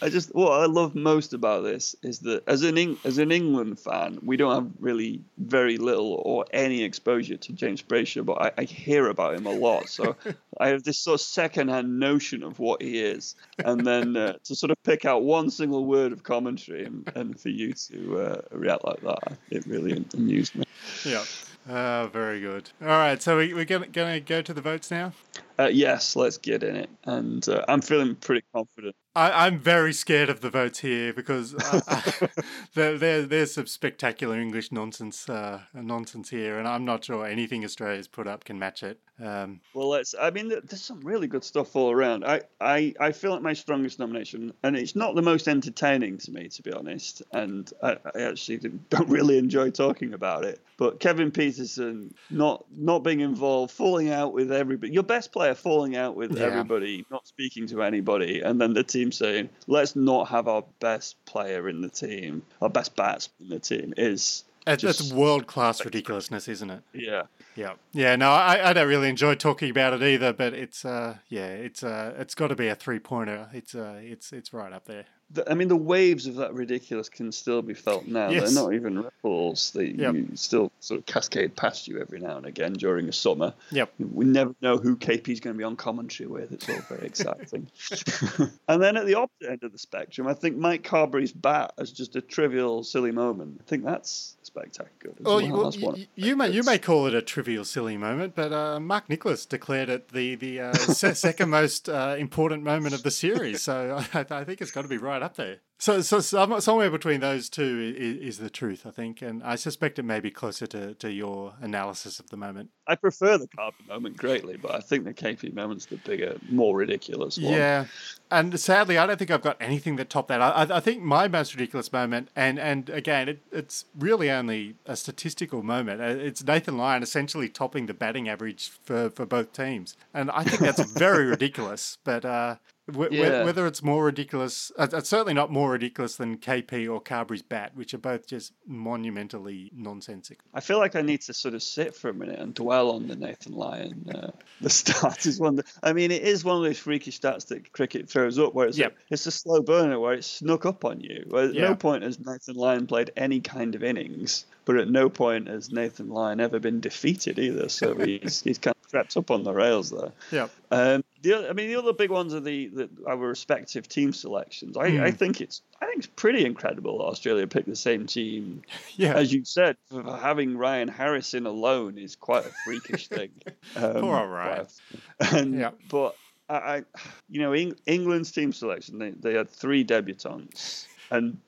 I 0.01 0.09
just 0.09 0.33
what 0.33 0.51
I 0.51 0.65
love 0.65 0.95
most 0.95 1.33
about 1.33 1.63
this 1.63 1.95
is 2.03 2.19
that 2.19 2.47
as 2.47 2.63
an 2.63 2.77
Eng- 2.77 2.97
as 3.03 3.17
an 3.17 3.31
England 3.31 3.79
fan, 3.79 4.19
we 4.23 4.37
don't 4.37 4.53
have 4.53 4.71
really 4.79 5.23
very 5.37 5.77
little 5.77 6.21
or 6.23 6.45
any 6.51 6.83
exposure 6.83 7.35
to 7.35 7.53
James 7.53 7.81
Brayshaw, 7.81 8.25
but 8.25 8.41
I, 8.41 8.51
I 8.59 8.63
hear 8.63 9.09
about 9.09 9.35
him 9.35 9.45
a 9.45 9.51
lot. 9.51 9.89
So 9.89 10.15
I 10.59 10.69
have 10.69 10.83
this 10.83 10.99
sort 10.99 11.15
of 11.15 11.21
second-hand 11.21 11.99
notion 11.99 12.43
of 12.43 12.59
what 12.59 12.81
he 12.81 12.99
is, 12.99 13.35
and 13.57 13.85
then 13.85 14.15
uh, 14.15 14.33
to 14.43 14.55
sort 14.55 14.71
of 14.71 14.81
pick 14.83 15.05
out 15.05 15.23
one 15.23 15.49
single 15.49 15.85
word 15.85 16.13
of 16.13 16.23
commentary 16.23 16.85
and, 16.85 17.11
and 17.15 17.39
for 17.39 17.49
you 17.49 17.73
to 17.73 18.19
uh, 18.21 18.41
react 18.51 18.85
like 18.85 19.01
that, 19.01 19.37
it 19.49 19.65
really 19.65 20.05
amused 20.13 20.55
me. 20.55 20.65
Yeah. 21.03 21.23
Uh, 21.67 22.07
very 22.07 22.39
good. 22.39 22.69
All 22.81 22.87
right, 22.87 23.21
so 23.21 23.37
we, 23.37 23.53
we're 23.53 23.65
going 23.65 23.91
to 23.91 24.19
go 24.19 24.41
to 24.41 24.53
the 24.53 24.61
votes 24.61 24.89
now? 24.91 25.13
Uh, 25.59 25.67
yes, 25.67 26.15
let's 26.15 26.37
get 26.37 26.63
in 26.63 26.77
it, 26.77 26.89
and 27.03 27.49
uh, 27.49 27.65
I'm 27.67 27.81
feeling 27.81 28.15
pretty 28.15 28.45
confident. 28.55 28.95
I, 29.13 29.47
I'm 29.47 29.59
very 29.59 29.91
scared 29.91 30.29
of 30.29 30.39
the 30.39 30.49
votes 30.49 30.79
here 30.79 31.11
because 31.11 31.53
uh, 31.53 32.27
there, 32.75 32.97
there, 32.97 33.23
there's 33.23 33.55
some 33.55 33.67
spectacular 33.67 34.39
English 34.39 34.71
nonsense 34.71 35.27
uh, 35.27 35.61
nonsense 35.73 36.29
here, 36.29 36.57
and 36.59 36.67
I'm 36.67 36.85
not 36.85 37.03
sure 37.03 37.25
anything 37.25 37.65
Australia's 37.65 38.07
put 38.07 38.27
up 38.27 38.45
can 38.45 38.57
match 38.57 38.83
it. 38.83 39.01
Um, 39.21 39.59
Well, 39.73 39.89
let's. 39.89 40.15
I 40.19 40.29
mean, 40.29 40.47
there's 40.47 40.81
some 40.81 41.01
really 41.01 41.27
good 41.27 41.43
stuff 41.43 41.75
all 41.75 41.91
around. 41.91 42.23
I, 42.23 42.41
I, 42.61 42.93
I 42.99 43.11
feel 43.11 43.31
like 43.31 43.41
my 43.41 43.53
strongest 43.53 43.99
nomination, 43.99 44.53
and 44.63 44.77
it's 44.77 44.95
not 44.95 45.15
the 45.15 45.21
most 45.21 45.49
entertaining 45.49 46.19
to 46.19 46.31
me, 46.31 46.47
to 46.47 46.61
be 46.61 46.71
honest. 46.71 47.21
And 47.33 47.69
I, 47.83 47.97
I 48.15 48.21
actually 48.21 48.57
don't 48.89 49.09
really 49.09 49.37
enjoy 49.37 49.71
talking 49.71 50.13
about 50.13 50.45
it. 50.45 50.61
But 50.77 51.01
Kevin 51.01 51.31
Pietersen 51.31 52.13
not 52.29 52.63
not 52.71 52.99
being 52.99 53.19
involved, 53.19 53.73
falling 53.73 54.09
out 54.09 54.31
with 54.31 54.51
everybody. 54.51 54.93
Your 54.93 55.03
best 55.03 55.33
player 55.33 55.48
falling 55.55 55.95
out 55.95 56.15
with 56.15 56.37
Yeah. 56.37 56.45
everybody, 56.45 57.05
not 57.11 57.27
speaking 57.27 57.67
to 57.67 57.83
anybody, 57.83 58.41
and 58.41 58.59
then 58.59 58.73
the 58.73 58.83
team 58.83 59.11
saying, 59.11 59.49
"Let's 59.67 59.95
not 59.95 60.27
have 60.29 60.47
our 60.47 60.63
best 60.79 61.23
player 61.25 61.67
in 61.69 61.81
the 61.81 61.89
team, 61.89 62.43
our 62.61 62.69
best 62.69 62.95
batsman 62.95 63.35
in 63.43 63.49
the 63.49 63.59
team." 63.59 63.93
Is 63.97 64.43
that's 64.65 64.83
that's 64.83 65.11
world 65.13 65.47
class 65.47 65.83
ridiculousness, 65.83 66.47
isn't 66.47 66.69
it? 66.69 66.81
yeah. 66.93 67.23
Yeah, 67.55 67.73
yeah. 67.91 68.15
No, 68.15 68.29
I, 68.31 68.69
I 68.69 68.73
don't 68.73 68.87
really 68.87 69.09
enjoy 69.09 69.35
talking 69.35 69.69
about 69.69 69.91
it 69.93 70.01
either, 70.03 70.31
but 70.31 70.53
it's 70.53 70.85
uh, 70.85 71.17
yeah, 71.27 71.47
it's 71.47 71.83
uh, 71.83 72.13
it's 72.17 72.33
got 72.35 72.47
to 72.49 72.55
be 72.55 72.67
a 72.69 72.75
three 72.75 72.99
pointer. 72.99 73.49
It's 73.53 73.75
uh, 73.75 73.99
it's 74.01 74.31
it's 74.31 74.53
right 74.53 74.71
up 74.71 74.85
there. 74.85 75.05
The, 75.31 75.49
I 75.49 75.53
mean, 75.53 75.67
the 75.67 75.75
waves 75.75 76.25
of 76.27 76.35
that 76.35 76.53
ridiculous 76.53 77.09
can 77.09 77.31
still 77.31 77.61
be 77.61 77.73
felt 77.73 78.07
now. 78.07 78.29
Yes. 78.29 78.53
They're 78.53 78.63
not 78.63 78.73
even 78.73 79.03
ripples. 79.03 79.71
They 79.71 79.85
Yep. 79.85 80.13
you 80.13 80.29
still 80.35 80.71
sort 80.79 80.99
of 80.99 81.05
cascade 81.05 81.55
past 81.55 81.87
you 81.87 81.99
every 81.99 82.19
now 82.19 82.37
and 82.37 82.45
again 82.45 82.73
during 82.73 83.07
a 83.09 83.13
summer. 83.13 83.53
Yep. 83.71 83.93
We 83.99 84.25
never 84.25 84.55
know 84.61 84.77
who 84.77 84.95
KP's 84.95 85.39
going 85.39 85.55
to 85.55 85.57
be 85.57 85.63
on 85.63 85.75
commentary 85.75 86.27
with. 86.27 86.51
It's 86.51 86.67
all 86.69 86.79
very 86.89 87.05
exciting. 87.05 87.67
and 88.67 88.81
then 88.81 88.97
at 88.97 89.05
the 89.05 89.15
opposite 89.15 89.51
end 89.51 89.63
of 89.63 89.71
the 89.71 89.77
spectrum, 89.77 90.27
I 90.27 90.33
think 90.33 90.57
Mike 90.57 90.83
Carberry's 90.83 91.31
bat 91.31 91.73
as 91.77 91.91
just 91.91 92.15
a 92.15 92.21
trivial, 92.21 92.83
silly 92.83 93.11
moment. 93.11 93.61
I 93.61 93.69
think 93.69 93.83
that's 93.85 94.35
spectacular. 94.49 95.15
Well, 95.19 95.35
well. 95.35 95.41
you, 95.41 95.53
well, 95.53 95.63
That's 95.65 95.77
you, 95.99 96.07
you 96.15 96.35
may 96.35 96.49
you 96.49 96.63
may 96.63 96.77
call 96.77 97.05
it 97.05 97.13
a 97.13 97.21
trivial, 97.21 97.63
silly 97.63 97.97
moment, 97.97 98.35
but 98.35 98.51
uh, 98.51 98.79
Mark 98.79 99.09
Nicholas 99.09 99.45
declared 99.45 99.89
it 99.89 100.09
the 100.09 100.35
the 100.35 100.59
uh, 100.59 100.73
se- 100.73 101.13
second 101.13 101.49
most 101.49 101.87
uh, 101.87 102.15
important 102.17 102.63
moment 102.63 102.93
of 102.95 103.03
the 103.03 103.11
series. 103.11 103.61
So 103.61 104.03
I, 104.13 104.25
I 104.29 104.43
think 104.43 104.61
it's 104.61 104.71
got 104.71 104.81
to 104.81 104.87
be 104.87 104.97
right 104.97 105.18
up 105.23 105.35
there. 105.35 105.57
So, 105.81 106.01
so 106.01 106.19
some, 106.19 106.59
somewhere 106.59 106.89
between 106.91 107.21
those 107.21 107.49
two 107.49 107.93
is, 107.97 108.17
is 108.31 108.37
the 108.39 108.49
truth, 108.49 108.85
I 108.85 108.91
think, 108.91 109.21
and 109.21 109.41
I 109.43 109.55
suspect 109.55 109.97
it 109.97 110.03
may 110.03 110.19
be 110.19 110.29
closer 110.29 110.67
to, 110.67 110.93
to 110.95 111.09
your 111.09 111.53
analysis 111.61 112.19
of 112.19 112.29
the 112.31 112.35
moment. 112.35 112.71
I 112.85 112.95
prefer 112.95 113.37
the 113.37 113.47
Carberry 113.47 113.87
moment 113.87 114.17
greatly, 114.17 114.57
but 114.57 114.75
I 114.75 114.81
think 114.81 115.05
the 115.05 115.13
KP 115.13 115.53
moment's 115.53 115.85
the 115.85 115.95
bigger, 115.95 116.37
more 116.49 116.75
ridiculous 116.75 117.37
one. 117.37 117.53
Yeah, 117.53 117.85
and 118.29 118.59
sadly, 118.59 118.97
I 118.97 119.05
don't 119.07 119.17
think 119.17 119.31
I've 119.31 119.41
got 119.41 119.55
anything 119.61 119.95
that 119.95 120.09
topped 120.09 120.27
that. 120.27 120.41
I, 120.41 120.49
I- 120.49 120.77
I 120.77 120.79
think 120.81 121.01
my 121.01 121.29
most 121.29 121.53
ridiculous 121.53 121.93
moment, 121.93 122.27
and 122.35 122.59
and 122.59 122.89
again, 122.89 123.29
it, 123.29 123.39
it's 123.53 123.85
really 123.97 124.29
only 124.29 124.75
a 124.85 124.97
statistical 124.97 125.63
moment. 125.63 126.01
Uh, 126.01 126.05
It's 126.25 126.43
Nathan 126.43 126.77
Lyon 126.77 127.03
essentially 127.03 127.47
topping 127.47 127.85
the 127.85 127.93
batting 127.93 128.27
average 128.27 128.69
for, 128.83 129.09
for 129.11 129.25
both 129.25 129.53
teams, 129.53 129.95
and 130.13 130.29
I 130.31 130.43
think 130.43 130.59
that's 130.59 130.91
very 130.91 131.25
ridiculous. 131.35 131.97
But 132.03 132.25
uh, 132.25 132.55
w- 132.91 133.09
Yeah. 133.21 133.43
whether 133.43 133.65
it's 133.67 133.81
more 133.83 134.05
ridiculous, 134.05 134.71
uh, 134.77 134.87
it's 134.91 135.09
certainly 135.09 135.33
not 135.33 135.51
more 135.51 135.71
ridiculous 135.71 136.15
than 136.15 136.37
KP 136.37 136.87
or 136.87 136.99
Carberry's 137.01 137.41
bat, 137.41 137.71
which 137.75 137.93
are 137.93 137.97
both 137.99 138.27
just 138.27 138.53
monumentally 138.67 139.71
nonsensical. 139.75 140.43
I 140.53 140.59
feel 140.61 140.79
like 140.79 140.95
I 140.95 141.01
need 141.01 141.21
to 141.21 141.33
sort 141.33 141.53
of 141.53 141.63
sit 141.63 141.95
for 141.95 142.09
a 142.09 142.13
minute 142.13 142.39
and 142.39 142.53
dwell 142.53 142.91
on 142.91 143.07
the 143.07 143.15
Nathan 143.15 143.53
Lyon. 143.53 144.05
Uh, 144.13 144.31
the 144.61 144.69
start 144.69 145.25
is 145.25 145.39
one. 145.39 145.55
That, 145.57 145.65
I 145.83 145.93
mean, 145.93 146.11
it 146.11 146.23
is 146.23 146.43
one 146.43 146.57
of 146.57 146.63
those 146.63 146.79
freaky 146.79 147.11
stats 147.11 147.47
that 147.47 147.71
cricket 147.71 148.09
throws 148.09 148.37
up, 148.39 148.53
where 148.53 148.67
it's 148.67 148.77
Yep. 148.77 148.91
a, 148.97 149.13
it's 149.13 149.25
a 149.25 149.31
slow 149.31 149.61
burner 149.61 149.99
where 149.99 150.13
it 150.13 150.23
snuck 150.25 150.65
up 150.65 150.83
on 150.85 150.99
you. 151.01 151.25
Where 151.29 151.45
At 151.45 151.53
no 151.55 151.75
point 151.75 152.03
has 152.03 152.19
Nathan 152.19 152.55
Lyon 152.55 152.87
played 152.87 153.11
any 153.15 153.39
kind 153.41 153.75
of 153.75 153.83
innings, 153.83 154.45
but 154.65 154.77
at 154.77 154.89
no 154.89 155.09
point 155.09 155.47
has 155.47 155.71
Nathan 155.71 156.09
Lyon 156.09 156.39
ever 156.39 156.59
been 156.59 156.79
defeated 156.79 157.39
either. 157.39 157.69
So 157.69 157.93
he's 158.05 158.41
he's 158.41 158.57
kind 158.57 158.75
crept 158.89 159.15
up 159.17 159.29
on 159.31 159.43
the 159.43 159.53
rails 159.53 159.89
there. 159.91 160.11
Yeah. 160.31 160.47
Um, 160.71 161.03
the 161.21 161.33
other, 161.33 161.49
I 161.49 161.53
mean, 161.53 161.67
the 161.67 161.75
other 161.75 161.93
big 161.93 162.09
ones 162.11 162.33
are 162.33 162.39
the, 162.39 162.67
the 162.67 162.89
our 163.07 163.17
respective 163.17 163.87
team 163.87 164.13
selections. 164.13 164.77
I, 164.77 164.89
Hmm. 164.91 165.01
I 165.01 165.11
think 165.11 165.41
it's 165.41 165.61
I 165.81 165.85
think 165.85 165.99
it's 165.99 166.07
pretty 166.07 166.45
incredible 166.45 166.97
that 166.99 167.05
Australia 167.05 167.45
picked 167.47 167.67
the 167.67 167.75
same 167.75 168.05
team 168.07 168.61
Yeah. 168.95 169.13
as 169.15 169.31
you 169.33 169.45
said, 169.45 169.77
for 169.89 170.03
having 170.17 170.57
Ryan 170.57 170.87
Harrison 170.87 171.45
alone 171.45 171.97
is 171.97 172.15
quite 172.15 172.45
a 172.45 172.51
freakish 172.65 173.07
thing. 173.07 173.31
Um, 173.75 173.93
Poor 174.01 174.27
Ryan. 174.27 174.67
And, 175.19 175.59
Yeah. 175.59 175.71
But 175.89 176.15
I, 176.49 176.55
I, 176.55 176.83
you 177.29 177.41
know, 177.41 177.53
Eng- 177.53 177.77
England's 177.85 178.31
team 178.31 178.51
selection, 178.53 178.97
they, 178.97 179.11
they 179.11 179.33
had 179.35 179.49
three 179.49 179.85
debutants. 179.85 180.87
And 181.11 181.39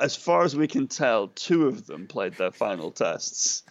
as 0.00 0.16
far 0.16 0.42
as 0.42 0.56
we 0.56 0.68
can 0.68 0.86
tell, 0.86 1.28
two 1.28 1.66
of 1.66 1.86
them 1.86 2.06
played 2.06 2.34
their 2.34 2.50
final 2.50 2.90
tests. 2.90 3.62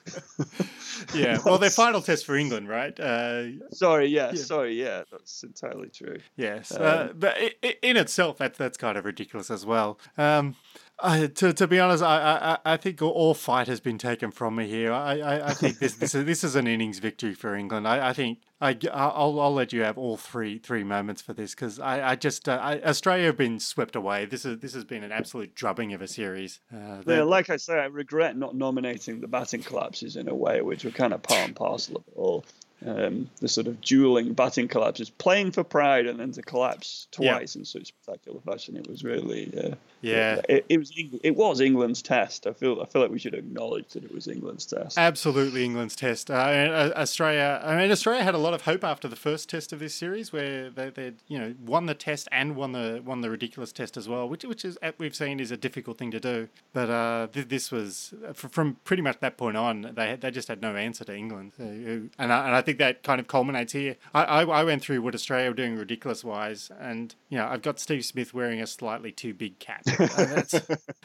yeah, 1.16 1.40
well, 1.46 1.58
their 1.58 1.70
final 1.70 2.02
test 2.02 2.26
for 2.26 2.36
England, 2.36 2.70
right? 2.70 2.98
Uh, 3.00 3.72
sorry, 3.72 4.08
yeah, 4.08 4.32
yeah, 4.34 4.42
sorry, 4.42 4.82
yeah, 4.82 5.04
that's 5.12 5.44
entirely 5.44 5.90
true. 5.90 6.18
Yes, 6.38 6.72
um, 6.72 6.82
uh, 6.82 7.08
but 7.14 7.38
in 7.82 7.98
itself, 7.98 8.38
that's 8.38 8.58
that's 8.58 8.78
kind 8.78 8.98
of 8.98 9.06
ridiculous 9.06 9.52
as 9.52 9.66
well. 9.66 10.00
Um, 10.18 10.56
I, 11.00 11.28
to 11.28 11.52
to 11.52 11.68
be 11.68 11.80
honest, 11.80 12.02
I, 12.02 12.58
I 12.66 12.74
I 12.74 12.78
think 12.78 13.02
all 13.02 13.34
fight 13.34 13.68
has 13.68 13.82
been 13.82 13.98
taken 13.98 14.32
from 14.32 14.56
me 14.56 14.68
here. 14.68 14.94
I, 14.94 15.20
I, 15.20 15.48
I 15.48 15.54
think 15.54 15.80
this 15.80 15.96
this 15.96 16.16
is 16.16 16.26
this 16.26 16.44
is 16.44 16.56
an 16.56 16.68
innings 16.68 17.00
victory 17.00 17.34
for 17.34 17.54
England. 17.54 17.86
I, 17.86 18.10
I 18.10 18.14
think 18.14 18.40
I 18.62 18.78
I'll, 18.94 19.40
I'll 19.42 19.54
let 19.54 19.74
you 19.74 19.82
have 19.82 19.98
all 19.98 20.16
three 20.16 20.58
three 20.58 20.86
moments 20.86 21.22
for 21.22 21.34
this 21.34 21.54
because 21.54 21.82
I, 21.82 22.12
I 22.12 22.16
just 22.16 22.48
uh, 22.48 22.60
I, 22.62 22.82
Australia 22.82 23.26
have 23.26 23.38
been 23.38 23.60
swept 23.60 23.98
away. 23.98 24.26
This 24.26 24.46
is 24.46 24.60
this 24.60 24.74
has 24.74 24.86
been 24.86 25.04
an 25.04 25.12
absolute 25.12 25.54
drubbing 25.54 25.94
of 25.94 26.02
a 26.02 26.08
series. 26.08 26.62
Uh, 26.74 27.02
yeah, 27.06 27.24
like 27.24 27.50
I 27.50 27.58
say, 27.58 27.74
I 27.74 27.86
regret 27.86 28.38
not 28.38 28.56
nominating 28.56 29.20
the 29.20 29.28
batting 29.28 29.64
collapses 29.64 30.16
in 30.16 30.30
a 30.30 30.36
way, 30.36 30.62
which 30.62 30.86
were 30.86 30.92
kind 30.92 31.14
of 31.14 31.22
part 31.22 31.48
and 31.48 31.56
parcel 31.56 31.98
of 31.98 32.04
it 32.08 32.14
all 32.16 32.46
um, 32.86 33.30
the 33.40 33.48
sort 33.48 33.68
of 33.68 33.82
dueling 33.82 34.34
batting 34.34 34.68
collapses, 34.68 35.10
playing 35.10 35.52
for 35.52 35.64
pride 35.64 36.06
and 36.08 36.20
then 36.20 36.32
to 36.34 36.42
collapse 36.42 37.08
twice 37.12 37.56
yeah. 37.56 37.60
in 37.60 37.66
such 37.66 37.88
spectacular 37.88 38.40
fashion. 38.42 38.76
It 38.76 38.88
was 38.88 39.04
really, 39.04 39.52
uh, 39.58 39.76
yeah, 40.02 40.42
it, 40.50 40.66
it, 40.70 40.78
was 40.78 40.92
it 40.96 41.36
was 41.36 41.62
England's 41.62 42.02
test. 42.02 42.46
I 42.48 42.54
feel 42.54 42.82
I 42.82 42.86
feel 42.86 43.02
like 43.02 43.12
we 43.12 43.20
should 43.20 43.34
acknowledge 43.34 43.90
that 43.94 44.04
it 44.04 44.14
was 44.14 44.28
England's 44.28 44.66
test. 44.66 44.98
Absolutely, 44.98 45.64
England's 45.64 45.96
test. 45.96 46.30
Uh, 46.30 46.34
uh, 46.34 46.94
Australia, 46.96 47.62
I 47.64 47.76
mean, 47.78 47.92
Australia 47.92 48.24
had 48.24 48.36
a 48.36 48.40
lot 48.40 48.54
of 48.54 48.64
hope 48.64 48.84
after 48.84 49.08
the 49.08 49.16
first 49.16 49.50
test 49.50 49.72
of 49.72 49.80
this 49.80 49.96
series, 49.96 50.34
where 50.34 50.70
they 50.70 50.90
they 50.90 51.14
you 51.28 51.40
know 51.40 51.56
won 51.66 51.86
the 51.86 51.96
test 51.96 52.28
and 52.32 52.56
won 52.56 52.74
the 52.74 53.02
won 53.04 53.22
the 53.22 53.30
ridiculous 53.30 53.72
test 53.72 53.98
as 53.98 54.08
well, 54.08 54.28
which 54.28 54.44
which 54.44 54.66
is 54.66 54.78
we've 54.98 55.16
seen 55.16 55.40
is 55.40 55.50
a 55.50 55.58
difficult 55.58 55.98
thing 55.98 56.12
to 56.12 56.20
do. 56.20 56.50
But 56.74 56.90
uh, 56.90 57.28
th- 57.32 57.48
this 57.48 57.72
was 57.72 58.14
from 58.34 58.78
pretty 58.84 59.02
much 59.02 59.20
that 59.22 59.38
point 59.38 59.58
on, 59.58 59.94
they 59.96 60.18
they 60.20 60.30
just 60.30 60.50
had 60.50 60.62
no 60.62 60.76
answer 60.76 61.06
to 61.06 61.16
England, 61.16 61.54
and 61.58 62.12
I, 62.20 62.46
and 62.46 62.56
I 62.56 62.62
think 62.66 62.78
that 62.80 63.04
kind 63.04 63.20
of 63.20 63.28
culminates 63.28 63.74
here. 63.74 63.96
I, 64.14 64.24
I, 64.24 64.44
I 64.44 64.64
went 64.64 64.82
through 64.82 65.02
what 65.02 65.16
Australia 65.16 65.50
were 65.50 65.56
doing 65.56 65.76
ridiculous 65.78 66.24
wise, 66.24 66.72
and 66.80 67.16
you 67.30 67.38
know 67.38 67.48
I've 67.48 67.62
got 67.62 67.80
Steve 67.80 68.04
Smith 68.04 68.34
wearing 68.34 68.62
a 68.62 68.68
slightly 68.68 69.12
too 69.12 69.34
big 69.34 69.60
cap. 69.60 69.84
Uh, 70.16 70.26
that's, 70.26 70.52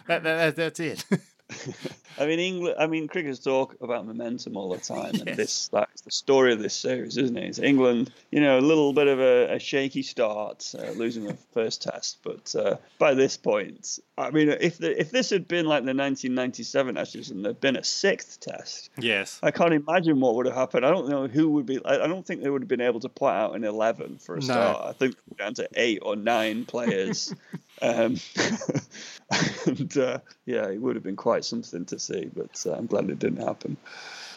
that, 0.06 0.22
that, 0.22 0.56
that's 0.56 0.80
it. 0.80 1.04
I 2.18 2.26
mean, 2.26 2.38
England. 2.38 2.76
I 2.78 2.86
mean, 2.86 3.08
cricketers 3.08 3.38
talk 3.38 3.76
about 3.80 4.06
momentum 4.06 4.56
all 4.56 4.70
the 4.70 4.78
time, 4.94 5.14
yes. 5.14 5.22
and 5.22 5.36
this 5.36 5.68
that's 5.68 6.02
the 6.02 6.10
story 6.10 6.52
of 6.52 6.60
this 6.60 6.74
series, 6.74 7.16
isn't 7.16 7.36
it? 7.36 7.44
It's 7.44 7.58
England, 7.58 8.12
you 8.30 8.40
know, 8.40 8.58
a 8.58 8.60
little 8.60 8.92
bit 8.92 9.06
of 9.06 9.20
a, 9.20 9.54
a 9.54 9.58
shaky 9.58 10.02
start, 10.02 10.72
uh, 10.78 10.90
losing 10.90 11.24
the 11.24 11.36
first 11.52 11.82
test, 11.82 12.18
but 12.22 12.54
uh, 12.54 12.76
by 12.98 13.14
this 13.14 13.36
point, 13.36 13.98
I 14.18 14.30
mean, 14.30 14.48
if 14.48 14.78
the, 14.78 14.98
if 15.00 15.10
this 15.10 15.30
had 15.30 15.48
been 15.48 15.66
like 15.66 15.84
the 15.84 15.94
1997 15.94 16.96
Ashes 16.96 17.30
and 17.30 17.44
there'd 17.44 17.60
been 17.60 17.76
a 17.76 17.84
sixth 17.84 18.40
test, 18.40 18.90
yes, 18.98 19.38
I 19.42 19.50
can't 19.50 19.74
imagine 19.74 20.20
what 20.20 20.34
would 20.34 20.46
have 20.46 20.54
happened. 20.54 20.84
I 20.84 20.90
don't 20.90 21.08
know 21.08 21.26
who 21.26 21.50
would 21.50 21.66
be. 21.66 21.84
I, 21.84 22.04
I 22.04 22.06
don't 22.06 22.26
think 22.26 22.42
they 22.42 22.50
would 22.50 22.62
have 22.62 22.68
been 22.68 22.80
able 22.80 23.00
to 23.00 23.08
put 23.08 23.30
out 23.30 23.56
an 23.56 23.64
11 23.64 24.18
for 24.18 24.36
a 24.36 24.42
start. 24.42 24.84
I 24.84 24.92
think 24.92 25.16
down 25.38 25.54
to 25.54 25.68
eight 25.74 26.00
or 26.02 26.16
nine 26.16 26.64
players. 26.64 27.34
Um, 27.82 28.16
and 29.66 29.96
uh, 29.98 30.18
yeah, 30.46 30.68
it 30.68 30.80
would 30.80 30.96
have 30.96 31.02
been 31.02 31.16
quite 31.16 31.44
something 31.44 31.84
to 31.86 31.98
see, 31.98 32.30
but 32.34 32.64
uh, 32.66 32.72
I'm 32.72 32.86
glad 32.86 33.08
it 33.10 33.18
didn't 33.18 33.44
happen. 33.44 33.76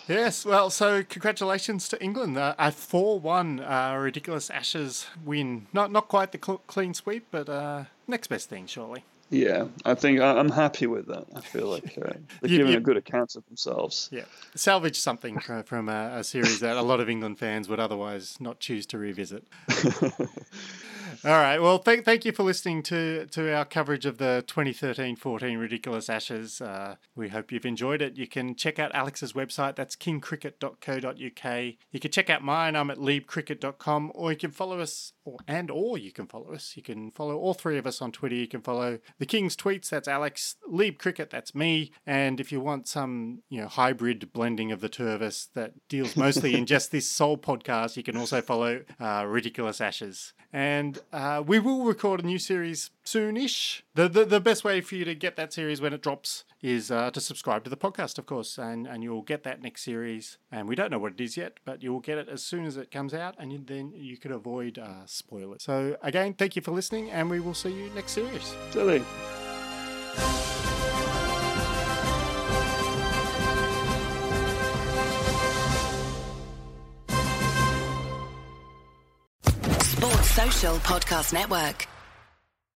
Yes, 0.08 0.46
well, 0.46 0.70
so 0.70 1.02
congratulations 1.04 1.88
to 1.90 2.04
England. 2.04 2.38
Uh, 2.38 2.56
a 2.60 2.72
4 2.72 3.20
1 3.20 3.60
uh, 3.62 3.98
ridiculous 4.00 4.50
Ashes 4.50 5.08
win. 5.24 5.68
Not 5.72 5.92
not 5.92 6.10
quite 6.10 6.32
the 6.34 6.40
cl- 6.44 6.62
clean 6.68 6.94
sweep, 6.94 7.28
but 7.32 7.48
uh, 7.48 7.86
next 8.08 8.28
best 8.28 8.50
thing, 8.50 8.68
surely. 8.68 9.06
Yeah, 9.30 9.68
I 9.84 9.96
think 9.96 10.20
I'm 10.20 10.50
happy 10.50 10.86
with 10.86 11.08
that. 11.08 11.26
I 11.36 11.42
feel 11.42 11.68
like 11.68 11.98
uh, 11.98 12.14
they're 12.42 12.52
you, 12.52 12.58
giving 12.58 12.74
you, 12.74 12.78
a 12.78 12.82
good 12.82 12.98
account 12.98 13.36
of 13.36 13.46
themselves. 13.46 14.10
Yeah, 14.12 14.26
salvage 14.56 15.00
something 15.00 15.40
from 15.66 15.88
a, 15.88 16.18
a 16.18 16.24
series 16.24 16.60
that 16.60 16.76
a 16.76 16.82
lot 16.82 17.00
of 17.00 17.10
England 17.10 17.40
fans 17.40 17.70
would 17.70 17.80
otherwise 17.80 18.38
not 18.40 18.60
choose 18.60 18.86
to 18.88 18.98
revisit. 18.98 19.46
All 21.26 21.32
right. 21.32 21.58
Well, 21.58 21.78
thank 21.78 22.04
thank 22.04 22.26
you 22.26 22.34
for 22.34 22.44
listening 22.44 22.84
to 22.84 23.26
to 23.28 23.56
our 23.56 23.64
coverage 23.64 24.06
of 24.06 24.18
the 24.18 24.44
2013-14 24.46 25.58
Ridiculous 25.58 26.10
Ashes. 26.10 26.60
Uh, 26.60 26.96
we 27.16 27.30
hope 27.30 27.50
you've 27.50 27.66
enjoyed 27.66 28.02
it. 28.02 28.18
You 28.18 28.28
can 28.28 28.56
check 28.56 28.78
out 28.78 28.94
Alex's 28.94 29.32
website. 29.32 29.76
That's 29.78 29.96
kingcricket.co.uk. 29.96 31.64
You 31.92 32.00
can 32.02 32.12
check 32.12 32.30
out 32.30 32.44
mine. 32.44 32.76
I'm 32.76 32.92
at 32.92 32.98
liebcricket.com, 32.98 34.12
or 34.14 34.34
you 34.34 34.38
can 34.38 34.52
follow 34.52 34.82
us, 34.82 35.13
or 35.26 35.38
and 35.48 35.70
or 35.72 35.98
you 35.98 36.12
can 36.12 36.28
follow 36.28 36.54
us. 36.54 36.74
You 36.76 36.84
can 36.84 37.12
follow 37.12 37.38
all 37.38 37.54
three 37.54 37.78
of 37.78 37.88
us 37.88 38.02
on 38.02 38.12
Twitter. 38.12 38.36
You 38.36 38.48
can 38.48 38.62
follow 38.62 39.00
the 39.20 39.26
King's 39.26 39.56
tweets. 39.56 39.90
That's 39.90 40.08
Alex 40.08 40.56
Lieb 40.68 41.00
Cricket. 41.00 41.30
That's 41.30 41.56
me. 41.56 41.92
And 42.06 42.40
if 42.40 42.52
you 42.52 42.60
want 42.60 42.88
some 42.88 43.44
you 43.50 43.62
know 43.62 43.68
hybrid 43.68 44.32
blending 44.34 44.72
of 44.72 44.82
the 44.82 44.90
two 44.90 45.08
of 45.08 45.22
us 45.22 45.50
that 45.54 45.74
deals 45.88 46.16
mostly 46.18 46.56
in 46.56 46.66
just 46.66 46.92
this 46.92 47.10
sole 47.10 47.38
podcast, 47.38 47.98
you 47.98 48.04
can 48.04 48.18
also 48.18 48.42
follow 48.42 48.82
uh, 49.00 49.26
Ridiculous 49.28 49.82
Ashes. 49.82 50.34
And 50.52 51.00
uh, 51.12 51.44
we 51.46 51.60
will 51.60 51.84
record 51.84 52.24
a 52.24 52.26
new 52.26 52.40
series 52.40 52.92
soonish. 53.04 53.82
The, 53.96 54.08
the 54.08 54.26
the 54.26 54.40
best 54.40 54.64
way 54.64 54.82
for 54.82 54.96
you 54.96 55.06
to 55.06 55.16
get 55.16 55.36
that 55.36 55.54
series 55.54 55.82
when 55.82 55.94
it 55.94 56.02
drops 56.02 56.44
is 56.62 56.90
uh, 56.92 57.12
to 57.12 57.20
subscribe 57.20 57.64
to 57.66 57.70
the 57.70 57.78
podcast, 57.78 58.18
of 58.18 58.26
course, 58.26 58.58
and 58.58 58.88
and 58.88 59.04
you'll 59.04 59.22
get 59.22 59.44
that 59.44 59.62
next 59.62 59.84
series. 59.84 60.38
And 60.52 60.68
we 60.68 60.76
don't 60.76 60.92
know 60.92 61.00
what 61.00 61.14
it 61.14 61.22
is 61.22 61.38
yet, 61.38 61.60
but 61.66 61.84
you'll 61.84 62.00
get 62.00 62.18
it 62.18 62.30
as 62.30 62.44
soon 62.44 62.66
as 62.66 62.78
it 62.78 62.92
comes 62.92 63.14
out, 63.14 63.36
and 63.38 63.52
you, 63.52 63.62
then 63.66 63.94
you 63.96 64.18
can 64.18 64.32
avoid 64.32 64.78
uh, 64.78 65.06
spoilers. 65.06 65.64
So 65.64 65.98
again, 66.02 66.34
thank 66.34 66.56
you 66.56 66.62
for 66.62 66.72
listening, 66.72 67.12
and 67.12 67.30
we 67.30 67.40
will 67.40 67.54
see 67.54 67.72
you 67.72 67.90
next 67.96 68.12
series. 68.12 68.56
Silly. 68.72 69.04
Social 80.34 80.78
Podcast 80.78 81.32
Network. 81.32 81.88